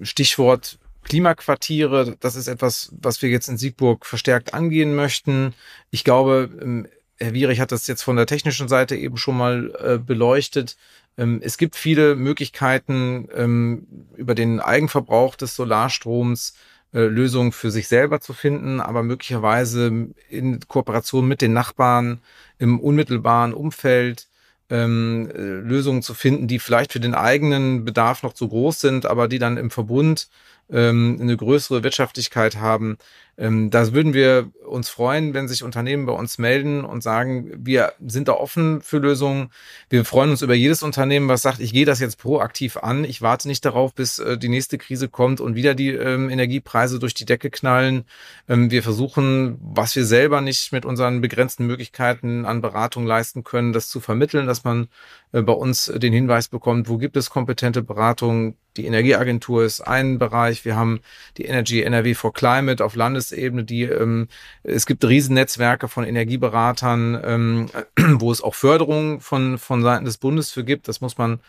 Stichwort 0.00 0.78
Klimaquartiere, 1.02 2.16
das 2.20 2.36
ist 2.36 2.48
etwas, 2.48 2.92
was 2.98 3.20
wir 3.20 3.28
jetzt 3.28 3.48
in 3.48 3.58
Siegburg 3.58 4.06
verstärkt 4.06 4.54
angehen 4.54 4.94
möchten. 4.94 5.54
Ich 5.90 6.02
glaube, 6.02 6.48
ähm, 6.62 6.88
Herr 7.18 7.34
Wierig 7.34 7.60
hat 7.60 7.72
das 7.72 7.86
jetzt 7.86 8.02
von 8.02 8.16
der 8.16 8.26
technischen 8.26 8.68
Seite 8.68 8.96
eben 8.96 9.16
schon 9.16 9.36
mal 9.36 9.72
äh, 9.78 9.98
beleuchtet. 9.98 10.76
Ähm, 11.16 11.40
es 11.42 11.58
gibt 11.58 11.76
viele 11.76 12.16
Möglichkeiten, 12.16 13.28
ähm, 13.34 13.86
über 14.16 14.34
den 14.34 14.60
Eigenverbrauch 14.60 15.36
des 15.36 15.54
Solarstroms 15.56 16.54
äh, 16.92 17.00
Lösungen 17.00 17.52
für 17.52 17.70
sich 17.70 17.88
selber 17.88 18.20
zu 18.20 18.32
finden, 18.32 18.80
aber 18.80 19.02
möglicherweise 19.02 20.10
in 20.28 20.60
Kooperation 20.68 21.26
mit 21.26 21.42
den 21.42 21.52
Nachbarn 21.52 22.20
im 22.58 22.80
unmittelbaren 22.80 23.52
Umfeld 23.52 24.28
ähm, 24.70 25.30
äh, 25.34 25.40
Lösungen 25.40 26.02
zu 26.02 26.14
finden, 26.14 26.48
die 26.48 26.58
vielleicht 26.58 26.92
für 26.92 27.00
den 27.00 27.14
eigenen 27.14 27.84
Bedarf 27.84 28.22
noch 28.22 28.32
zu 28.32 28.48
groß 28.48 28.80
sind, 28.80 29.06
aber 29.06 29.28
die 29.28 29.38
dann 29.38 29.56
im 29.56 29.70
Verbund 29.70 30.28
ähm, 30.70 31.18
eine 31.20 31.36
größere 31.36 31.82
Wirtschaftlichkeit 31.82 32.56
haben. 32.56 32.96
Ähm, 33.36 33.72
würden 33.72 34.14
wir 34.14 34.52
uns 34.64 34.88
freuen, 34.88 35.34
wenn 35.34 35.48
sich 35.48 35.64
Unternehmen 35.64 36.06
bei 36.06 36.12
uns 36.12 36.38
melden 36.38 36.84
und 36.84 37.02
sagen, 37.02 37.50
wir 37.56 37.92
sind 38.06 38.28
da 38.28 38.34
offen 38.34 38.80
für 38.80 38.98
Lösungen. 38.98 39.50
Wir 39.90 40.04
freuen 40.04 40.30
uns 40.30 40.42
über 40.42 40.54
jedes 40.54 40.84
Unternehmen, 40.84 41.28
was 41.28 41.42
sagt, 41.42 41.58
ich 41.58 41.72
gehe 41.72 41.84
das 41.84 41.98
jetzt 41.98 42.18
proaktiv 42.18 42.76
an. 42.76 43.02
Ich 43.02 43.22
warte 43.22 43.48
nicht 43.48 43.64
darauf, 43.64 43.92
bis 43.92 44.20
äh, 44.20 44.38
die 44.38 44.48
nächste 44.48 44.78
Krise 44.78 45.08
kommt 45.08 45.40
und 45.40 45.56
wieder 45.56 45.74
die 45.74 45.90
ähm, 45.90 46.30
Energiepreise 46.30 47.00
durch 47.00 47.14
die 47.14 47.24
Decke 47.24 47.50
knallen. 47.50 48.04
Ähm, 48.48 48.70
wir 48.70 48.84
versuchen, 48.84 49.58
was 49.60 49.96
wir 49.96 50.04
selber 50.04 50.40
nicht 50.40 50.72
mit 50.72 50.84
unseren 50.84 51.20
begrenzten 51.20 51.66
Möglichkeiten 51.66 52.44
an 52.44 52.60
Beratung 52.60 53.04
leisten 53.04 53.42
können, 53.42 53.72
das 53.72 53.88
zu 53.88 53.98
vermitteln, 54.00 54.46
dass 54.46 54.62
man 54.62 54.86
äh, 55.32 55.42
bei 55.42 55.52
uns 55.52 55.92
den 55.94 56.12
Hinweis 56.12 56.48
bekommt, 56.48 56.88
wo 56.88 56.98
gibt 56.98 57.16
es 57.16 57.30
kompetente 57.30 57.82
Beratung. 57.82 58.56
Die 58.76 58.86
Energieagentur 58.86 59.64
ist 59.64 59.80
ein 59.80 60.18
Bereich. 60.18 60.64
Wir 60.64 60.76
haben 60.76 61.00
die 61.36 61.44
Energy 61.44 61.82
NRW 61.82 62.14
for 62.14 62.32
Climate 62.32 62.84
auf 62.84 62.96
Landesebene, 62.96 63.64
die 63.64 63.82
ähm, 63.82 64.28
es 64.62 64.86
gibt 64.86 65.04
Riesennetzwerke 65.04 65.88
von 65.88 66.04
Energieberatern, 66.04 67.20
ähm, 67.24 67.66
wo 68.20 68.32
es 68.32 68.42
auch 68.42 68.54
Förderung 68.54 69.20
von 69.20 69.58
von 69.58 69.82
Seiten 69.82 70.04
des 70.04 70.18
Bundes 70.18 70.50
für 70.50 70.64
gibt. 70.64 70.88
Das 70.88 71.00
muss 71.00 71.18
man 71.18 71.40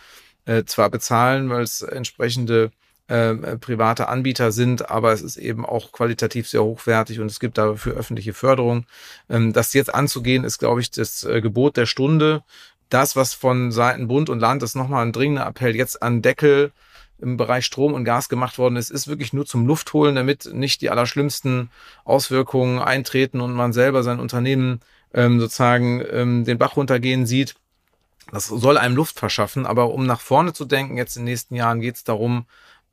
äh, 0.46 0.64
zwar 0.66 0.90
bezahlen, 0.90 1.50
weil 1.50 1.64
es 1.64 1.82
entsprechende 1.82 2.72
äh, 3.08 3.36
private 3.58 4.08
Anbieter 4.08 4.52
sind, 4.52 4.90
aber 4.90 5.12
es 5.12 5.22
ist 5.22 5.38
eben 5.38 5.66
auch 5.66 5.92
qualitativ 5.92 6.48
sehr 6.48 6.64
hochwertig 6.64 7.20
und 7.20 7.28
es 7.28 7.40
gibt 7.40 7.58
dafür 7.58 7.96
öffentliche 7.96 8.34
Förderung. 8.34 8.86
Ähm, 9.30 9.54
das 9.54 9.74
jetzt 9.74 9.94
anzugehen, 9.94 10.44
ist, 10.44 10.60
glaube 10.60 10.82
ich, 10.82 10.92
das 10.92 11.24
äh, 11.24 11.42
Gebot 11.42 11.78
der 11.78 11.86
Stunde 11.86 12.44
das, 12.90 13.16
was 13.16 13.34
von 13.34 13.72
Seiten 13.72 14.08
Bund 14.08 14.30
und 14.30 14.40
Land, 14.40 14.64
ist 14.64 14.76
nochmal 14.76 15.06
ein 15.06 15.12
dringender 15.12 15.46
Appell, 15.48 15.76
jetzt 15.76 16.02
an 16.02 16.22
Deckel 16.22 16.72
im 17.20 17.38
Bereich 17.38 17.66
Strom 17.66 17.94
und 17.94 18.04
Gas 18.04 18.30
gemacht 18.30 18.58
worden 18.58 18.76
ist, 18.76 18.90
ist 18.90 19.08
wirklich 19.08 19.34
nur 19.34 19.46
zum 19.46 19.66
Luftholen, 19.66 20.16
damit 20.16 20.54
nicht 20.54 20.82
die 20.82 20.90
allerschlimmsten 20.90 21.70
Auswirkungen 22.04 22.80
eintreten 22.80 23.42
und 23.42 23.54
man 23.54 23.74
selber 23.74 24.04
sein 24.04 24.20
Unternehmen 24.20 24.82
ähm, 25.14 25.40
sozusagen 25.40 26.04
ähm, 26.12 26.44
den 26.44 26.58
Bach 26.58 26.76
runtergehen 26.76 27.26
sieht. 27.26 27.56
Das 28.32 28.48
soll 28.48 28.78
einem 28.78 28.96
Luft 28.96 29.20
verschaffen, 29.20 29.66
aber 29.66 29.92
um 29.92 30.06
nach 30.06 30.20
vorne 30.20 30.52
zu 30.52 30.66
denken, 30.66 30.98
jetzt 30.98 31.16
in 31.16 31.22
den 31.22 31.32
nächsten 31.32 31.56
Jahren 31.56 31.80
geht 31.80 31.96
es 31.96 32.04
darum, 32.04 32.46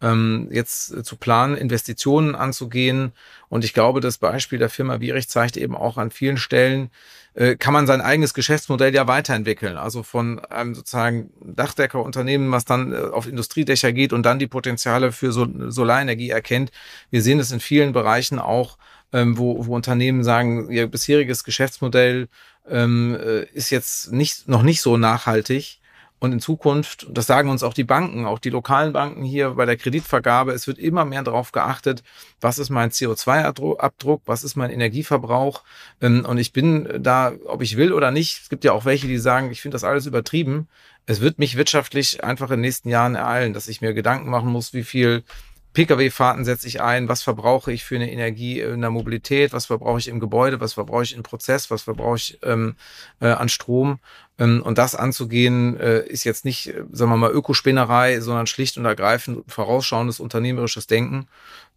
ähm, 0.03 0.49
jetzt 0.51 1.05
zu 1.05 1.17
planen, 1.17 1.57
Investitionen 1.57 2.35
anzugehen. 2.35 3.13
Und 3.49 3.65
ich 3.65 3.73
glaube, 3.73 4.01
das 4.01 4.19
Beispiel 4.19 4.59
der 4.59 4.69
Firma 4.69 5.01
Wierich 5.01 5.29
zeigt 5.29 5.57
eben 5.57 5.77
auch 5.77 5.97
an 5.97 6.11
vielen 6.11 6.37
Stellen, 6.37 6.91
äh, 7.35 7.57
kann 7.57 7.73
man 7.73 7.87
sein 7.87 8.01
eigenes 8.01 8.35
Geschäftsmodell 8.35 8.95
ja 8.95 9.07
weiterentwickeln. 9.07 9.77
Also 9.77 10.03
von 10.03 10.41
einem 10.41 10.75
sozusagen 10.75 11.31
Dachdeckerunternehmen, 11.41 12.51
was 12.51 12.65
dann 12.65 12.93
äh, 12.93 12.97
auf 12.97 13.27
Industriedächer 13.27 13.93
geht 13.93 14.13
und 14.13 14.25
dann 14.25 14.39
die 14.39 14.49
Potenziale 14.49 15.13
für 15.13 15.33
Sol 15.33 15.71
Solarenergie 15.71 16.31
erkennt. 16.31 16.73
Wir 17.11 17.23
sehen 17.23 17.39
es 17.39 17.53
in 17.53 17.61
vielen 17.61 17.93
Bereichen 17.93 18.39
auch, 18.39 18.79
ähm, 19.13 19.39
wo, 19.39 19.67
wo 19.67 19.75
Unternehmen 19.75 20.25
sagen, 20.25 20.71
ihr 20.71 20.87
bisheriges 20.89 21.45
Geschäftsmodell 21.45 22.29
ähm, 22.69 23.17
äh, 23.21 23.45
ist 23.53 23.71
jetzt 23.71 24.13
nicht, 24.13 24.49
noch 24.49 24.63
nicht 24.63 24.83
so 24.83 24.97
nachhaltig 24.97 25.82
und 26.23 26.31
in 26.31 26.39
Zukunft, 26.39 27.09
das 27.11 27.27
sagen 27.27 27.51
uns 27.51 27.65
auch 27.65 27.75
die 27.75 27.83
Banken, 27.83 28.27
auch 28.27 28.39
die 28.39 28.51
lokalen 28.51 28.93
Banken 28.93 29.25
hier 29.25 29.51
bei 29.55 29.67
der 29.67 29.77
Kreditvergabe, 29.77 30.53
es 30.53 30.69
wird 30.69 30.79
immer 30.79 31.05
mehr 31.05 31.25
darauf 31.25 31.51
geachtet, 31.51 32.05
was 32.41 32.61
ist 32.61 32.71
mein 32.71 32.91
CO2-Abdruck, 32.91 34.23
was 34.25 34.45
ist 34.45 34.55
mein 34.55 34.71
Energieverbrauch. 34.71 35.65
Ähm, 36.01 36.25
und 36.25 36.39
ich 36.39 36.53
bin 36.53 36.89
da, 37.01 37.33
ob 37.47 37.61
ich 37.61 37.77
will 37.77 37.93
oder 37.93 38.13
nicht, 38.13 38.43
es 38.43 38.49
gibt 38.49 38.63
ja 38.63 38.71
auch 38.71 38.85
welche, 38.85 39.09
die 39.09 39.19
sagen, 39.19 39.51
ich 39.51 39.63
finde 39.63 39.75
das 39.75 39.83
alles 39.83 40.07
übertrieben. 40.07 40.69
Es 41.07 41.21
wird 41.21 41.41
mich 41.41 41.57
wirtschaftlich 41.57 42.23
einfach 42.23 42.51
in 42.51 42.59
den 42.59 42.61
nächsten 42.61 42.89
Jahren 42.89 43.17
ereilen, 43.17 43.53
dass 43.53 43.67
ich 43.67 43.81
mir 43.81 43.93
Gedanken 43.93 44.31
machen 44.31 44.51
muss, 44.51 44.73
wie 44.73 44.85
viel 44.85 45.25
Pkw-Fahrten 45.73 46.45
setze 46.45 46.69
ich 46.69 46.83
ein, 46.83 47.09
was 47.09 47.23
verbrauche 47.23 47.73
ich 47.73 47.85
für 47.85 47.97
eine 47.97 48.11
Energie 48.11 48.61
in 48.61 48.83
der 48.83 48.91
Mobilität, 48.91 49.53
was 49.53 49.67
verbrauche 49.67 49.99
ich 49.99 50.09
im 50.09 50.21
Gebäude, 50.21 50.61
was 50.61 50.75
verbrauche 50.75 51.05
ich 51.05 51.17
im 51.17 51.23
Prozess, 51.23 51.71
was 51.71 51.83
verbrauche 51.83 52.17
ich 52.17 52.39
ähm, 52.43 52.77
äh, 53.21 53.29
an 53.29 53.49
Strom. 53.49 53.99
Ähm, 54.39 54.63
und 54.63 54.77
das 54.77 54.95
anzugehen, 54.95 55.81
äh, 55.81 56.01
ist 56.07 56.25
jetzt 56.25 56.45
nicht, 56.45 56.69
äh, 56.69 56.85
sagen 56.93 57.11
wir 57.11 57.17
mal, 57.17 57.31
Ökospinnerei, 57.31 58.21
sondern 58.21 58.47
schlicht 58.47 58.77
und 58.77 58.85
ergreifend 58.85 59.51
vorausschauendes 59.51 60.21
unternehmerisches 60.21 60.87
Denken. 60.87 61.27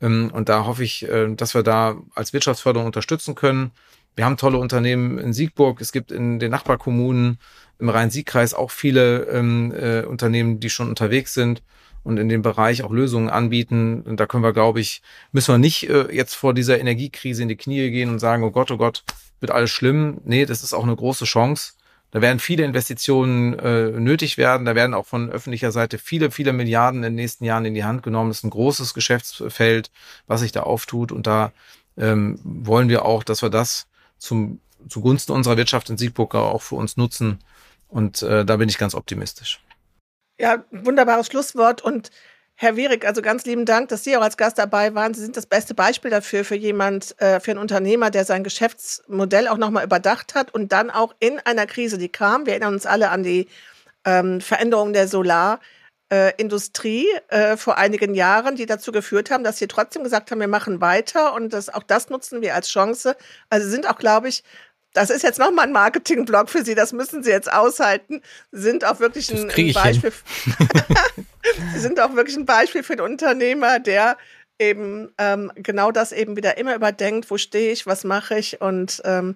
Ähm, 0.01 0.29
und 0.33 0.49
da 0.49 0.65
hoffe 0.65 0.83
ich, 0.83 1.07
äh, 1.07 1.33
dass 1.33 1.55
wir 1.55 1.63
da 1.63 1.95
als 2.15 2.33
Wirtschaftsförderung 2.33 2.87
unterstützen 2.87 3.33
können. 3.33 3.71
Wir 4.17 4.25
haben 4.25 4.37
tolle 4.37 4.57
Unternehmen 4.57 5.17
in 5.19 5.31
Siegburg, 5.33 5.79
es 5.79 5.91
gibt 5.91 6.11
in 6.11 6.39
den 6.39 6.51
Nachbarkommunen 6.51 7.37
im 7.79 7.89
Rhein-Sieg-Kreis 7.89 8.53
auch 8.53 8.71
viele 8.71 9.23
ähm, 9.25 9.73
äh, 9.73 10.03
Unternehmen, 10.03 10.59
die 10.59 10.69
schon 10.69 10.89
unterwegs 10.89 11.33
sind 11.33 11.61
und 12.05 12.17
in 12.17 12.29
dem 12.29 12.43
Bereich 12.43 12.83
auch 12.83 12.91
Lösungen 12.91 13.29
anbieten. 13.29 14.01
Und 14.03 14.19
da 14.19 14.27
können 14.27 14.43
wir, 14.43 14.53
glaube 14.53 14.79
ich, 14.79 15.01
müssen 15.31 15.53
wir 15.53 15.57
nicht 15.57 15.89
äh, 15.89 16.15
jetzt 16.15 16.35
vor 16.35 16.53
dieser 16.53 16.79
Energiekrise 16.79 17.41
in 17.41 17.49
die 17.49 17.57
Knie 17.57 17.89
gehen 17.89 18.09
und 18.09 18.19
sagen, 18.19 18.43
oh 18.43 18.51
Gott, 18.51 18.69
oh 18.69 18.77
Gott, 18.77 19.03
wird 19.39 19.51
alles 19.51 19.71
schlimm. 19.71 20.21
Nee, 20.23 20.45
das 20.45 20.63
ist 20.63 20.73
auch 20.73 20.83
eine 20.83 20.95
große 20.95 21.25
Chance. 21.25 21.73
Da 22.11 22.21
werden 22.21 22.39
viele 22.39 22.63
Investitionen 22.63 23.57
äh, 23.57 23.89
nötig 23.89 24.37
werden. 24.37 24.65
Da 24.65 24.75
werden 24.75 24.93
auch 24.93 25.07
von 25.07 25.31
öffentlicher 25.31 25.71
Seite 25.71 25.97
viele, 25.97 26.29
viele 26.29 26.53
Milliarden 26.53 26.99
in 26.99 27.11
den 27.11 27.15
nächsten 27.15 27.43
Jahren 27.43 27.65
in 27.65 27.73
die 27.73 27.83
Hand 27.83 28.03
genommen. 28.03 28.29
Das 28.29 28.37
ist 28.37 28.43
ein 28.43 28.51
großes 28.51 28.93
Geschäftsfeld, 28.93 29.89
was 30.27 30.41
sich 30.41 30.51
da 30.51 30.61
auftut. 30.61 31.11
Und 31.11 31.25
da 31.25 31.51
ähm, 31.97 32.39
wollen 32.43 32.87
wir 32.87 33.03
auch, 33.03 33.23
dass 33.23 33.41
wir 33.41 33.49
das 33.49 33.87
zum, 34.19 34.59
zugunsten 34.87 35.31
unserer 35.31 35.57
Wirtschaft 35.57 35.89
in 35.89 35.97
Siegburg 35.97 36.35
auch 36.35 36.61
für 36.61 36.75
uns 36.75 36.97
nutzen. 36.97 37.39
Und 37.89 38.21
äh, 38.21 38.45
da 38.45 38.57
bin 38.57 38.69
ich 38.69 38.77
ganz 38.77 38.93
optimistisch. 38.93 39.59
Ja, 40.37 40.65
wunderbares 40.71 41.27
Schlusswort. 41.27 41.81
Und 41.81 42.11
Herr 42.55 42.75
Wierig, 42.75 43.05
also 43.05 43.21
ganz 43.21 43.45
lieben 43.45 43.65
Dank, 43.65 43.89
dass 43.89 44.03
Sie 44.03 44.15
auch 44.17 44.21
als 44.21 44.37
Gast 44.37 44.57
dabei 44.57 44.95
waren. 44.95 45.13
Sie 45.13 45.21
sind 45.21 45.35
das 45.37 45.45
beste 45.45 45.73
Beispiel 45.73 46.11
dafür, 46.11 46.45
für 46.45 46.55
jemand, 46.55 47.19
äh, 47.21 47.39
für 47.39 47.51
einen 47.51 47.59
Unternehmer, 47.59 48.11
der 48.11 48.25
sein 48.25 48.43
Geschäftsmodell 48.43 49.47
auch 49.47 49.57
nochmal 49.57 49.85
überdacht 49.85 50.35
hat 50.35 50.53
und 50.53 50.71
dann 50.71 50.89
auch 50.89 51.13
in 51.19 51.39
einer 51.39 51.65
Krise, 51.67 51.97
die 51.97 52.09
kam, 52.09 52.45
wir 52.45 52.53
erinnern 52.53 52.73
uns 52.73 52.85
alle 52.85 53.09
an 53.09 53.23
die 53.23 53.47
ähm, 54.05 54.39
Veränderung 54.39 54.93
der 54.93 55.07
Solarindustrie 55.09 57.07
äh, 57.27 57.57
vor 57.57 57.77
einigen 57.77 58.13
Jahren, 58.13 58.55
die 58.55 58.65
dazu 58.65 58.91
geführt 58.93 59.31
haben, 59.31 59.43
dass 59.43 59.57
sie 59.57 59.67
trotzdem 59.67 60.03
gesagt 60.03 60.31
haben, 60.31 60.39
wir 60.39 60.47
machen 60.47 60.79
weiter 60.81 61.33
und 61.33 61.51
das, 61.53 61.69
auch 61.69 61.83
das 61.83 62.09
nutzen 62.09 62.41
wir 62.41 62.55
als 62.55 62.69
Chance. 62.69 63.17
Also 63.49 63.69
sind 63.69 63.89
auch, 63.89 63.97
glaube 63.97 64.29
ich, 64.29 64.43
das 64.95 65.09
ist 65.09 65.23
jetzt 65.23 65.39
nochmal 65.39 65.67
ein 65.67 65.73
Marketing-Blog 65.73 66.49
für 66.49 66.63
Sie, 66.63 66.73
das 66.73 66.93
müssen 66.93 67.21
Sie 67.21 67.29
jetzt 67.29 67.51
aushalten. 67.51 68.21
Sie 68.51 68.61
sind 68.61 68.85
auch 68.85 68.99
wirklich 68.99 69.31
ein, 69.31 69.49
ein 69.49 69.73
Beispiel. 69.73 70.11
Sie 71.73 71.79
sind 71.79 71.99
auch 71.99 72.15
wirklich 72.15 72.37
ein 72.37 72.45
Beispiel 72.45 72.81
für 72.81 72.95
den 72.95 73.05
Unternehmer, 73.05 73.79
der 73.79 74.17
eben 74.57 75.13
ähm, 75.17 75.51
genau 75.55 75.91
das 75.91 76.13
eben 76.13 76.37
wieder 76.37 76.57
immer 76.57 76.75
überdenkt, 76.75 77.29
wo 77.29 77.37
stehe 77.37 77.73
ich, 77.73 77.85
was 77.85 78.05
mache 78.05 78.39
ich 78.39 78.61
und 78.61 79.01
ähm, 79.03 79.35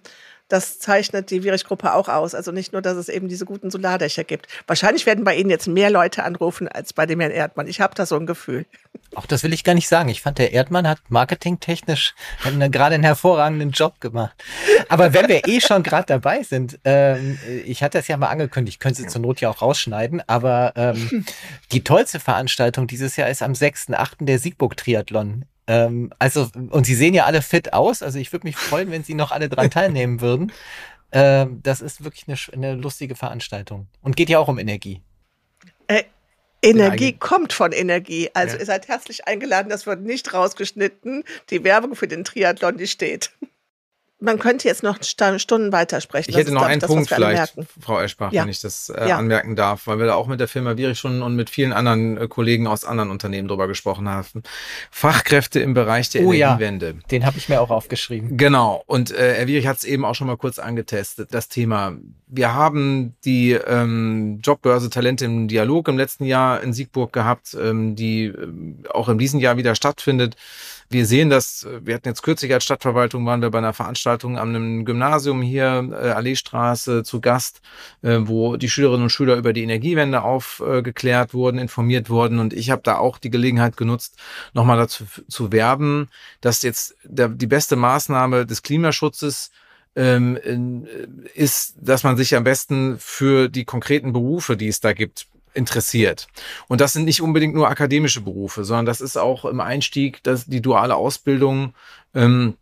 das 0.49 0.79
zeichnet 0.79 1.29
die 1.31 1.43
Virich-Gruppe 1.43 1.93
auch 1.93 2.09
aus. 2.09 2.35
Also 2.35 2.51
nicht 2.51 2.73
nur, 2.73 2.81
dass 2.81 2.97
es 2.97 3.07
eben 3.07 3.29
diese 3.29 3.45
guten 3.45 3.71
Solardächer 3.71 4.23
gibt. 4.23 4.47
Wahrscheinlich 4.67 5.05
werden 5.05 5.23
bei 5.23 5.35
Ihnen 5.35 5.49
jetzt 5.49 5.67
mehr 5.67 5.89
Leute 5.89 6.23
anrufen 6.23 6.67
als 6.67 6.91
bei 6.91 7.05
dem 7.05 7.19
Herrn 7.19 7.31
Erdmann. 7.31 7.67
Ich 7.67 7.79
habe 7.79 7.95
da 7.95 8.05
so 8.05 8.15
ein 8.15 8.25
Gefühl. 8.25 8.65
Auch 9.15 9.27
das 9.27 9.43
will 9.43 9.53
ich 9.53 9.63
gar 9.63 9.75
nicht 9.75 9.87
sagen. 9.87 10.09
Ich 10.09 10.21
fand, 10.21 10.39
der 10.39 10.51
Erdmann 10.51 10.87
hat 10.87 10.99
marketingtechnisch 11.09 12.15
gerade 12.43 12.95
einen 12.95 13.03
hervorragenden 13.03 13.71
Job 13.71 14.01
gemacht. 14.01 14.35
Aber 14.89 15.13
wenn 15.13 15.27
wir 15.27 15.47
eh 15.47 15.61
schon 15.61 15.83
gerade 15.83 16.07
dabei 16.07 16.43
sind, 16.43 16.79
ähm, 16.83 17.37
ich 17.65 17.83
hatte 17.83 17.99
es 17.99 18.07
ja 18.07 18.17
mal 18.17 18.27
angekündigt, 18.27 18.75
ich 18.75 18.79
könnte 18.79 19.03
es 19.03 19.11
zur 19.11 19.21
Not 19.21 19.41
ja 19.41 19.49
auch 19.49 19.61
rausschneiden, 19.61 20.21
aber 20.27 20.73
ähm, 20.75 21.25
die 21.71 21.83
tollste 21.83 22.19
Veranstaltung 22.19 22.87
dieses 22.87 23.15
Jahr 23.15 23.29
ist 23.29 23.43
am 23.43 23.53
6.8. 23.53 24.25
der 24.25 24.39
Siegburg-Triathlon 24.39 25.45
ähm, 25.69 26.11
also, 26.17 26.49
und 26.71 26.87
sie 26.87 26.95
sehen 26.95 27.13
ja 27.13 27.25
alle 27.25 27.43
fit 27.43 27.73
aus. 27.73 28.01
Also 28.01 28.17
ich 28.17 28.31
würde 28.33 28.47
mich 28.47 28.57
freuen, 28.57 28.89
wenn 28.89 29.03
sie 29.03 29.13
noch 29.13 29.31
alle 29.31 29.49
dran 29.49 29.69
teilnehmen 29.71 30.19
würden. 30.19 30.51
Ähm, 31.11 31.59
das 31.61 31.81
ist 31.81 32.03
wirklich 32.03 32.25
eine, 32.27 32.37
eine, 32.53 32.81
lustige 32.81 33.15
Veranstaltung. 33.15 33.87
Und 34.01 34.15
geht 34.15 34.29
ja 34.29 34.39
auch 34.39 34.47
um 34.47 34.57
Energie. 34.57 35.01
Äh, 35.85 36.03
Energie 36.63 37.13
kommt 37.13 37.53
von 37.53 37.71
Energie. 37.71 38.31
Also 38.33 38.55
ja. 38.55 38.61
ihr 38.61 38.65
seid 38.65 38.87
herzlich 38.87 39.27
eingeladen, 39.27 39.69
das 39.69 39.85
wird 39.85 40.01
nicht 40.01 40.33
rausgeschnitten. 40.33 41.23
Die 41.51 41.63
Werbung 41.63 41.95
für 41.95 42.07
den 42.07 42.23
Triathlon, 42.23 42.77
die 42.77 42.87
steht 42.87 43.31
man 44.21 44.37
könnte 44.37 44.67
jetzt 44.67 44.83
noch 44.83 44.97
Stunden 45.01 45.71
weitersprechen. 45.71 46.29
Ich 46.29 46.37
hätte 46.37 46.51
noch 46.51 46.63
einen 46.63 46.81
das, 46.81 46.89
Punkt 46.89 47.09
vielleicht, 47.09 47.55
Frau 47.79 48.01
Eschbach, 48.01 48.33
ja. 48.33 48.43
wenn 48.43 48.49
ich 48.49 48.59
das 48.59 48.89
äh, 48.89 49.07
ja. 49.07 49.17
anmerken 49.17 49.55
darf, 49.55 49.87
weil 49.87 49.97
wir 49.99 50.07
da 50.07 50.15
auch 50.15 50.27
mit 50.27 50.39
der 50.39 50.49
Firma 50.49 50.75
Virich 50.75 50.99
schon 50.99 51.21
und 51.21 51.35
mit 51.35 51.49
vielen 51.49 51.71
anderen 51.71 52.17
äh, 52.17 52.27
Kollegen 52.27 52.67
aus 52.67 52.83
anderen 52.83 53.11
Unternehmen 53.11 53.47
drüber 53.47 53.67
gesprochen 53.67 54.09
haben. 54.09 54.43
Fachkräfte 54.91 55.61
im 55.61 55.73
Bereich 55.73 56.09
der 56.09 56.25
oh, 56.25 56.33
Energiewende. 56.33 56.87
Ja. 56.87 57.07
Den 57.11 57.25
habe 57.25 57.37
ich 57.37 57.47
mir 57.47 57.61
auch 57.61 57.69
aufgeschrieben. 57.69 58.35
Genau. 58.37 58.83
Und 58.87 59.11
äh, 59.11 59.35
Herr 59.35 59.47
Virich 59.47 59.67
hat 59.67 59.77
es 59.77 59.83
eben 59.85 60.03
auch 60.03 60.15
schon 60.15 60.27
mal 60.27 60.37
kurz 60.37 60.59
angetestet, 60.59 61.33
das 61.33 61.47
Thema. 61.47 61.93
Wir 62.27 62.53
haben 62.53 63.15
die 63.23 63.53
ähm, 63.53 64.39
Jobbörse 64.43 64.89
Talente 64.89 65.25
im 65.25 65.47
Dialog 65.47 65.87
im 65.87 65.97
letzten 65.97 66.25
Jahr 66.25 66.61
in 66.61 66.73
Siegburg 66.73 67.13
gehabt, 67.13 67.55
ähm, 67.59 67.95
die 67.95 68.25
äh, 68.25 68.47
auch 68.89 69.07
in 69.07 69.17
diesem 69.17 69.39
Jahr 69.39 69.55
wieder 69.55 69.75
stattfindet. 69.75 70.35
Wir 70.91 71.05
sehen 71.05 71.29
das, 71.29 71.67
wir 71.81 71.93
hatten 71.93 72.07
jetzt 72.07 72.23
kürzlich 72.23 72.51
als 72.51 72.63
Stadtverwaltung, 72.63 73.23
waren 73.23 73.43
wir 73.43 73.51
bei 73.51 73.59
einer 73.59 73.73
Veranstaltung 73.73 74.08
an 74.37 74.37
einem 74.37 74.85
Gymnasium 74.85 75.41
hier, 75.41 75.89
äh, 75.91 76.09
Alleestraße, 76.09 77.03
zu 77.03 77.21
Gast, 77.21 77.61
äh, 78.01 78.19
wo 78.21 78.57
die 78.57 78.69
Schülerinnen 78.69 79.03
und 79.03 79.09
Schüler 79.09 79.35
über 79.35 79.53
die 79.53 79.63
Energiewende 79.63 80.21
aufgeklärt 80.21 81.33
wurden, 81.33 81.57
informiert 81.57 82.09
wurden. 82.09 82.39
Und 82.39 82.53
ich 82.53 82.71
habe 82.71 82.81
da 82.83 82.97
auch 82.97 83.17
die 83.17 83.29
Gelegenheit 83.29 83.77
genutzt, 83.77 84.17
nochmal 84.53 84.77
dazu 84.77 85.05
zu 85.27 85.51
werben, 85.51 86.09
dass 86.41 86.63
jetzt 86.63 86.95
der, 87.03 87.29
die 87.29 87.47
beste 87.47 87.75
Maßnahme 87.75 88.45
des 88.45 88.63
Klimaschutzes 88.63 89.51
ähm, 89.95 90.37
äh, 90.37 91.39
ist, 91.39 91.75
dass 91.79 92.03
man 92.03 92.17
sich 92.17 92.35
am 92.35 92.43
besten 92.43 92.97
für 92.99 93.49
die 93.49 93.65
konkreten 93.65 94.13
Berufe, 94.13 94.55
die 94.55 94.67
es 94.67 94.79
da 94.79 94.93
gibt, 94.93 95.27
interessiert. 95.53 96.27
Und 96.67 96.81
das 96.81 96.93
sind 96.93 97.05
nicht 97.05 97.21
unbedingt 97.21 97.55
nur 97.55 97.69
akademische 97.69 98.21
Berufe, 98.21 98.63
sondern 98.63 98.85
das 98.85 99.01
ist 99.01 99.17
auch 99.17 99.45
im 99.45 99.59
Einstieg 99.59 100.23
dass 100.23 100.45
die 100.45 100.61
duale 100.61 100.95
Ausbildung. 100.95 101.73
Ähm, 102.13 102.55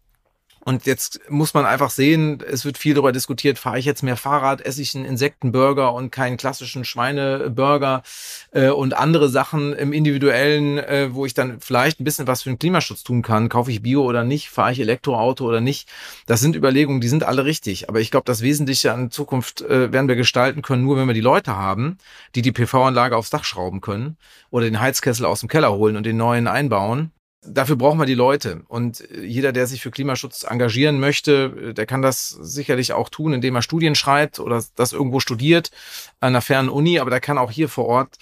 und 0.68 0.86
jetzt 0.86 1.22
muss 1.30 1.54
man 1.54 1.66
einfach 1.66 1.90
sehen, 1.90 2.44
es 2.46 2.66
wird 2.66 2.78
viel 2.78 2.94
darüber 2.94 3.14
diskutiert, 3.14 3.58
fahre 3.58 3.80
ich 3.80 3.86
jetzt 3.86 4.04
mehr 4.04 4.18
Fahrrad, 4.18 4.60
esse 4.60 4.82
ich 4.82 4.94
einen 4.96 5.06
Insektenburger 5.06 5.94
und 5.94 6.12
keinen 6.12 6.36
klassischen 6.36 6.84
Schweineburger 6.84 8.04
äh, 8.52 8.68
und 8.68 8.94
andere 8.94 9.30
Sachen 9.30 9.72
im 9.72 9.94
individuellen, 9.94 10.78
äh, 10.78 11.08
wo 11.14 11.26
ich 11.26 11.34
dann 11.34 11.62
vielleicht 11.62 12.02
ein 12.02 12.04
bisschen 12.04 12.28
was 12.28 12.42
für 12.42 12.50
den 12.50 12.60
Klimaschutz 12.60 13.06
tun 13.06 13.22
kann. 13.22 13.48
Kaufe 13.48 13.72
ich 13.72 13.82
Bio 13.82 14.04
oder 14.04 14.26
nicht? 14.26 14.50
Fahre 14.50 14.74
ich 14.74 14.82
Elektroauto 14.82 15.48
oder 15.48 15.62
nicht? 15.62 15.88
Das 16.26 16.42
sind 16.42 16.54
Überlegungen, 16.54 17.00
die 17.00 17.08
sind 17.08 17.24
alle 17.24 17.46
richtig. 17.46 17.88
Aber 17.88 18.02
ich 18.02 18.12
glaube, 18.12 18.26
das 18.26 18.42
Wesentliche 18.42 18.92
an 18.92 19.10
Zukunft 19.10 19.62
äh, 19.62 19.94
werden 19.94 20.10
wir 20.10 20.18
gestalten 20.18 20.64
können, 20.64 20.84
nur 20.84 20.98
wenn 20.98 21.08
wir 21.08 21.14
die 21.14 21.22
Leute 21.22 21.56
haben, 21.56 21.98
die 22.36 22.42
die 22.42 22.52
PV-Anlage 22.52 23.16
aufs 23.16 23.30
Dach 23.30 23.46
schrauben 23.46 23.80
können 23.80 24.18
oder 24.50 24.66
den 24.66 24.82
Heizkessel 24.82 25.26
aus 25.28 25.40
dem 25.40 25.48
Keller 25.48 25.72
holen 25.72 25.96
und 25.96 26.06
den 26.06 26.18
neuen 26.18 26.46
einbauen 26.46 27.14
dafür 27.48 27.76
brauchen 27.76 28.00
wir 28.00 28.06
die 28.06 28.14
Leute. 28.14 28.64
Und 28.68 29.04
jeder, 29.22 29.52
der 29.52 29.68
sich 29.68 29.82
für 29.82 29.92
Klimaschutz 29.92 30.44
engagieren 30.44 31.00
möchte, 31.00 31.74
der 31.74 31.86
kann 31.86 32.02
das 32.02 32.30
sicherlich 32.30 32.94
auch 32.94 33.10
tun, 33.10 33.34
indem 33.34 33.56
er 33.56 33.62
Studien 33.62 33.96
schreibt 33.96 34.40
oder 34.40 34.64
das 34.76 34.94
irgendwo 34.94 35.20
studiert 35.20 35.72
an 36.20 36.30
einer 36.30 36.42
fernen 36.42 36.70
Uni. 36.70 37.00
Aber 37.00 37.10
der 37.10 37.20
kann 37.22 37.38
auch 37.38 37.52
hier 37.52 37.70
vor 37.70 37.86
Ort 37.86 38.18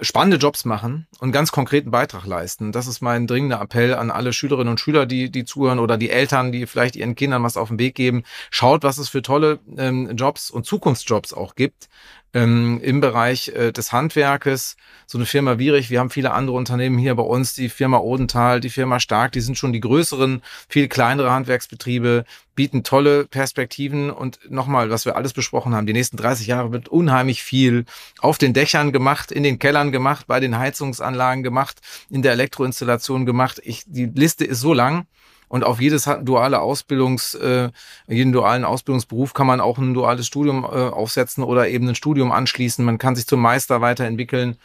spannende 0.00 0.36
Jobs 0.36 0.64
machen 0.64 1.06
und 1.18 1.32
ganz 1.32 1.50
konkreten 1.50 1.90
Beitrag 1.90 2.24
leisten. 2.24 2.72
Das 2.72 2.86
ist 2.86 3.00
mein 3.00 3.26
dringender 3.26 3.60
Appell 3.60 3.94
an 3.94 4.10
alle 4.10 4.32
Schülerinnen 4.32 4.70
und 4.70 4.80
Schüler, 4.80 5.06
die, 5.06 5.30
die 5.30 5.44
zuhören 5.44 5.78
oder 5.78 5.96
die 5.96 6.10
Eltern, 6.10 6.52
die 6.52 6.66
vielleicht 6.66 6.94
ihren 6.94 7.14
Kindern 7.14 7.42
was 7.42 7.56
auf 7.56 7.68
den 7.68 7.78
Weg 7.78 7.94
geben. 7.94 8.22
Schaut, 8.50 8.84
was 8.84 8.98
es 8.98 9.08
für 9.08 9.22
tolle 9.22 9.58
ähm, 9.76 10.14
Jobs 10.16 10.50
und 10.50 10.66
Zukunftsjobs 10.66 11.32
auch 11.32 11.54
gibt 11.54 11.88
ähm, 12.34 12.80
im 12.82 13.00
Bereich 13.00 13.48
äh, 13.48 13.72
des 13.72 13.92
Handwerkes. 13.92 14.76
So 15.06 15.18
eine 15.18 15.26
Firma 15.26 15.58
Wierig, 15.58 15.90
wir 15.90 16.00
haben 16.00 16.10
viele 16.10 16.32
andere 16.32 16.56
Unternehmen 16.56 16.98
hier 16.98 17.14
bei 17.14 17.22
uns, 17.22 17.54
die 17.54 17.68
Firma 17.68 17.98
Odenthal, 17.98 18.60
die 18.60 18.70
Firma 18.70 19.00
Stark, 19.00 19.32
die 19.32 19.40
sind 19.40 19.56
schon 19.56 19.72
die 19.72 19.80
größeren, 19.80 20.42
viel 20.68 20.88
kleinere 20.88 21.30
Handwerksbetriebe, 21.30 22.24
bieten 22.54 22.82
tolle 22.82 23.24
Perspektiven 23.24 24.10
und 24.10 24.38
nochmal, 24.50 24.90
was 24.90 25.06
wir 25.06 25.16
alles 25.16 25.32
besprochen 25.32 25.74
haben, 25.74 25.86
die 25.86 25.92
nächsten 25.92 26.16
30 26.16 26.46
Jahre 26.46 26.72
wird 26.72 26.88
unheimlich 26.88 27.42
viel 27.42 27.84
auf 28.18 28.36
den 28.36 28.52
Dächern 28.52 28.92
gemacht, 28.92 29.32
in 29.32 29.42
den 29.42 29.58
Kellern 29.58 29.92
gemacht, 29.92 30.26
bei 30.26 30.40
den 30.40 30.58
Heizungsanlagen 30.58 31.42
gemacht, 31.42 31.80
in 32.10 32.22
der 32.22 32.32
Elektroinstallation 32.32 33.26
gemacht. 33.26 33.60
Ich, 33.64 33.84
die 33.86 34.06
Liste 34.06 34.44
ist 34.44 34.60
so 34.60 34.74
lang. 34.74 35.06
Und 35.48 35.64
auf 35.64 35.80
jedes 35.80 36.08
duale 36.22 36.60
Ausbildungs, 36.60 37.34
äh, 37.34 37.70
jeden 38.06 38.32
dualen 38.32 38.64
Ausbildungsberuf 38.64 39.34
kann 39.34 39.46
man 39.46 39.60
auch 39.60 39.78
ein 39.78 39.94
duales 39.94 40.26
Studium 40.26 40.64
äh, 40.64 40.66
aufsetzen 40.66 41.42
oder 41.42 41.68
eben 41.68 41.88
ein 41.88 41.94
Studium 41.94 42.32
anschließen. 42.32 42.84
Man 42.84 42.98
kann 42.98 43.16
sich 43.16 43.26
zum 43.26 43.40
Meister 43.40 43.80
weiterentwickeln. 43.80 44.56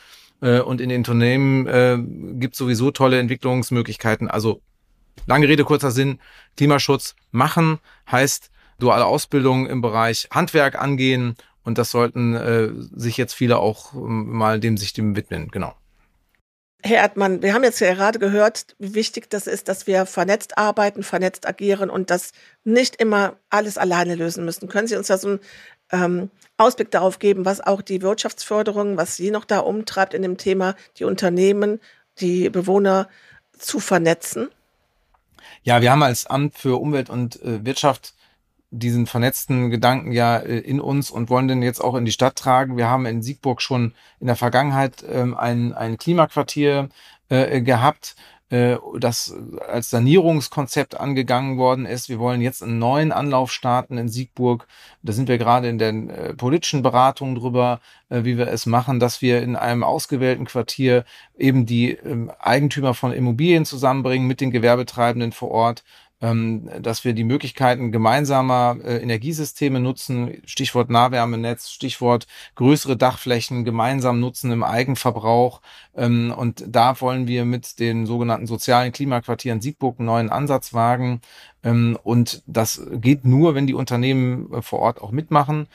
Äh, 0.41 0.59
und 0.59 0.81
in 0.81 0.89
den 0.89 0.99
Unternehmen 0.99 1.67
äh, 1.67 1.97
gibt 2.39 2.55
sowieso 2.55 2.91
tolle 2.91 3.19
Entwicklungsmöglichkeiten. 3.19 4.29
Also 4.29 4.61
lange 5.25 5.47
Rede, 5.47 5.63
kurzer 5.63 5.91
Sinn, 5.91 6.19
Klimaschutz 6.57 7.15
machen 7.31 7.79
heißt 8.11 8.51
duale 8.79 9.05
Ausbildung 9.05 9.67
im 9.67 9.81
Bereich 9.81 10.27
Handwerk 10.31 10.79
angehen. 10.79 11.35
Und 11.63 11.77
das 11.77 11.91
sollten 11.91 12.35
äh, 12.35 12.69
sich 12.91 13.15
jetzt 13.15 13.33
viele 13.33 13.57
auch 13.57 13.93
ähm, 13.93 14.31
mal 14.33 14.59
dem 14.59 14.75
sich 14.77 14.91
dem 14.91 15.15
widmen, 15.15 15.47
genau. 15.49 15.73
Herr 16.85 16.97
Erdmann, 16.97 17.41
wir 17.41 17.53
haben 17.53 17.63
jetzt 17.63 17.79
ja 17.79 17.93
gerade 17.93 18.19
gehört, 18.19 18.75
wie 18.77 18.93
wichtig 18.93 19.29
das 19.29 19.47
ist, 19.47 19.69
dass 19.69 19.87
wir 19.87 20.05
vernetzt 20.05 20.57
arbeiten, 20.57 21.01
vernetzt 21.01 21.47
agieren 21.47 21.89
und 21.89 22.09
das 22.09 22.33
nicht 22.65 22.97
immer 22.97 23.37
alles 23.49 23.77
alleine 23.77 24.15
lösen 24.15 24.43
müssen. 24.43 24.67
Können 24.67 24.87
Sie 24.87 24.97
uns 24.97 25.07
da 25.07 25.17
so 25.17 25.29
einen 25.29 25.39
ähm, 25.93 26.31
Ausblick 26.57 26.91
darauf 26.91 27.19
geben, 27.19 27.45
was 27.45 27.61
auch 27.61 27.81
die 27.81 28.01
Wirtschaftsförderung, 28.01 28.97
was 28.97 29.15
Sie 29.15 29.31
noch 29.31 29.45
da 29.45 29.59
umtreibt 29.59 30.13
in 30.13 30.23
dem 30.23 30.37
Thema, 30.37 30.75
die 30.97 31.05
Unternehmen, 31.05 31.79
die 32.19 32.49
Bewohner 32.49 33.07
zu 33.57 33.79
vernetzen? 33.79 34.49
Ja, 35.63 35.81
wir 35.81 35.89
haben 35.89 36.03
als 36.03 36.25
Amt 36.25 36.57
für 36.57 36.81
Umwelt 36.81 37.09
und 37.09 37.41
äh, 37.43 37.65
Wirtschaft 37.65 38.13
diesen 38.73 39.05
vernetzten 39.05 39.69
Gedanken 39.69 40.11
ja 40.11 40.37
äh, 40.37 40.57
in 40.59 40.81
uns 40.81 41.11
und 41.11 41.29
wollen 41.29 41.47
den 41.47 41.61
jetzt 41.61 41.81
auch 41.81 41.95
in 41.95 42.05
die 42.05 42.11
Stadt 42.11 42.35
tragen. 42.35 42.75
Wir 42.75 42.89
haben 42.89 43.05
in 43.05 43.21
Siegburg 43.21 43.61
schon 43.61 43.93
in 44.19 44.27
der 44.27 44.35
Vergangenheit 44.35 45.05
ähm, 45.09 45.35
ein, 45.35 45.73
ein 45.73 45.97
Klimaquartier 45.97 46.89
äh, 47.29 47.61
gehabt, 47.61 48.15
äh, 48.49 48.77
das 48.99 49.35
als 49.69 49.91
Sanierungskonzept 49.91 50.99
angegangen 50.99 51.57
worden 51.59 51.85
ist. 51.85 52.09
Wir 52.09 52.17
wollen 52.17 52.41
jetzt 52.41 52.63
einen 52.63 52.79
neuen 52.79 53.11
Anlauf 53.11 53.51
starten 53.51 53.99
in 53.99 54.09
Siegburg. 54.09 54.67
Da 55.03 55.13
sind 55.13 55.27
wir 55.27 55.37
gerade 55.37 55.69
in 55.69 55.77
den 55.77 56.11
politischen 56.37 56.81
Beratungen 56.81 57.35
drüber, 57.35 57.79
wie 58.09 58.37
wir 58.37 58.47
es 58.47 58.65
machen, 58.65 58.99
dass 58.99 59.21
wir 59.21 59.41
in 59.41 59.55
einem 59.55 59.83
ausgewählten 59.83 60.45
Quartier 60.45 61.03
eben 61.37 61.65
die 61.65 61.91
ähm, 61.91 62.31
Eigentümer 62.39 62.93
von 62.93 63.11
Immobilien 63.11 63.65
zusammenbringen 63.65 64.27
mit 64.27 64.39
den 64.39 64.51
Gewerbetreibenden 64.51 65.31
vor 65.31 65.51
Ort 65.51 65.83
dass 66.23 67.03
wir 67.03 67.13
die 67.13 67.25
Möglichkeiten 67.25 67.91
gemeinsamer 67.91 68.77
äh, 68.83 68.97
Energiesysteme 68.97 69.81
nutzen, 69.81 70.41
Stichwort 70.45 70.89
Nahwärmenetz, 70.89 71.69
Stichwort 71.69 72.27
größere 72.55 72.95
Dachflächen 72.95 73.65
gemeinsam 73.65 74.21
nutzen 74.21 74.51
im 74.51 74.63
Eigenverbrauch. 74.63 75.61
Ähm, 75.95 76.33
und 76.35 76.63
da 76.65 77.01
wollen 77.01 77.27
wir 77.27 77.43
mit 77.43 77.79
den 77.79 78.05
sogenannten 78.05 78.47
sozialen 78.47 78.93
Klimaquartieren 78.93 79.59
Siegburg 79.59 79.99
einen 79.99 80.05
neuen 80.05 80.29
Ansatz 80.29 80.73
wagen. 80.73 81.19
Ähm, 81.61 81.97
und 82.03 82.41
das 82.47 82.81
geht 82.93 83.25
nur, 83.25 83.53
wenn 83.53 83.67
die 83.67 83.73
Unternehmen 83.73 84.53
äh, 84.53 84.61
vor 84.61 84.79
Ort 84.79 85.01
auch 85.01 85.11
mitmachen 85.11 85.67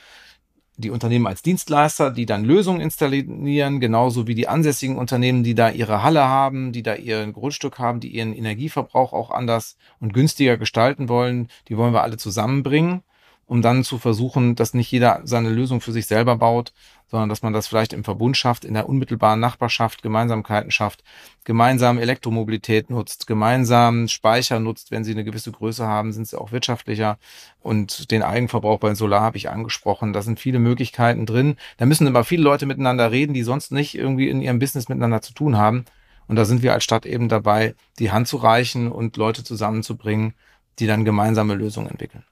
die 0.78 0.90
Unternehmen 0.90 1.26
als 1.26 1.42
Dienstleister, 1.42 2.10
die 2.10 2.24
dann 2.24 2.44
Lösungen 2.44 2.80
installieren, 2.80 3.80
genauso 3.80 4.26
wie 4.26 4.34
die 4.34 4.48
ansässigen 4.48 4.96
Unternehmen, 4.96 5.42
die 5.42 5.54
da 5.54 5.70
ihre 5.70 6.02
Halle 6.02 6.24
haben, 6.24 6.72
die 6.72 6.82
da 6.82 6.94
ihren 6.94 7.32
Grundstück 7.32 7.78
haben, 7.78 8.00
die 8.00 8.08
ihren 8.08 8.32
Energieverbrauch 8.32 9.12
auch 9.12 9.30
anders 9.30 9.76
und 10.00 10.14
günstiger 10.14 10.56
gestalten 10.56 11.08
wollen. 11.08 11.48
Die 11.68 11.76
wollen 11.76 11.92
wir 11.92 12.02
alle 12.02 12.16
zusammenbringen 12.16 13.02
um 13.48 13.62
dann 13.62 13.82
zu 13.82 13.98
versuchen, 13.98 14.54
dass 14.54 14.74
nicht 14.74 14.92
jeder 14.92 15.22
seine 15.24 15.48
Lösung 15.48 15.80
für 15.80 15.92
sich 15.92 16.06
selber 16.06 16.36
baut, 16.36 16.74
sondern 17.10 17.28
dass 17.28 17.42
man 17.42 17.52
das 17.52 17.66
vielleicht 17.66 17.92
im 17.92 18.04
Verbund 18.04 18.36
schafft, 18.36 18.64
in 18.64 18.74
der 18.74 18.88
unmittelbaren 18.88 19.40
Nachbarschaft 19.40 20.02
Gemeinsamkeiten 20.02 20.70
schafft, 20.70 21.02
gemeinsam 21.44 21.98
Elektromobilität 21.98 22.90
nutzt, 22.90 23.26
gemeinsam 23.26 24.08
Speicher 24.08 24.60
nutzt, 24.60 24.90
wenn 24.90 25.04
sie 25.04 25.12
eine 25.12 25.24
gewisse 25.24 25.52
Größe 25.52 25.86
haben, 25.86 26.12
sind 26.12 26.28
sie 26.28 26.38
auch 26.38 26.52
wirtschaftlicher 26.52 27.18
und 27.60 28.10
den 28.10 28.22
Eigenverbrauch 28.22 28.78
bei 28.78 28.94
Solar 28.94 29.22
habe 29.22 29.38
ich 29.38 29.48
angesprochen. 29.48 30.12
Da 30.12 30.22
sind 30.22 30.38
viele 30.38 30.58
Möglichkeiten 30.58 31.26
drin. 31.26 31.56
Da 31.78 31.86
müssen 31.86 32.06
immer 32.06 32.24
viele 32.24 32.42
Leute 32.42 32.66
miteinander 32.66 33.10
reden, 33.10 33.34
die 33.34 33.42
sonst 33.42 33.72
nicht 33.72 33.96
irgendwie 33.96 34.28
in 34.28 34.42
ihrem 34.42 34.58
Business 34.58 34.88
miteinander 34.88 35.22
zu 35.22 35.32
tun 35.32 35.56
haben. 35.56 35.84
Und 36.26 36.36
da 36.36 36.44
sind 36.44 36.62
wir 36.62 36.74
als 36.74 36.84
Stadt 36.84 37.06
eben 37.06 37.28
dabei, 37.28 37.74
die 37.98 38.12
Hand 38.12 38.28
zu 38.28 38.36
reichen 38.36 38.92
und 38.92 39.16
Leute 39.16 39.44
zusammenzubringen, 39.44 40.34
die 40.78 40.86
dann 40.86 41.04
gemeinsame 41.04 41.54
Lösungen 41.54 41.90
entwickeln. 41.90 42.24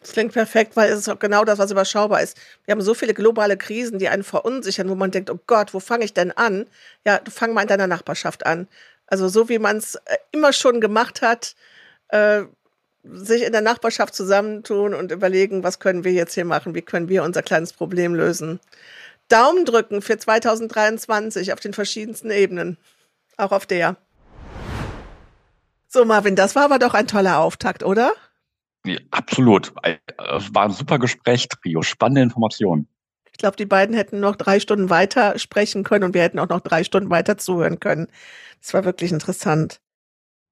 Das 0.00 0.12
klingt 0.12 0.32
perfekt, 0.32 0.76
weil 0.76 0.90
es 0.90 1.00
ist 1.00 1.08
auch 1.08 1.18
genau 1.18 1.44
das, 1.44 1.58
was 1.58 1.70
überschaubar 1.70 2.22
ist. 2.22 2.36
Wir 2.64 2.72
haben 2.72 2.80
so 2.80 2.94
viele 2.94 3.14
globale 3.14 3.56
Krisen, 3.56 3.98
die 3.98 4.08
einen 4.08 4.22
verunsichern, 4.22 4.88
wo 4.88 4.94
man 4.94 5.10
denkt, 5.10 5.30
oh 5.30 5.40
Gott, 5.46 5.74
wo 5.74 5.80
fange 5.80 6.04
ich 6.04 6.14
denn 6.14 6.30
an? 6.30 6.66
Ja, 7.04 7.18
du 7.18 7.30
fang 7.30 7.52
mal 7.52 7.62
in 7.62 7.68
deiner 7.68 7.88
Nachbarschaft 7.88 8.46
an. 8.46 8.68
Also 9.06 9.28
so 9.28 9.48
wie 9.48 9.58
man 9.58 9.78
es 9.78 9.96
äh, 9.96 10.16
immer 10.30 10.52
schon 10.52 10.80
gemacht 10.80 11.22
hat, 11.22 11.56
äh, 12.08 12.42
sich 13.02 13.42
in 13.42 13.52
der 13.52 13.62
Nachbarschaft 13.62 14.14
zusammentun 14.14 14.94
und 14.94 15.12
überlegen, 15.12 15.62
was 15.62 15.80
können 15.80 16.04
wir 16.04 16.12
jetzt 16.12 16.34
hier 16.34 16.44
machen, 16.44 16.74
wie 16.74 16.82
können 16.82 17.08
wir 17.08 17.22
unser 17.22 17.42
kleines 17.42 17.72
Problem 17.72 18.14
lösen. 18.14 18.60
Daumen 19.28 19.64
drücken 19.64 20.02
für 20.02 20.18
2023 20.18 21.52
auf 21.52 21.60
den 21.60 21.74
verschiedensten 21.74 22.30
Ebenen, 22.30 22.76
auch 23.36 23.52
auf 23.52 23.66
der. 23.66 23.96
So, 25.86 26.04
Marvin, 26.04 26.36
das 26.36 26.54
war 26.54 26.64
aber 26.64 26.78
doch 26.78 26.94
ein 26.94 27.06
toller 27.06 27.38
Auftakt, 27.38 27.82
oder? 27.82 28.12
Ja, 28.86 28.98
absolut. 29.10 29.72
Es 29.82 30.54
war 30.54 30.64
ein 30.64 30.70
super 30.72 30.98
Gespräch, 30.98 31.48
Trio. 31.48 31.82
Spannende 31.82 32.22
Informationen. 32.22 32.88
Ich 33.30 33.38
glaube, 33.38 33.56
die 33.56 33.66
beiden 33.66 33.94
hätten 33.94 34.20
noch 34.20 34.36
drei 34.36 34.58
Stunden 34.58 34.90
weiter 34.90 35.38
sprechen 35.38 35.84
können 35.84 36.04
und 36.04 36.14
wir 36.14 36.22
hätten 36.22 36.38
auch 36.38 36.48
noch 36.48 36.60
drei 36.60 36.82
Stunden 36.84 37.10
weiter 37.10 37.38
zuhören 37.38 37.78
können. 37.78 38.08
Das 38.60 38.74
war 38.74 38.84
wirklich 38.84 39.12
interessant. 39.12 39.80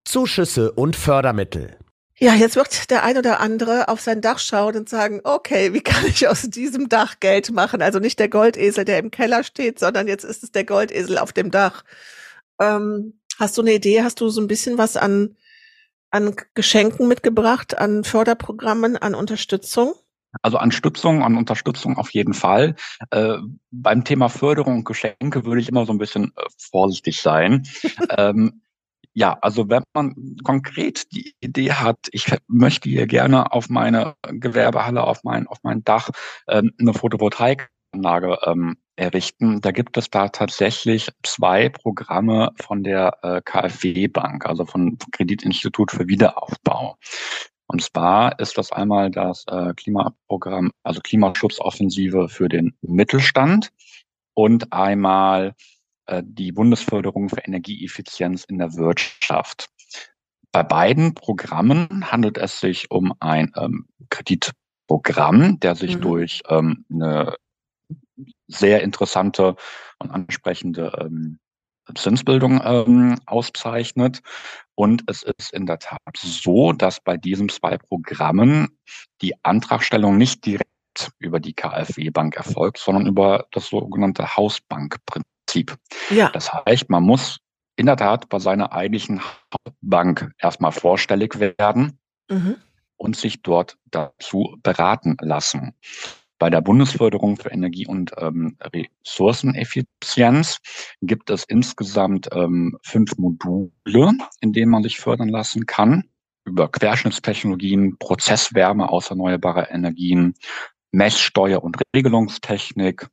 Zuschüsse 0.05 0.71
und 0.73 0.95
Fördermittel. 0.95 1.77
Ja, 2.19 2.35
jetzt 2.35 2.57
wird 2.57 2.91
der 2.91 3.03
ein 3.03 3.19
oder 3.19 3.41
andere 3.41 3.89
auf 3.89 4.01
sein 4.01 4.23
Dach 4.23 4.39
schauen 4.39 4.77
und 4.77 4.89
sagen, 4.89 5.21
okay, 5.25 5.75
wie 5.75 5.83
kann 5.83 6.07
ich 6.07 6.29
aus 6.29 6.43
diesem 6.43 6.89
Dach 6.89 7.21
Geld 7.21 7.51
machen? 7.51 7.83
Also 7.83 7.99
nicht 7.99 8.19
der 8.19 8.29
Goldesel, 8.29 8.85
der 8.87 9.01
im 9.01 9.11
Keller 9.11 9.45
steht, 9.45 9.79
sondern 9.79 10.09
jetzt 10.09 10.25
ist 10.25 10.43
es 10.43 10.51
der 10.53 10.65
Goldesel 10.65 11.19
auf 11.19 11.33
dem 11.33 11.51
Dach. 11.51 11.85
Ähm, 12.59 13.21
hast 13.39 13.59
du 13.59 13.63
eine 13.63 13.75
Idee? 13.75 14.03
Hast 14.03 14.21
du 14.21 14.31
so 14.31 14.41
ein 14.41 14.47
bisschen 14.47 14.79
was 14.79 14.97
an 14.97 15.37
an 16.17 16.35
Geschenken 16.55 17.09
mitgebracht, 17.09 17.79
an 17.79 18.03
Förderprogrammen, 18.03 18.97
an 18.97 19.15
Unterstützung? 19.15 19.95
Also 20.43 20.59
an 20.59 20.73
Stützung, 20.73 21.23
an 21.23 21.37
Unterstützung 21.37 21.97
auf 21.97 22.11
jeden 22.11 22.35
Fall. 22.35 22.75
Äh, 23.11 23.37
beim 23.71 24.05
Thema 24.05 24.29
Förderung 24.29 24.79
und 24.79 24.85
Geschenke 24.85 25.45
würde 25.45 25.61
ich 25.61 25.69
immer 25.69 25.87
so 25.87 25.93
ein 25.93 25.99
bisschen 25.99 26.33
äh, 26.37 26.43
vorsichtig 26.59 27.23
sein. 27.23 27.67
ähm, 28.17 28.63
ja, 29.13 29.39
also 29.41 29.71
wenn 29.71 29.83
man 29.95 30.37
konkret 30.45 31.11
die 31.13 31.35
Idee 31.41 31.73
hat, 31.73 31.99
ich 32.13 32.27
möchte 32.49 32.89
hier 32.91 33.07
gerne 33.07 33.53
auf 33.53 33.71
meine 33.71 34.15
Gewerbehalle, 34.23 35.05
auf 35.05 35.25
mein, 35.25 35.47
auf 35.47 35.59
mein 35.63 35.85
Dach 35.85 36.11
ähm, 36.49 36.73
eine 36.79 36.93
Photovoltaikanlage 36.93 38.39
ähm, 38.45 38.77
errichten. 38.97 39.61
Da 39.61 39.71
gibt 39.71 39.97
es 39.97 40.11
da 40.11 40.29
tatsächlich 40.29 41.09
zwei 41.23 41.69
Programme 41.69 42.53
von 42.61 42.83
der 42.83 43.19
äh, 43.23 43.41
KfW 43.45 44.09
Bank, 44.09 44.47
also 44.47 44.65
von 44.65 44.99
Kreditinstitut 45.13 45.93
für 45.93 46.09
Wiederaufbau. 46.09 46.97
Und 47.69 47.83
zwar 47.83 48.39
ist 48.39 48.59
das 48.59 48.73
einmal 48.73 49.11
das 49.11 49.45
äh, 49.49 49.75
Klimaprogramm, 49.75 50.71
also 50.83 51.01
Klimaschutzoffensive 51.01 52.29
für 52.29 52.49
den 52.49 52.77
Mittelstand 52.81 53.73
und 54.35 54.73
einmal 54.73 55.55
äh, 56.07 56.23
die 56.25 56.53
Bundesförderung 56.53 57.29
für 57.29 57.41
Energieeffizienz 57.41 58.45
in 58.45 58.59
der 58.59 58.75
Wirtschaft. 58.75 59.69
Bei 60.53 60.63
beiden 60.63 61.15
Programmen 61.15 62.11
handelt 62.11 62.39
es 62.39 62.61
sich 62.61 62.91
um 62.91 63.13
ein 63.21 63.53
ähm, 63.57 63.89
Kreditprogramm, 64.11 65.59
der 65.61 65.75
sich 65.75 65.97
mhm. 65.97 66.01
durch 66.01 66.43
ähm, 66.49 66.85
eine 66.91 67.37
sehr 68.47 68.83
interessante 68.83 69.57
und 69.99 70.11
ansprechende 70.11 70.93
ähm, 71.01 71.39
Zinsbildung 71.95 72.61
ähm, 72.65 73.19
auszeichnet. 73.27 74.21
Und 74.75 75.05
es 75.07 75.23
ist 75.23 75.53
in 75.53 75.67
der 75.67 75.79
Tat 75.79 76.01
so, 76.17 76.73
dass 76.73 77.01
bei 77.01 77.17
diesen 77.17 77.49
zwei 77.49 77.79
Programmen 77.79 78.79
die 79.23 79.35
Antragstellung 79.45 80.17
nicht 80.17 80.45
direkt 80.45 80.67
über 81.19 81.41
die 81.41 81.55
KfW-Bank 81.55 82.37
erfolgt, 82.37 82.79
sondern 82.79 83.07
über 83.07 83.47
das 83.53 83.69
sogenannte 83.69 84.37
Hausbankprinzip. 84.37 85.77
Ja. 86.11 86.31
Das 86.31 86.53
heißt, 86.53 86.91
man 86.91 87.03
muss 87.03 87.39
in 87.77 87.87
der 87.87 87.97
Tat 87.97 88.29
bei 88.29 88.39
seiner 88.39 88.73
eigentlichen 88.73 89.21
Bank 89.81 90.33
erstmal 90.39 90.73
vorstellig 90.73 91.39
werden 91.39 91.99
mhm. 92.29 92.57
und 92.97 93.17
sich 93.17 93.43
dort 93.43 93.77
dazu 93.91 94.57
beraten 94.63 95.17
lassen. 95.21 95.75
Bei 96.39 96.51
der 96.51 96.61
Bundesförderung 96.61 97.37
für 97.37 97.51
Energie- 97.51 97.87
und 97.87 98.13
ähm, 98.19 98.59
Ressourceneffizienz 98.61 100.59
gibt 101.01 101.31
es 101.31 101.45
insgesamt 101.45 102.29
ähm, 102.33 102.77
fünf 102.83 103.17
Module, 103.17 103.71
in 104.41 104.53
denen 104.53 104.71
man 104.71 104.83
sich 104.83 104.99
fördern 104.99 105.29
lassen 105.29 105.67
kann. 105.67 106.05
Über 106.45 106.71
Querschnittstechnologien, 106.71 107.99
Prozesswärme 107.99 108.91
aus 108.91 109.11
erneuerbarer 109.11 109.71
Energien, 109.71 110.35
Messsteuer- 110.93 111.65
und 111.65 111.77
Regelungstechnik, 111.95 113.09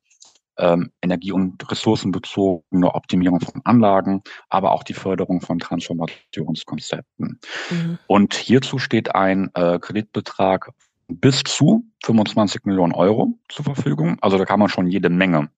ähm, 0.58 0.92
energie- 1.02 1.32
und 1.32 1.70
ressourcenbezogene 1.72 2.94
Optimierung 2.94 3.40
von 3.40 3.62
Anlagen, 3.64 4.22
aber 4.50 4.72
auch 4.72 4.84
die 4.84 4.94
Förderung 4.94 5.42
von 5.42 5.60
Transformationskonzepten. 5.60 7.40
Mhm. 7.70 7.98
Und 8.08 8.34
hierzu 8.36 8.78
steht 8.78 9.16
ein 9.16 9.50
äh, 9.56 9.80
Kreditbetrag 9.80 10.72
bis 11.14 11.44
zu 11.44 11.86
25 12.06 12.66
Millionen 12.66 12.94
Euro 12.94 13.40
zur 13.50 13.66
Verfügung. 13.66 14.18
Also 14.22 14.38
da 14.38 14.46
kann 14.46 14.60
man 14.60 14.70
schon 14.70 14.88
jede 14.88 15.10
Menge 15.10 15.50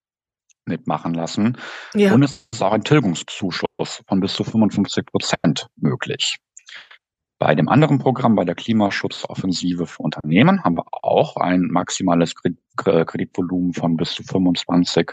mitmachen 0.66 1.14
lassen. 1.14 1.58
Ja. 1.94 2.14
Und 2.14 2.24
es 2.24 2.48
ist 2.52 2.62
auch 2.62 2.74
ein 2.74 2.84
Tilgungszuschuss 2.84 4.04
von 4.08 4.20
bis 4.20 4.34
zu 4.34 4.44
55 4.44 5.06
Prozent 5.06 5.68
möglich. 5.76 6.38
Bei 7.38 7.54
dem 7.54 7.68
anderen 7.68 8.00
Programm, 8.00 8.36
bei 8.36 8.46
der 8.46 8.56
Klimaschutzoffensive 8.56 9.86
für 9.88 10.04
Unternehmen, 10.04 10.64
haben 10.64 10.78
wir 10.78 10.86
auch 10.92 11.36
ein 11.36 11.64
maximales 11.64 12.34
Kreditvolumen 12.78 13.74
von 13.74 13.98
bis 13.98 14.14
zu 14.14 14.24
25 14.24 15.12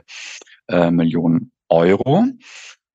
äh, 0.68 0.90
Millionen 0.90 1.52
Euro. 1.68 2.24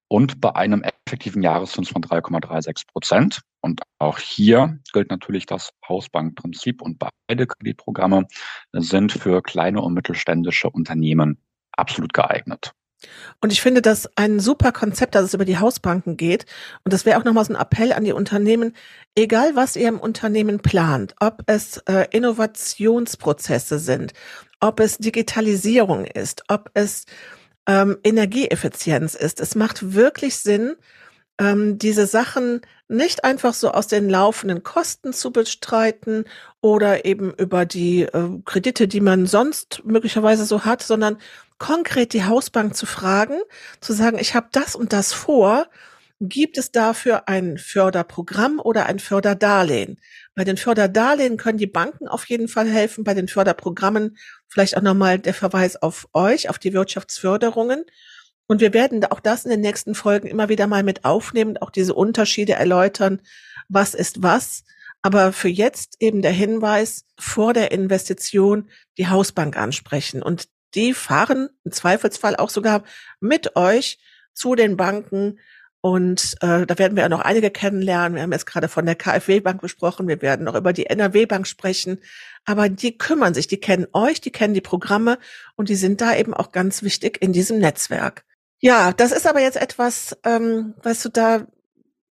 Und 0.08 0.40
bei 0.42 0.56
einem 0.56 0.84
effektiven 0.84 1.42
Jahreszins 1.42 1.90
von 1.90 2.02
3,36 2.02 2.88
Prozent. 2.88 3.42
Und 3.62 3.82
auch 4.00 4.20
hier 4.20 4.80
gilt 4.94 5.10
natürlich 5.10 5.46
das 5.46 5.72
Hausbankprinzip 5.88 6.82
und 6.82 7.00
beide 7.00 7.48
Kreditprogramme 7.48 8.28
sind 8.74 9.12
für 9.12 9.42
kleine 9.42 9.82
und 9.82 9.94
mittelständische 9.94 10.70
Unternehmen 10.70 11.38
absolut 11.72 12.14
geeignet. 12.14 12.74
Und 13.42 13.54
ich 13.54 13.62
finde 13.62 13.82
das 13.82 14.10
ein 14.16 14.40
super 14.40 14.72
Konzept, 14.72 15.14
dass 15.14 15.26
es 15.26 15.34
über 15.34 15.46
die 15.46 15.60
Hausbanken 15.60 16.18
geht. 16.18 16.46
Und 16.84 16.94
das 16.94 17.06
wäre 17.06 17.20
auch 17.20 17.24
nochmal 17.24 17.46
so 17.46 17.54
ein 17.54 17.62
Appell 17.62 17.94
an 17.94 18.04
die 18.04 18.12
Unternehmen, 18.12 18.76
egal 19.16 19.56
was 19.56 19.76
ihr 19.76 19.88
im 19.88 20.00
Unternehmen 20.00 20.60
plant, 20.60 21.14
ob 21.20 21.44
es 21.46 21.78
äh, 21.88 22.08
Innovationsprozesse 22.12 23.78
sind, 23.78 24.14
ob 24.60 24.80
es 24.80 24.98
Digitalisierung 24.98 26.06
ist, 26.06 26.44
ob 26.48 26.72
es 26.74 27.06
ähm, 27.68 27.98
Energieeffizienz 28.04 29.14
ist. 29.14 29.40
Es 29.40 29.56
macht 29.56 29.94
wirklich 29.94 30.38
Sinn, 30.38 30.76
ähm, 31.40 31.78
diese 31.78 32.08
Sachen 32.08 32.62
nicht 32.88 33.24
einfach 33.24 33.54
so 33.54 33.72
aus 33.72 33.88
den 33.88 34.10
laufenden 34.10 34.64
Kosten 34.64 35.14
zu 35.14 35.32
bestreiten 35.32 36.26
oder 36.62 37.06
eben 37.06 37.34
über 37.34 37.66
die 37.66 38.04
äh, 38.04 38.30
Kredite, 38.46 38.88
die 38.88 39.02
man 39.02 39.28
sonst 39.28 39.82
möglicherweise 39.86 40.46
so 40.46 40.66
hat, 40.66 40.82
sondern 40.82 41.18
konkret 41.60 42.14
die 42.14 42.24
Hausbank 42.24 42.76
zu 42.76 42.86
fragen, 42.86 43.40
zu 43.82 43.94
sagen, 43.94 44.18
ich 44.20 44.36
habe 44.36 44.48
das 44.52 44.76
und 44.76 44.94
das 44.94 45.14
vor, 45.14 45.68
gibt 46.20 46.58
es 46.58 46.72
dafür 46.72 47.28
ein 47.28 47.58
Förderprogramm 47.58 48.60
oder 48.60 48.86
ein 48.88 49.00
Förderdarlehen? 49.00 50.00
Bei 50.36 50.44
den 50.44 50.58
Förderdarlehen 50.58 51.38
können 51.38 51.58
die 51.58 51.68
Banken 51.68 52.08
auf 52.08 52.26
jeden 52.26 52.48
Fall 52.48 52.68
helfen, 52.68 53.04
bei 53.04 53.14
den 53.14 53.28
Förderprogrammen 53.28 54.18
vielleicht 54.48 54.78
auch 54.78 54.82
nochmal 54.82 55.20
der 55.20 55.34
Verweis 55.34 55.76
auf 55.76 56.08
euch, 56.14 56.50
auf 56.50 56.60
die 56.60 56.74
Wirtschaftsförderungen. 56.74 57.86
Und 58.48 58.62
wir 58.62 58.74
werden 58.74 59.04
auch 59.06 59.20
das 59.20 59.46
in 59.46 59.52
den 59.52 59.62
nächsten 59.62 59.94
Folgen 59.94 60.28
immer 60.28 60.50
wieder 60.50 60.68
mal 60.68 60.84
mit 60.84 61.06
aufnehmen, 61.06 61.58
auch 61.58 61.70
diese 61.70 61.94
Unterschiede 61.94 62.54
erläutern, 62.54 63.22
was 63.68 63.94
ist 63.94 64.24
was. 64.24 64.64
Aber 65.02 65.34
für 65.34 65.50
jetzt 65.50 65.98
eben 66.00 66.22
der 66.22 66.32
Hinweis, 66.32 67.06
vor 67.20 67.54
der 67.54 67.72
Investition 67.72 68.70
die 68.98 69.08
Hausbank 69.08 69.58
ansprechen. 69.58 70.24
Und 70.24 70.48
die 70.74 70.94
fahren 70.94 71.50
im 71.64 71.72
Zweifelsfall 71.72 72.36
auch 72.36 72.50
sogar 72.50 72.84
mit 73.20 73.56
euch 73.56 74.00
zu 74.34 74.56
den 74.56 74.78
Banken. 74.78 75.40
Und 75.88 76.36
äh, 76.42 76.66
da 76.66 76.78
werden 76.78 76.98
wir 76.98 77.04
ja 77.04 77.08
noch 77.08 77.22
einige 77.22 77.50
kennenlernen. 77.50 78.16
Wir 78.16 78.24
haben 78.24 78.34
jetzt 78.34 78.46
gerade 78.46 78.68
von 78.68 78.86
der 78.86 78.96
KfW-Bank 78.96 79.62
besprochen. 79.62 80.10
Wir 80.10 80.22
werden 80.22 80.44
noch 80.44 80.56
über 80.56 80.74
die 80.74 80.88
NRW-Bank 80.88 81.48
sprechen. 81.48 82.02
Aber 82.44 82.68
die 82.68 82.98
kümmern 82.98 83.34
sich, 83.34 83.48
die 83.48 83.62
kennen 83.62 83.88
euch, 83.94 84.20
die 84.20 84.32
kennen 84.32 84.54
die 84.54 84.60
Programme 84.60 85.18
und 85.56 85.70
die 85.70 85.76
sind 85.76 86.02
da 86.02 86.14
eben 86.14 86.34
auch 86.34 86.52
ganz 86.52 86.84
wichtig 86.84 87.22
in 87.22 87.32
diesem 87.32 87.60
Netzwerk. 87.60 88.26
Ja, 88.60 88.92
das 88.92 89.14
ist 89.14 89.26
aber 89.26 89.40
jetzt 89.40 89.56
etwas, 89.56 90.18
ähm, 90.26 90.74
weißt 90.84 91.06
du, 91.06 91.10
da, 91.10 91.48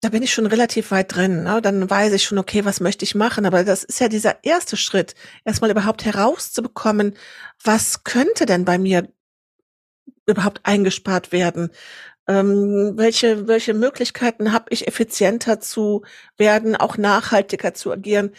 da 0.01 0.09
bin 0.09 0.21
ich 0.21 0.33
schon 0.33 0.47
relativ 0.47 0.91
weit 0.91 1.15
drin. 1.15 1.43
Ne? 1.43 1.61
Dann 1.61 1.89
weiß 1.89 2.11
ich 2.11 2.23
schon, 2.23 2.39
okay, 2.39 2.65
was 2.65 2.81
möchte 2.81 3.05
ich 3.05 3.15
machen? 3.15 3.45
Aber 3.45 3.63
das 3.63 3.85
ist 3.85 4.01
ja 4.01 4.09
dieser 4.09 4.43
erste 4.43 4.75
Schritt, 4.75 5.15
erstmal 5.45 5.71
überhaupt 5.71 6.03
herauszubekommen, 6.03 7.15
was 7.63 8.03
könnte 8.03 8.45
denn 8.45 8.65
bei 8.65 8.77
mir 8.77 9.07
überhaupt 10.25 10.59
eingespart 10.63 11.31
werden? 11.31 11.69
Ähm, 12.31 12.93
welche, 12.95 13.49
welche 13.49 13.73
Möglichkeiten 13.73 14.53
habe 14.53 14.67
ich, 14.69 14.87
effizienter 14.87 15.59
zu 15.59 16.03
werden, 16.37 16.77
auch 16.77 16.97
nachhaltiger 16.97 17.73
zu 17.73 17.91
agieren? 17.91 18.31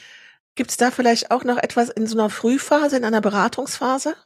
Gibt 0.54 0.70
es 0.70 0.78
da 0.78 0.90
vielleicht 0.90 1.30
auch 1.30 1.44
noch 1.44 1.58
etwas 1.58 1.90
in 1.90 2.06
so 2.06 2.18
einer 2.18 2.30
Frühphase, 2.30 2.96
in 2.96 3.04
einer 3.04 3.20
Beratungsphase? 3.20 4.16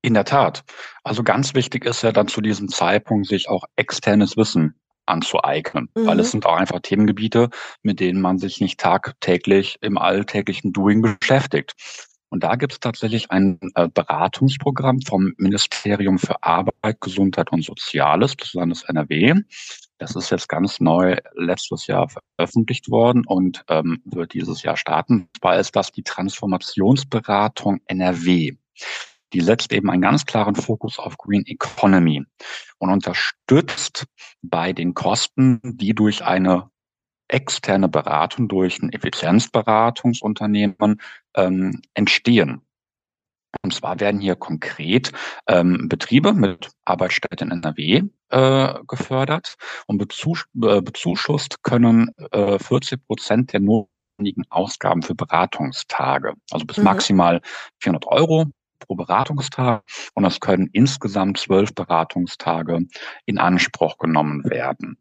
In 0.00 0.14
der 0.14 0.24
Tat. 0.24 0.64
Also 1.02 1.22
ganz 1.22 1.52
wichtig 1.54 1.84
ist 1.84 2.02
ja 2.02 2.12
dann 2.12 2.28
zu 2.28 2.40
diesem 2.40 2.68
Zeitpunkt, 2.68 3.26
sich 3.26 3.50
auch 3.50 3.64
externes 3.76 4.38
Wissen 4.38 4.80
anzueignen, 5.04 5.90
mhm. 5.94 6.06
weil 6.06 6.20
es 6.20 6.30
sind 6.30 6.46
auch 6.46 6.56
einfach 6.56 6.80
Themengebiete, 6.80 7.50
mit 7.82 8.00
denen 8.00 8.22
man 8.22 8.38
sich 8.38 8.62
nicht 8.62 8.80
tagtäglich 8.80 9.76
im 9.82 9.98
alltäglichen 9.98 10.72
Doing 10.72 11.02
beschäftigt. 11.02 11.74
Und 12.34 12.42
da 12.42 12.56
gibt 12.56 12.72
es 12.72 12.80
tatsächlich 12.80 13.30
ein 13.30 13.60
äh, 13.76 13.86
Beratungsprogramm 13.86 15.00
vom 15.02 15.34
Ministerium 15.36 16.18
für 16.18 16.42
Arbeit, 16.42 17.00
Gesundheit 17.00 17.52
und 17.52 17.64
Soziales 17.64 18.36
des 18.36 18.54
Landes 18.54 18.82
NRW. 18.82 19.34
Das 19.98 20.16
ist 20.16 20.30
jetzt 20.30 20.48
ganz 20.48 20.80
neu 20.80 21.16
letztes 21.36 21.86
Jahr 21.86 22.08
veröffentlicht 22.08 22.90
worden 22.90 23.24
und 23.24 23.62
ähm, 23.68 24.02
wird 24.04 24.34
dieses 24.34 24.64
Jahr 24.64 24.76
starten. 24.76 25.14
Und 25.14 25.28
zwar 25.38 25.60
ist 25.60 25.76
das 25.76 25.92
die 25.92 26.02
Transformationsberatung 26.02 27.82
NRW 27.86 28.56
die 29.34 29.40
setzt 29.40 29.72
eben 29.72 29.90
einen 29.90 30.02
ganz 30.02 30.26
klaren 30.26 30.54
Fokus 30.54 31.00
auf 31.00 31.18
Green 31.18 31.44
Economy 31.44 32.22
und 32.78 32.90
unterstützt 32.90 34.06
bei 34.42 34.72
den 34.72 34.94
Kosten, 34.94 35.60
die 35.64 35.92
durch 35.92 36.24
eine 36.24 36.70
externe 37.28 37.88
Beratung, 37.88 38.48
durch 38.48 38.80
ein 38.80 38.92
Effizienzberatungsunternehmen 38.92 41.00
ähm, 41.34 41.82
entstehen. 41.94 42.62
Und 43.62 43.72
zwar 43.72 44.00
werden 44.00 44.20
hier 44.20 44.36
konkret 44.36 45.12
ähm, 45.46 45.88
Betriebe 45.88 46.32
mit 46.32 46.70
Arbeitsstätten 46.84 47.50
in 47.50 47.62
NRW 47.62 48.02
äh, 48.30 48.74
gefördert 48.86 49.56
und 49.86 49.98
bezus 49.98 50.44
äh, 50.62 50.80
bezuschusst 50.80 51.62
können 51.62 52.10
äh, 52.32 52.58
40 52.58 53.06
Prozent 53.06 53.52
der 53.52 53.60
notwendigen 53.60 54.44
Ausgaben 54.50 55.02
für 55.02 55.14
Beratungstage, 55.14 56.34
also 56.50 56.66
bis 56.66 56.78
mhm. 56.78 56.84
maximal 56.84 57.40
400 57.80 58.06
Euro 58.06 58.46
pro 58.80 58.96
Beratungstag 58.96 59.82
und 60.14 60.24
es 60.24 60.40
können 60.40 60.68
insgesamt 60.72 61.38
zwölf 61.38 61.74
Beratungstage 61.74 62.80
in 63.24 63.38
Anspruch 63.38 63.98
genommen 63.98 64.44
werden. 64.44 64.98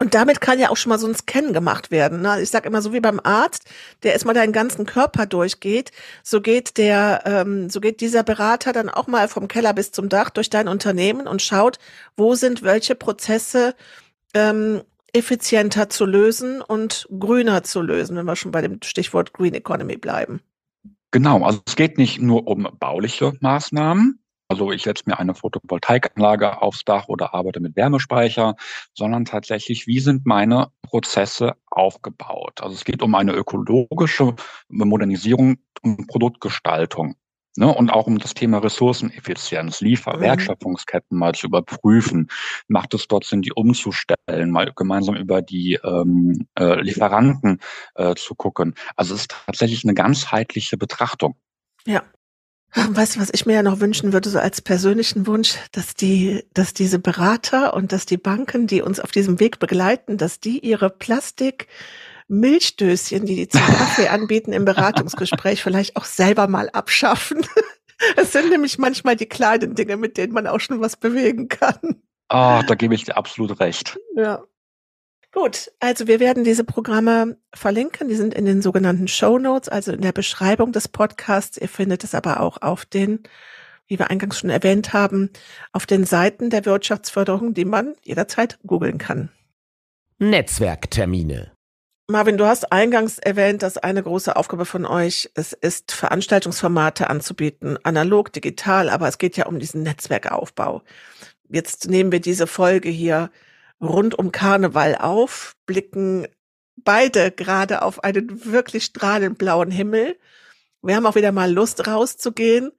Und 0.00 0.14
damit 0.14 0.40
kann 0.40 0.60
ja 0.60 0.70
auch 0.70 0.76
schon 0.76 0.90
mal 0.90 0.98
so 0.98 1.08
ein 1.08 1.14
Scan 1.16 1.52
gemacht 1.52 1.90
werden. 1.90 2.22
Ne? 2.22 2.40
Ich 2.40 2.50
sage 2.50 2.68
immer 2.68 2.82
so 2.82 2.92
wie 2.92 3.00
beim 3.00 3.20
Arzt, 3.22 3.64
der 4.04 4.12
erstmal 4.12 4.34
deinen 4.34 4.52
ganzen 4.52 4.86
Körper 4.86 5.26
durchgeht, 5.26 5.90
so 6.22 6.40
geht 6.40 6.78
der, 6.78 7.22
ähm, 7.24 7.68
so 7.68 7.80
geht 7.80 8.00
dieser 8.00 8.22
Berater 8.22 8.72
dann 8.72 8.88
auch 8.88 9.08
mal 9.08 9.26
vom 9.26 9.48
Keller 9.48 9.72
bis 9.74 9.90
zum 9.90 10.08
Dach 10.08 10.30
durch 10.30 10.50
dein 10.50 10.68
Unternehmen 10.68 11.26
und 11.26 11.42
schaut, 11.42 11.78
wo 12.16 12.36
sind 12.36 12.62
welche 12.62 12.94
Prozesse 12.94 13.74
ähm, 14.34 14.82
effizienter 15.12 15.88
zu 15.88 16.04
lösen 16.04 16.60
und 16.60 17.08
grüner 17.18 17.64
zu 17.64 17.82
lösen, 17.82 18.16
wenn 18.16 18.26
wir 18.26 18.36
schon 18.36 18.52
bei 18.52 18.60
dem 18.60 18.78
Stichwort 18.84 19.32
Green 19.32 19.54
Economy 19.54 19.96
bleiben. 19.96 20.40
Genau, 21.10 21.42
also 21.42 21.60
es 21.66 21.74
geht 21.74 21.98
nicht 21.98 22.20
nur 22.20 22.46
um 22.46 22.68
bauliche 22.78 23.32
Maßnahmen, 23.40 24.20
also 24.48 24.72
ich 24.72 24.82
setze 24.82 25.04
mir 25.06 25.18
eine 25.18 25.34
Photovoltaikanlage 25.34 26.62
aufs 26.62 26.84
Dach 26.84 27.08
oder 27.08 27.34
arbeite 27.34 27.60
mit 27.60 27.76
Wärmespeicher, 27.76 28.56
sondern 28.94 29.24
tatsächlich, 29.24 29.86
wie 29.86 30.00
sind 30.00 30.26
meine 30.26 30.72
Prozesse 30.82 31.54
aufgebaut? 31.70 32.62
Also 32.62 32.74
es 32.74 32.84
geht 32.84 33.02
um 33.02 33.14
eine 33.14 33.32
ökologische 33.32 34.34
Modernisierung 34.68 35.58
und 35.82 36.06
Produktgestaltung 36.08 37.16
Ne, 37.58 37.66
und 37.74 37.90
auch 37.90 38.06
um 38.06 38.18
das 38.18 38.34
Thema 38.34 38.58
Ressourceneffizienz, 38.58 39.80
Liefer-, 39.80 40.18
mhm. 40.18 40.20
Wertschöpfungsketten 40.20 41.18
mal 41.18 41.34
zu 41.34 41.48
überprüfen. 41.48 42.28
Macht 42.68 42.94
es 42.94 43.08
dort 43.08 43.24
Sinn, 43.24 43.42
die 43.42 43.52
umzustellen, 43.52 44.52
mal 44.52 44.72
gemeinsam 44.76 45.16
über 45.16 45.42
die 45.42 45.76
ähm, 45.82 46.46
äh, 46.56 46.80
Lieferanten 46.80 47.60
äh, 47.96 48.14
zu 48.14 48.36
gucken. 48.36 48.74
Also 48.94 49.16
es 49.16 49.22
ist 49.22 49.34
tatsächlich 49.46 49.82
eine 49.82 49.94
ganzheitliche 49.94 50.76
Betrachtung. 50.76 51.34
Ja. 51.84 52.04
Weißt 52.74 53.16
du, 53.16 53.20
was 53.20 53.30
ich 53.32 53.46
mir 53.46 53.54
ja 53.54 53.62
noch 53.62 53.80
wünschen 53.80 54.12
würde, 54.12 54.28
so 54.28 54.38
als 54.38 54.60
persönlichen 54.60 55.26
Wunsch, 55.26 55.56
dass 55.72 55.94
die, 55.94 56.44
dass 56.52 56.74
diese 56.74 56.98
Berater 56.98 57.74
und 57.74 57.92
dass 57.92 58.04
die 58.04 58.18
Banken, 58.18 58.66
die 58.66 58.82
uns 58.82 59.00
auf 59.00 59.10
diesem 59.10 59.40
Weg 59.40 59.58
begleiten, 59.58 60.18
dass 60.18 60.38
die 60.38 60.58
ihre 60.58 60.90
Plastik 60.90 61.66
Milchdöschen, 62.28 63.24
die 63.24 63.36
die 63.36 63.48
zum 63.48 63.62
Kaffee 63.62 64.08
anbieten 64.08 64.52
im 64.52 64.66
Beratungsgespräch, 64.66 65.62
vielleicht 65.62 65.96
auch 65.96 66.04
selber 66.04 66.46
mal 66.46 66.68
abschaffen. 66.70 67.46
Es 68.16 68.30
sind 68.30 68.50
nämlich 68.50 68.78
manchmal 68.78 69.16
die 69.16 69.26
kleinen 69.26 69.74
Dinge, 69.74 69.96
mit 69.96 70.18
denen 70.18 70.32
man 70.32 70.46
auch 70.46 70.60
schon 70.60 70.80
was 70.80 70.94
bewegen 70.96 71.48
kann. 71.48 72.00
Ah, 72.28 72.62
da 72.62 72.76
gebe 72.76 72.94
ich 72.94 73.04
dir 73.04 73.16
absolut 73.16 73.58
recht. 73.58 73.98
Ja. 74.14 74.44
Gut, 75.32 75.70
also 75.78 76.06
wir 76.06 76.20
werden 76.20 76.42
diese 76.42 76.64
Programme 76.64 77.36
verlinken. 77.54 78.08
Die 78.08 78.14
sind 78.14 78.34
in 78.34 78.46
den 78.46 78.62
sogenannten 78.62 79.08
Show 79.08 79.38
Notes, 79.38 79.68
also 79.68 79.92
in 79.92 80.00
der 80.00 80.12
Beschreibung 80.12 80.72
des 80.72 80.88
Podcasts. 80.88 81.58
Ihr 81.58 81.68
findet 81.68 82.02
es 82.02 82.14
aber 82.14 82.40
auch 82.40 82.62
auf 82.62 82.86
den, 82.86 83.22
wie 83.86 83.98
wir 83.98 84.10
eingangs 84.10 84.38
schon 84.38 84.50
erwähnt 84.50 84.92
haben, 84.94 85.30
auf 85.72 85.84
den 85.84 86.04
Seiten 86.04 86.48
der 86.48 86.64
Wirtschaftsförderung, 86.64 87.52
die 87.52 87.66
man 87.66 87.94
jederzeit 88.02 88.58
googeln 88.66 88.96
kann. 88.96 89.30
Netzwerktermine. 90.18 91.52
Marvin, 92.10 92.38
du 92.38 92.46
hast 92.46 92.72
eingangs 92.72 93.18
erwähnt, 93.18 93.62
dass 93.62 93.76
eine 93.76 94.02
große 94.02 94.34
Aufgabe 94.34 94.64
von 94.64 94.86
euch 94.86 95.30
es 95.34 95.52
ist, 95.52 95.92
Veranstaltungsformate 95.92 97.10
anzubieten, 97.10 97.78
analog, 97.82 98.32
digital, 98.32 98.88
aber 98.88 99.08
es 99.08 99.18
geht 99.18 99.36
ja 99.36 99.44
um 99.44 99.58
diesen 99.58 99.82
Netzwerkaufbau. 99.82 100.82
Jetzt 101.50 101.90
nehmen 101.90 102.10
wir 102.10 102.20
diese 102.20 102.46
Folge 102.46 102.88
hier 102.88 103.30
rund 103.80 104.18
um 104.18 104.32
Karneval 104.32 104.96
auf, 104.96 105.54
blicken 105.66 106.26
beide 106.76 107.30
gerade 107.30 107.82
auf 107.82 108.04
einen 108.04 108.44
wirklich 108.44 108.84
strahlend 108.84 109.38
blauen 109.38 109.70
Himmel. 109.70 110.18
Wir 110.82 110.96
haben 110.96 111.06
auch 111.06 111.16
wieder 111.16 111.32
mal 111.32 111.52
Lust 111.52 111.86
rauszugehen. 111.86 112.72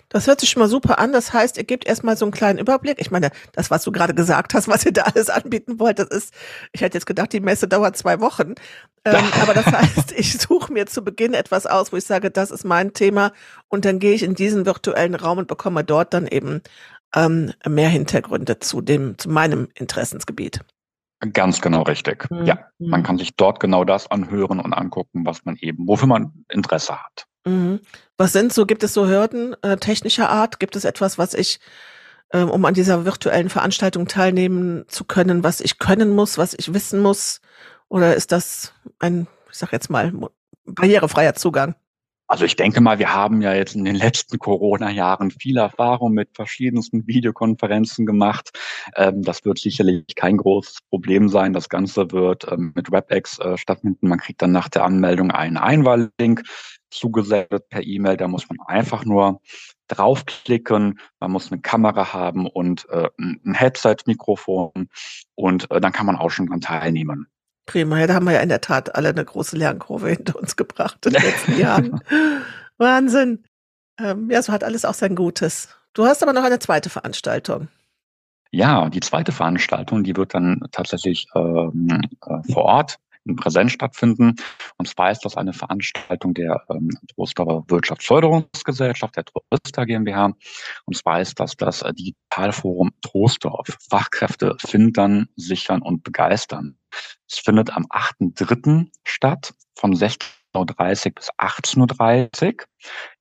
Das 0.08 0.26
hört 0.26 0.40
sich 0.40 0.50
schon 0.50 0.60
mal 0.60 0.68
super 0.68 0.98
an. 0.98 1.12
Das 1.12 1.32
heißt, 1.32 1.56
ihr 1.56 1.64
gebt 1.64 1.86
erstmal 1.86 2.16
so 2.16 2.24
einen 2.24 2.32
kleinen 2.32 2.58
Überblick. 2.58 3.00
Ich 3.00 3.10
meine, 3.10 3.30
das, 3.52 3.70
was 3.70 3.82
du 3.84 3.92
gerade 3.92 4.14
gesagt 4.14 4.54
hast, 4.54 4.68
was 4.68 4.84
ihr 4.84 4.92
da 4.92 5.02
alles 5.02 5.30
anbieten 5.30 5.78
wollt, 5.78 5.98
das 5.98 6.08
ist, 6.08 6.34
ich 6.72 6.80
hätte 6.80 6.96
jetzt 6.98 7.06
gedacht, 7.06 7.32
die 7.32 7.40
Messe 7.40 7.68
dauert 7.68 7.96
zwei 7.96 8.20
Wochen. 8.20 8.54
Ähm, 9.04 9.24
aber 9.42 9.54
das 9.54 9.66
heißt, 9.66 10.12
ich 10.12 10.38
suche 10.38 10.72
mir 10.72 10.86
zu 10.86 11.02
Beginn 11.02 11.34
etwas 11.34 11.66
aus, 11.66 11.92
wo 11.92 11.96
ich 11.96 12.04
sage, 12.04 12.30
das 12.30 12.50
ist 12.50 12.64
mein 12.64 12.92
Thema. 12.92 13.32
Und 13.68 13.84
dann 13.84 13.98
gehe 13.98 14.14
ich 14.14 14.22
in 14.22 14.34
diesen 14.34 14.66
virtuellen 14.66 15.14
Raum 15.14 15.38
und 15.38 15.48
bekomme 15.48 15.84
dort 15.84 16.14
dann 16.14 16.26
eben 16.26 16.62
ähm, 17.14 17.52
mehr 17.66 17.88
Hintergründe 17.88 18.58
zu 18.58 18.80
dem, 18.80 19.18
zu 19.18 19.28
meinem 19.30 19.68
Interessensgebiet. 19.74 20.60
Ganz 21.32 21.60
genau 21.60 21.82
richtig. 21.82 22.28
Mhm. 22.30 22.46
Ja, 22.46 22.66
man 22.78 23.04
kann 23.04 23.16
sich 23.16 23.36
dort 23.36 23.60
genau 23.60 23.84
das 23.84 24.10
anhören 24.10 24.58
und 24.58 24.72
angucken, 24.72 25.24
was 25.24 25.44
man 25.44 25.56
eben, 25.56 25.86
wofür 25.86 26.08
man 26.08 26.44
Interesse 26.48 26.96
hat. 27.00 27.26
Mhm. 27.44 27.80
Was 28.16 28.32
sind 28.32 28.52
so, 28.52 28.66
gibt 28.66 28.82
es 28.82 28.94
so 28.94 29.06
Hürden 29.06 29.56
äh, 29.62 29.76
technischer 29.76 30.30
Art? 30.30 30.60
Gibt 30.60 30.76
es 30.76 30.84
etwas, 30.84 31.18
was 31.18 31.34
ich, 31.34 31.58
äh, 32.30 32.42
um 32.42 32.64
an 32.64 32.74
dieser 32.74 33.04
virtuellen 33.04 33.48
Veranstaltung 33.48 34.06
teilnehmen 34.06 34.84
zu 34.88 35.04
können, 35.04 35.42
was 35.42 35.60
ich 35.60 35.78
können 35.78 36.10
muss, 36.10 36.38
was 36.38 36.54
ich 36.54 36.72
wissen 36.72 37.00
muss? 37.00 37.40
Oder 37.88 38.14
ist 38.14 38.32
das 38.32 38.72
ein, 39.00 39.26
ich 39.50 39.58
sag 39.58 39.72
jetzt 39.72 39.90
mal, 39.90 40.12
barrierefreier 40.64 41.34
Zugang? 41.34 41.74
Also 42.32 42.46
ich 42.46 42.56
denke 42.56 42.80
mal, 42.80 42.98
wir 42.98 43.12
haben 43.12 43.42
ja 43.42 43.52
jetzt 43.52 43.74
in 43.74 43.84
den 43.84 43.94
letzten 43.94 44.38
Corona-Jahren 44.38 45.30
viel 45.30 45.58
Erfahrung 45.58 46.12
mit 46.12 46.30
verschiedensten 46.32 47.06
Videokonferenzen 47.06 48.06
gemacht. 48.06 48.58
Ähm, 48.96 49.22
das 49.22 49.44
wird 49.44 49.58
sicherlich 49.58 50.14
kein 50.14 50.38
großes 50.38 50.78
Problem 50.88 51.28
sein. 51.28 51.52
Das 51.52 51.68
Ganze 51.68 52.10
wird 52.10 52.50
ähm, 52.50 52.72
mit 52.74 52.90
WebEx 52.90 53.38
äh, 53.38 53.58
stattfinden. 53.58 54.08
Man 54.08 54.18
kriegt 54.18 54.40
dann 54.40 54.52
nach 54.52 54.70
der 54.70 54.84
Anmeldung 54.84 55.30
einen 55.30 55.58
Einwahllink 55.58 56.44
zugesendet 56.92 57.68
per 57.68 57.82
E-Mail. 57.82 58.16
Da 58.16 58.28
muss 58.28 58.48
man 58.48 58.58
einfach 58.66 59.04
nur 59.04 59.40
draufklicken. 59.88 60.98
Man 61.20 61.30
muss 61.30 61.50
eine 61.50 61.60
Kamera 61.60 62.12
haben 62.12 62.46
und 62.46 62.88
äh, 62.90 63.08
ein 63.18 63.54
Headset-Mikrofon 63.54 64.88
und 65.34 65.70
äh, 65.70 65.80
dann 65.80 65.92
kann 65.92 66.06
man 66.06 66.16
auch 66.16 66.30
schon 66.30 66.46
dran 66.46 66.60
teilnehmen. 66.60 67.26
Prima, 67.66 68.00
ja, 68.00 68.06
da 68.06 68.14
haben 68.14 68.26
wir 68.26 68.32
ja 68.32 68.40
in 68.40 68.48
der 68.48 68.60
Tat 68.60 68.94
alle 68.94 69.10
eine 69.10 69.24
große 69.24 69.56
Lernkurve 69.56 70.08
hinter 70.08 70.36
uns 70.36 70.56
gebracht 70.56 71.06
in 71.06 71.12
den 71.12 71.22
letzten 71.22 71.58
Jahren. 71.58 72.00
Wahnsinn. 72.78 73.44
Ähm, 73.98 74.30
ja, 74.30 74.42
so 74.42 74.52
hat 74.52 74.64
alles 74.64 74.84
auch 74.84 74.94
sein 74.94 75.14
Gutes. 75.14 75.68
Du 75.94 76.06
hast 76.06 76.22
aber 76.22 76.32
noch 76.32 76.44
eine 76.44 76.58
zweite 76.58 76.90
Veranstaltung. 76.90 77.68
Ja, 78.50 78.90
die 78.90 79.00
zweite 79.00 79.32
Veranstaltung, 79.32 80.04
die 80.04 80.16
wird 80.16 80.34
dann 80.34 80.60
tatsächlich 80.72 81.26
ähm, 81.34 82.02
äh, 82.26 82.52
vor 82.52 82.64
Ort 82.64 82.98
in 83.24 83.36
Präsenz 83.36 83.72
stattfinden. 83.72 84.36
Und 84.76 84.88
zwar 84.88 85.10
ist 85.10 85.24
das 85.24 85.36
eine 85.36 85.52
Veranstaltung 85.52 86.34
der 86.34 86.64
ähm, 86.70 86.90
Trostorfer 87.14 87.64
Wirtschaftsförderungsgesellschaft, 87.68 89.16
der 89.16 89.24
Troster 89.24 89.86
GmbH. 89.86 90.32
Und 90.84 90.96
zwar 90.96 91.20
ist 91.20 91.38
das 91.40 91.56
das 91.56 91.80
Digitalforum 91.80 92.90
Trostorf. 93.02 93.66
Fachkräfte 93.90 94.56
finden, 94.58 95.28
sichern 95.36 95.82
und 95.82 96.02
begeistern. 96.02 96.78
Es 97.28 97.38
findet 97.38 97.74
am 97.74 97.86
8.3. 97.86 98.88
statt, 99.04 99.54
von 99.78 99.94
16.30 99.94 101.06
Uhr 101.06 101.12
bis 101.14 101.30
18.30 101.38 102.46
Uhr 102.46 102.66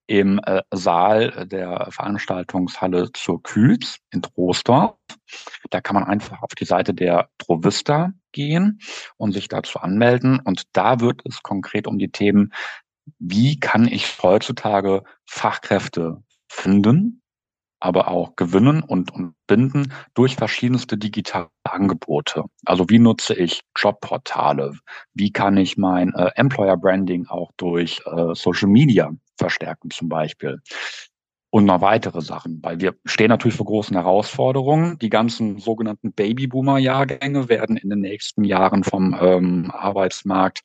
im 0.07 0.41
äh, 0.45 0.61
Saal 0.71 1.47
der 1.47 1.87
Veranstaltungshalle 1.89 3.11
zur 3.13 3.41
Kühls 3.41 3.99
in 4.11 4.21
Troisdorf. 4.21 4.97
Da 5.69 5.79
kann 5.79 5.93
man 5.93 6.03
einfach 6.03 6.41
auf 6.41 6.53
die 6.53 6.65
Seite 6.65 6.93
der 6.93 7.29
Trovista 7.37 8.11
gehen 8.31 8.79
und 9.17 9.33
sich 9.33 9.47
dazu 9.47 9.79
anmelden. 9.79 10.39
Und 10.39 10.63
da 10.73 10.99
wird 10.99 11.21
es 11.25 11.43
konkret 11.43 11.87
um 11.87 11.97
die 11.97 12.11
Themen, 12.11 12.53
wie 13.19 13.59
kann 13.59 13.87
ich 13.87 14.21
heutzutage 14.21 15.03
Fachkräfte 15.25 16.23
finden, 16.47 17.21
aber 17.79 18.09
auch 18.09 18.35
gewinnen 18.35 18.83
und, 18.83 19.11
und 19.11 19.33
binden 19.47 19.91
durch 20.13 20.35
verschiedenste 20.35 20.97
digitale 20.97 21.49
Angebote. 21.63 22.43
Also 22.65 22.87
wie 22.89 22.99
nutze 22.99 23.33
ich 23.33 23.61
Jobportale? 23.75 24.73
Wie 25.13 25.31
kann 25.31 25.57
ich 25.57 25.77
mein 25.77 26.13
äh, 26.13 26.29
Employer 26.35 26.77
Branding 26.77 27.25
auch 27.27 27.51
durch 27.57 28.01
äh, 28.05 28.35
Social 28.35 28.69
Media 28.69 29.11
verstärken 29.37 29.89
zum 29.89 30.09
Beispiel? 30.09 30.61
Und 31.51 31.65
noch 31.65 31.81
weitere 31.81 32.21
Sachen, 32.21 32.59
weil 32.63 32.79
wir 32.79 32.95
stehen 33.05 33.27
natürlich 33.27 33.57
vor 33.57 33.65
großen 33.65 33.95
Herausforderungen. 33.95 34.97
Die 34.99 35.09
ganzen 35.09 35.59
sogenannten 35.59 36.13
Babyboomer-Jahrgänge 36.13 37.49
werden 37.49 37.75
in 37.75 37.89
den 37.89 37.99
nächsten 37.99 38.45
Jahren 38.45 38.85
vom 38.85 39.15
ähm, 39.19 39.69
Arbeitsmarkt 39.69 40.61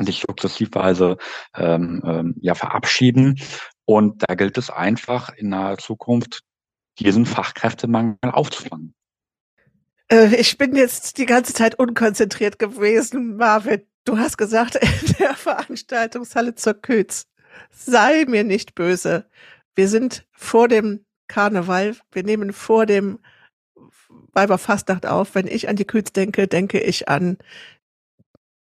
sich 0.00 0.24
sukzessivweise 0.26 1.18
ähm, 1.56 2.02
ähm, 2.04 2.34
ja 2.40 2.54
verabschieden. 2.54 3.38
Und 3.84 4.24
da 4.26 4.34
gilt 4.34 4.58
es 4.58 4.70
einfach 4.70 5.32
in 5.36 5.50
naher 5.50 5.78
Zukunft 5.78 6.42
diesen 6.98 7.24
Fachkräftemangel 7.24 8.18
aufzufangen. 8.32 8.94
Äh, 10.08 10.34
ich 10.34 10.58
bin 10.58 10.74
jetzt 10.74 11.18
die 11.18 11.26
ganze 11.26 11.54
Zeit 11.54 11.76
unkonzentriert 11.78 12.58
gewesen, 12.58 13.36
Marvin. 13.36 13.82
Du 14.04 14.18
hast 14.18 14.36
gesagt, 14.36 14.74
in 14.80 15.14
der 15.20 15.34
Veranstaltungshalle 15.34 16.56
zur 16.56 16.74
Kötz. 16.74 17.28
Sei 17.70 18.24
mir 18.26 18.42
nicht 18.42 18.74
böse 18.74 19.26
wir 19.74 19.88
sind 19.88 20.26
vor 20.32 20.68
dem 20.68 21.04
Karneval, 21.28 21.96
wir 22.12 22.22
nehmen 22.24 22.52
vor 22.52 22.86
dem 22.86 23.18
Weiberfastnacht 24.32 25.06
auf. 25.06 25.34
Wenn 25.34 25.46
ich 25.46 25.68
an 25.68 25.76
die 25.76 25.86
Küz 25.86 26.12
denke, 26.12 26.48
denke 26.48 26.80
ich 26.80 27.08
an 27.08 27.38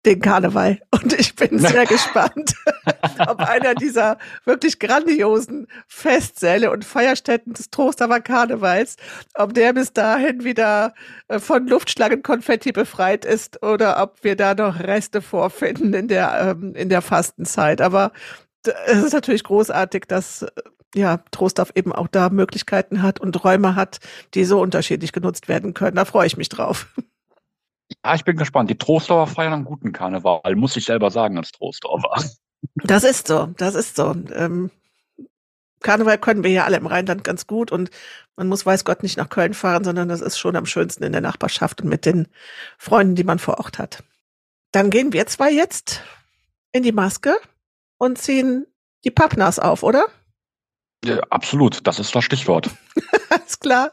den 0.06 0.22
Karneval. 0.22 0.80
Und 0.92 1.14
ich 1.14 1.36
bin 1.36 1.60
sehr 1.60 1.86
gespannt, 1.86 2.56
ob 3.28 3.40
einer 3.40 3.76
dieser 3.76 4.18
wirklich 4.46 4.80
grandiosen 4.80 5.68
Festsäle 5.88 6.72
und 6.72 6.86
Feierstätten 6.86 7.54
des 7.54 7.70
Trostamer 7.70 8.22
Karnevals, 8.22 8.96
ob 9.34 9.54
der 9.54 9.74
bis 9.74 9.94
dahin 9.94 10.44
wieder 10.44 10.94
äh, 11.28 11.40
von 11.40 11.68
Luftschlangenkonfetti 11.68 12.72
befreit 12.72 13.26
ist 13.26 13.64
oder 13.64 14.02
ob 14.02 14.24
wir 14.24 14.36
da 14.36 14.54
noch 14.54 14.80
Reste 14.80 15.22
vorfinden 15.22 15.94
in 15.94 16.08
der, 16.08 16.56
ähm, 16.62 16.76
in 16.76 16.90
der 16.90 17.02
Fastenzeit. 17.02 17.82
Aber 17.82 18.12
es 18.88 19.04
ist 19.04 19.14
natürlich 19.14 19.44
großartig, 19.44 20.06
dass 20.08 20.46
ja, 20.96 21.18
Trostorf 21.32 21.72
eben 21.76 21.92
auch 21.92 22.08
da 22.08 22.30
Möglichkeiten 22.30 23.02
hat 23.02 23.20
und 23.20 23.44
Räume 23.44 23.76
hat, 23.76 24.00
die 24.34 24.46
so 24.46 24.62
unterschiedlich 24.62 25.12
genutzt 25.12 25.48
werden 25.48 25.74
können. 25.74 25.98
Da 25.98 26.06
freue 26.06 26.28
ich 26.28 26.38
mich 26.38 26.50
drauf. 26.50 26.88
Ja, 28.04 28.16
ich 28.16 28.24
bin 28.24 28.38
gespannt. 28.38 28.70
Die 28.70 28.78
Trostorfer 28.78 29.32
feiern 29.32 29.54
einen 29.54 29.66
guten 29.66 29.92
Karneval, 29.92 30.56
muss 30.56 30.76
ich 30.76 30.86
selber 30.86 31.12
sagen 31.12 31.38
als 31.38 31.52
Trostorfer. 31.52 32.24
Das 32.84 33.04
ist 33.04 33.28
so, 33.28 33.48
das 33.58 33.76
ist 33.76 33.96
so. 33.96 34.16
Ähm, 34.34 34.72
Karneval 35.82 36.18
können 36.18 36.44
wir 36.44 36.50
ja 36.50 36.64
alle 36.64 36.78
im 36.78 36.88
Rheinland 36.88 37.24
ganz 37.24 37.46
gut 37.46 37.72
und 37.72 37.92
man 38.36 38.48
muss 38.48 38.66
weiß 38.66 38.86
Gott 38.86 39.04
nicht 39.04 39.18
nach 39.18 39.30
Köln 39.30 39.54
fahren, 39.54 39.84
sondern 39.84 40.10
das 40.10 40.22
ist 40.22 40.40
schon 40.40 40.56
am 40.56 40.66
schönsten 40.66 41.04
in 41.04 41.12
der 41.12 41.22
Nachbarschaft 41.22 41.82
und 41.82 41.90
mit 41.90 42.06
den 42.06 42.28
Freunden, 42.80 43.14
die 43.14 43.24
man 43.24 43.38
vor 43.38 43.60
Ort 43.60 43.78
hat. 43.78 44.04
Dann 44.72 44.90
gehen 44.90 45.14
wir 45.14 45.28
zwei 45.28 45.52
jetzt 45.52 46.02
in 46.72 46.82
die 46.82 46.92
Maske 46.92 47.36
und 47.98 48.18
ziehen 48.18 48.66
die 49.04 49.12
Pappnas 49.12 49.60
auf, 49.60 49.84
oder? 49.84 50.06
Ja, 51.04 51.20
absolut, 51.30 51.86
das 51.86 52.00
ist 52.00 52.16
das 52.16 52.24
Stichwort. 52.24 52.70
Alles 53.30 53.60
klar. 53.60 53.92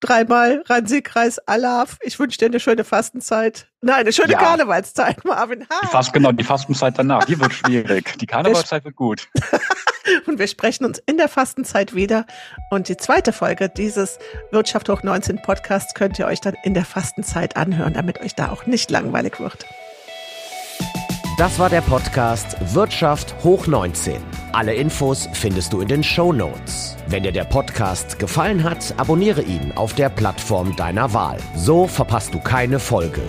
Dreimal 0.00 0.64
Rhein-Sieg-Kreis, 0.66 1.38
Alaf. 1.46 1.96
Ich 2.02 2.18
wünsche 2.18 2.36
dir 2.36 2.46
eine 2.46 2.58
schöne 2.58 2.82
Fastenzeit. 2.82 3.68
Nein, 3.82 4.00
eine 4.00 4.12
schöne 4.12 4.32
Ja. 4.32 4.38
Karnevalszeit, 4.38 5.24
Marvin. 5.24 5.60
Die 5.60 5.66
Ha. 5.66 5.86
Fast, 5.88 6.12
genau, 6.12 6.32
die 6.32 6.42
Fastenzeit 6.42 6.98
danach, 6.98 7.24
die 7.24 7.38
wird 7.38 7.52
schwierig. 7.54 8.18
Die 8.18 8.26
Karnevalszeit 8.26 8.84
wird 8.84 8.96
gut. 8.96 9.28
Und 10.26 10.40
wir 10.40 10.48
sprechen 10.48 10.84
uns 10.84 10.98
in 11.06 11.18
der 11.18 11.28
Fastenzeit 11.28 11.94
wieder. 11.94 12.26
Und 12.70 12.88
die 12.88 12.96
zweite 12.96 13.32
Folge 13.32 13.68
dieses 13.68 14.18
Wirtschaft 14.50 14.88
hoch 14.88 15.04
19 15.04 15.40
Podcasts 15.42 15.94
könnt 15.94 16.18
ihr 16.18 16.26
euch 16.26 16.40
dann 16.40 16.54
in 16.64 16.74
der 16.74 16.84
Fastenzeit 16.84 17.56
anhören, 17.56 17.94
damit 17.94 18.20
euch 18.20 18.34
da 18.34 18.50
auch 18.50 18.66
nicht 18.66 18.90
langweilig 18.90 19.38
wird. 19.38 19.64
Das 21.38 21.58
war 21.58 21.70
der 21.70 21.80
Podcast 21.80 22.56
Wirtschaft 22.74 23.34
hoch 23.42 23.66
19. 23.66 24.22
Alle 24.52 24.74
Infos 24.74 25.28
findest 25.32 25.72
du 25.72 25.80
in 25.80 25.88
den 25.88 26.02
Show 26.04 26.30
Notes. 26.32 26.94
Wenn 27.08 27.22
dir 27.22 27.32
der 27.32 27.44
Podcast 27.44 28.18
gefallen 28.18 28.62
hat, 28.62 28.92
abonniere 28.98 29.42
ihn 29.42 29.72
auf 29.72 29.94
der 29.94 30.10
Plattform 30.10 30.76
deiner 30.76 31.14
Wahl. 31.14 31.38
So 31.56 31.86
verpasst 31.86 32.34
du 32.34 32.38
keine 32.38 32.78
Folge. 32.78 33.22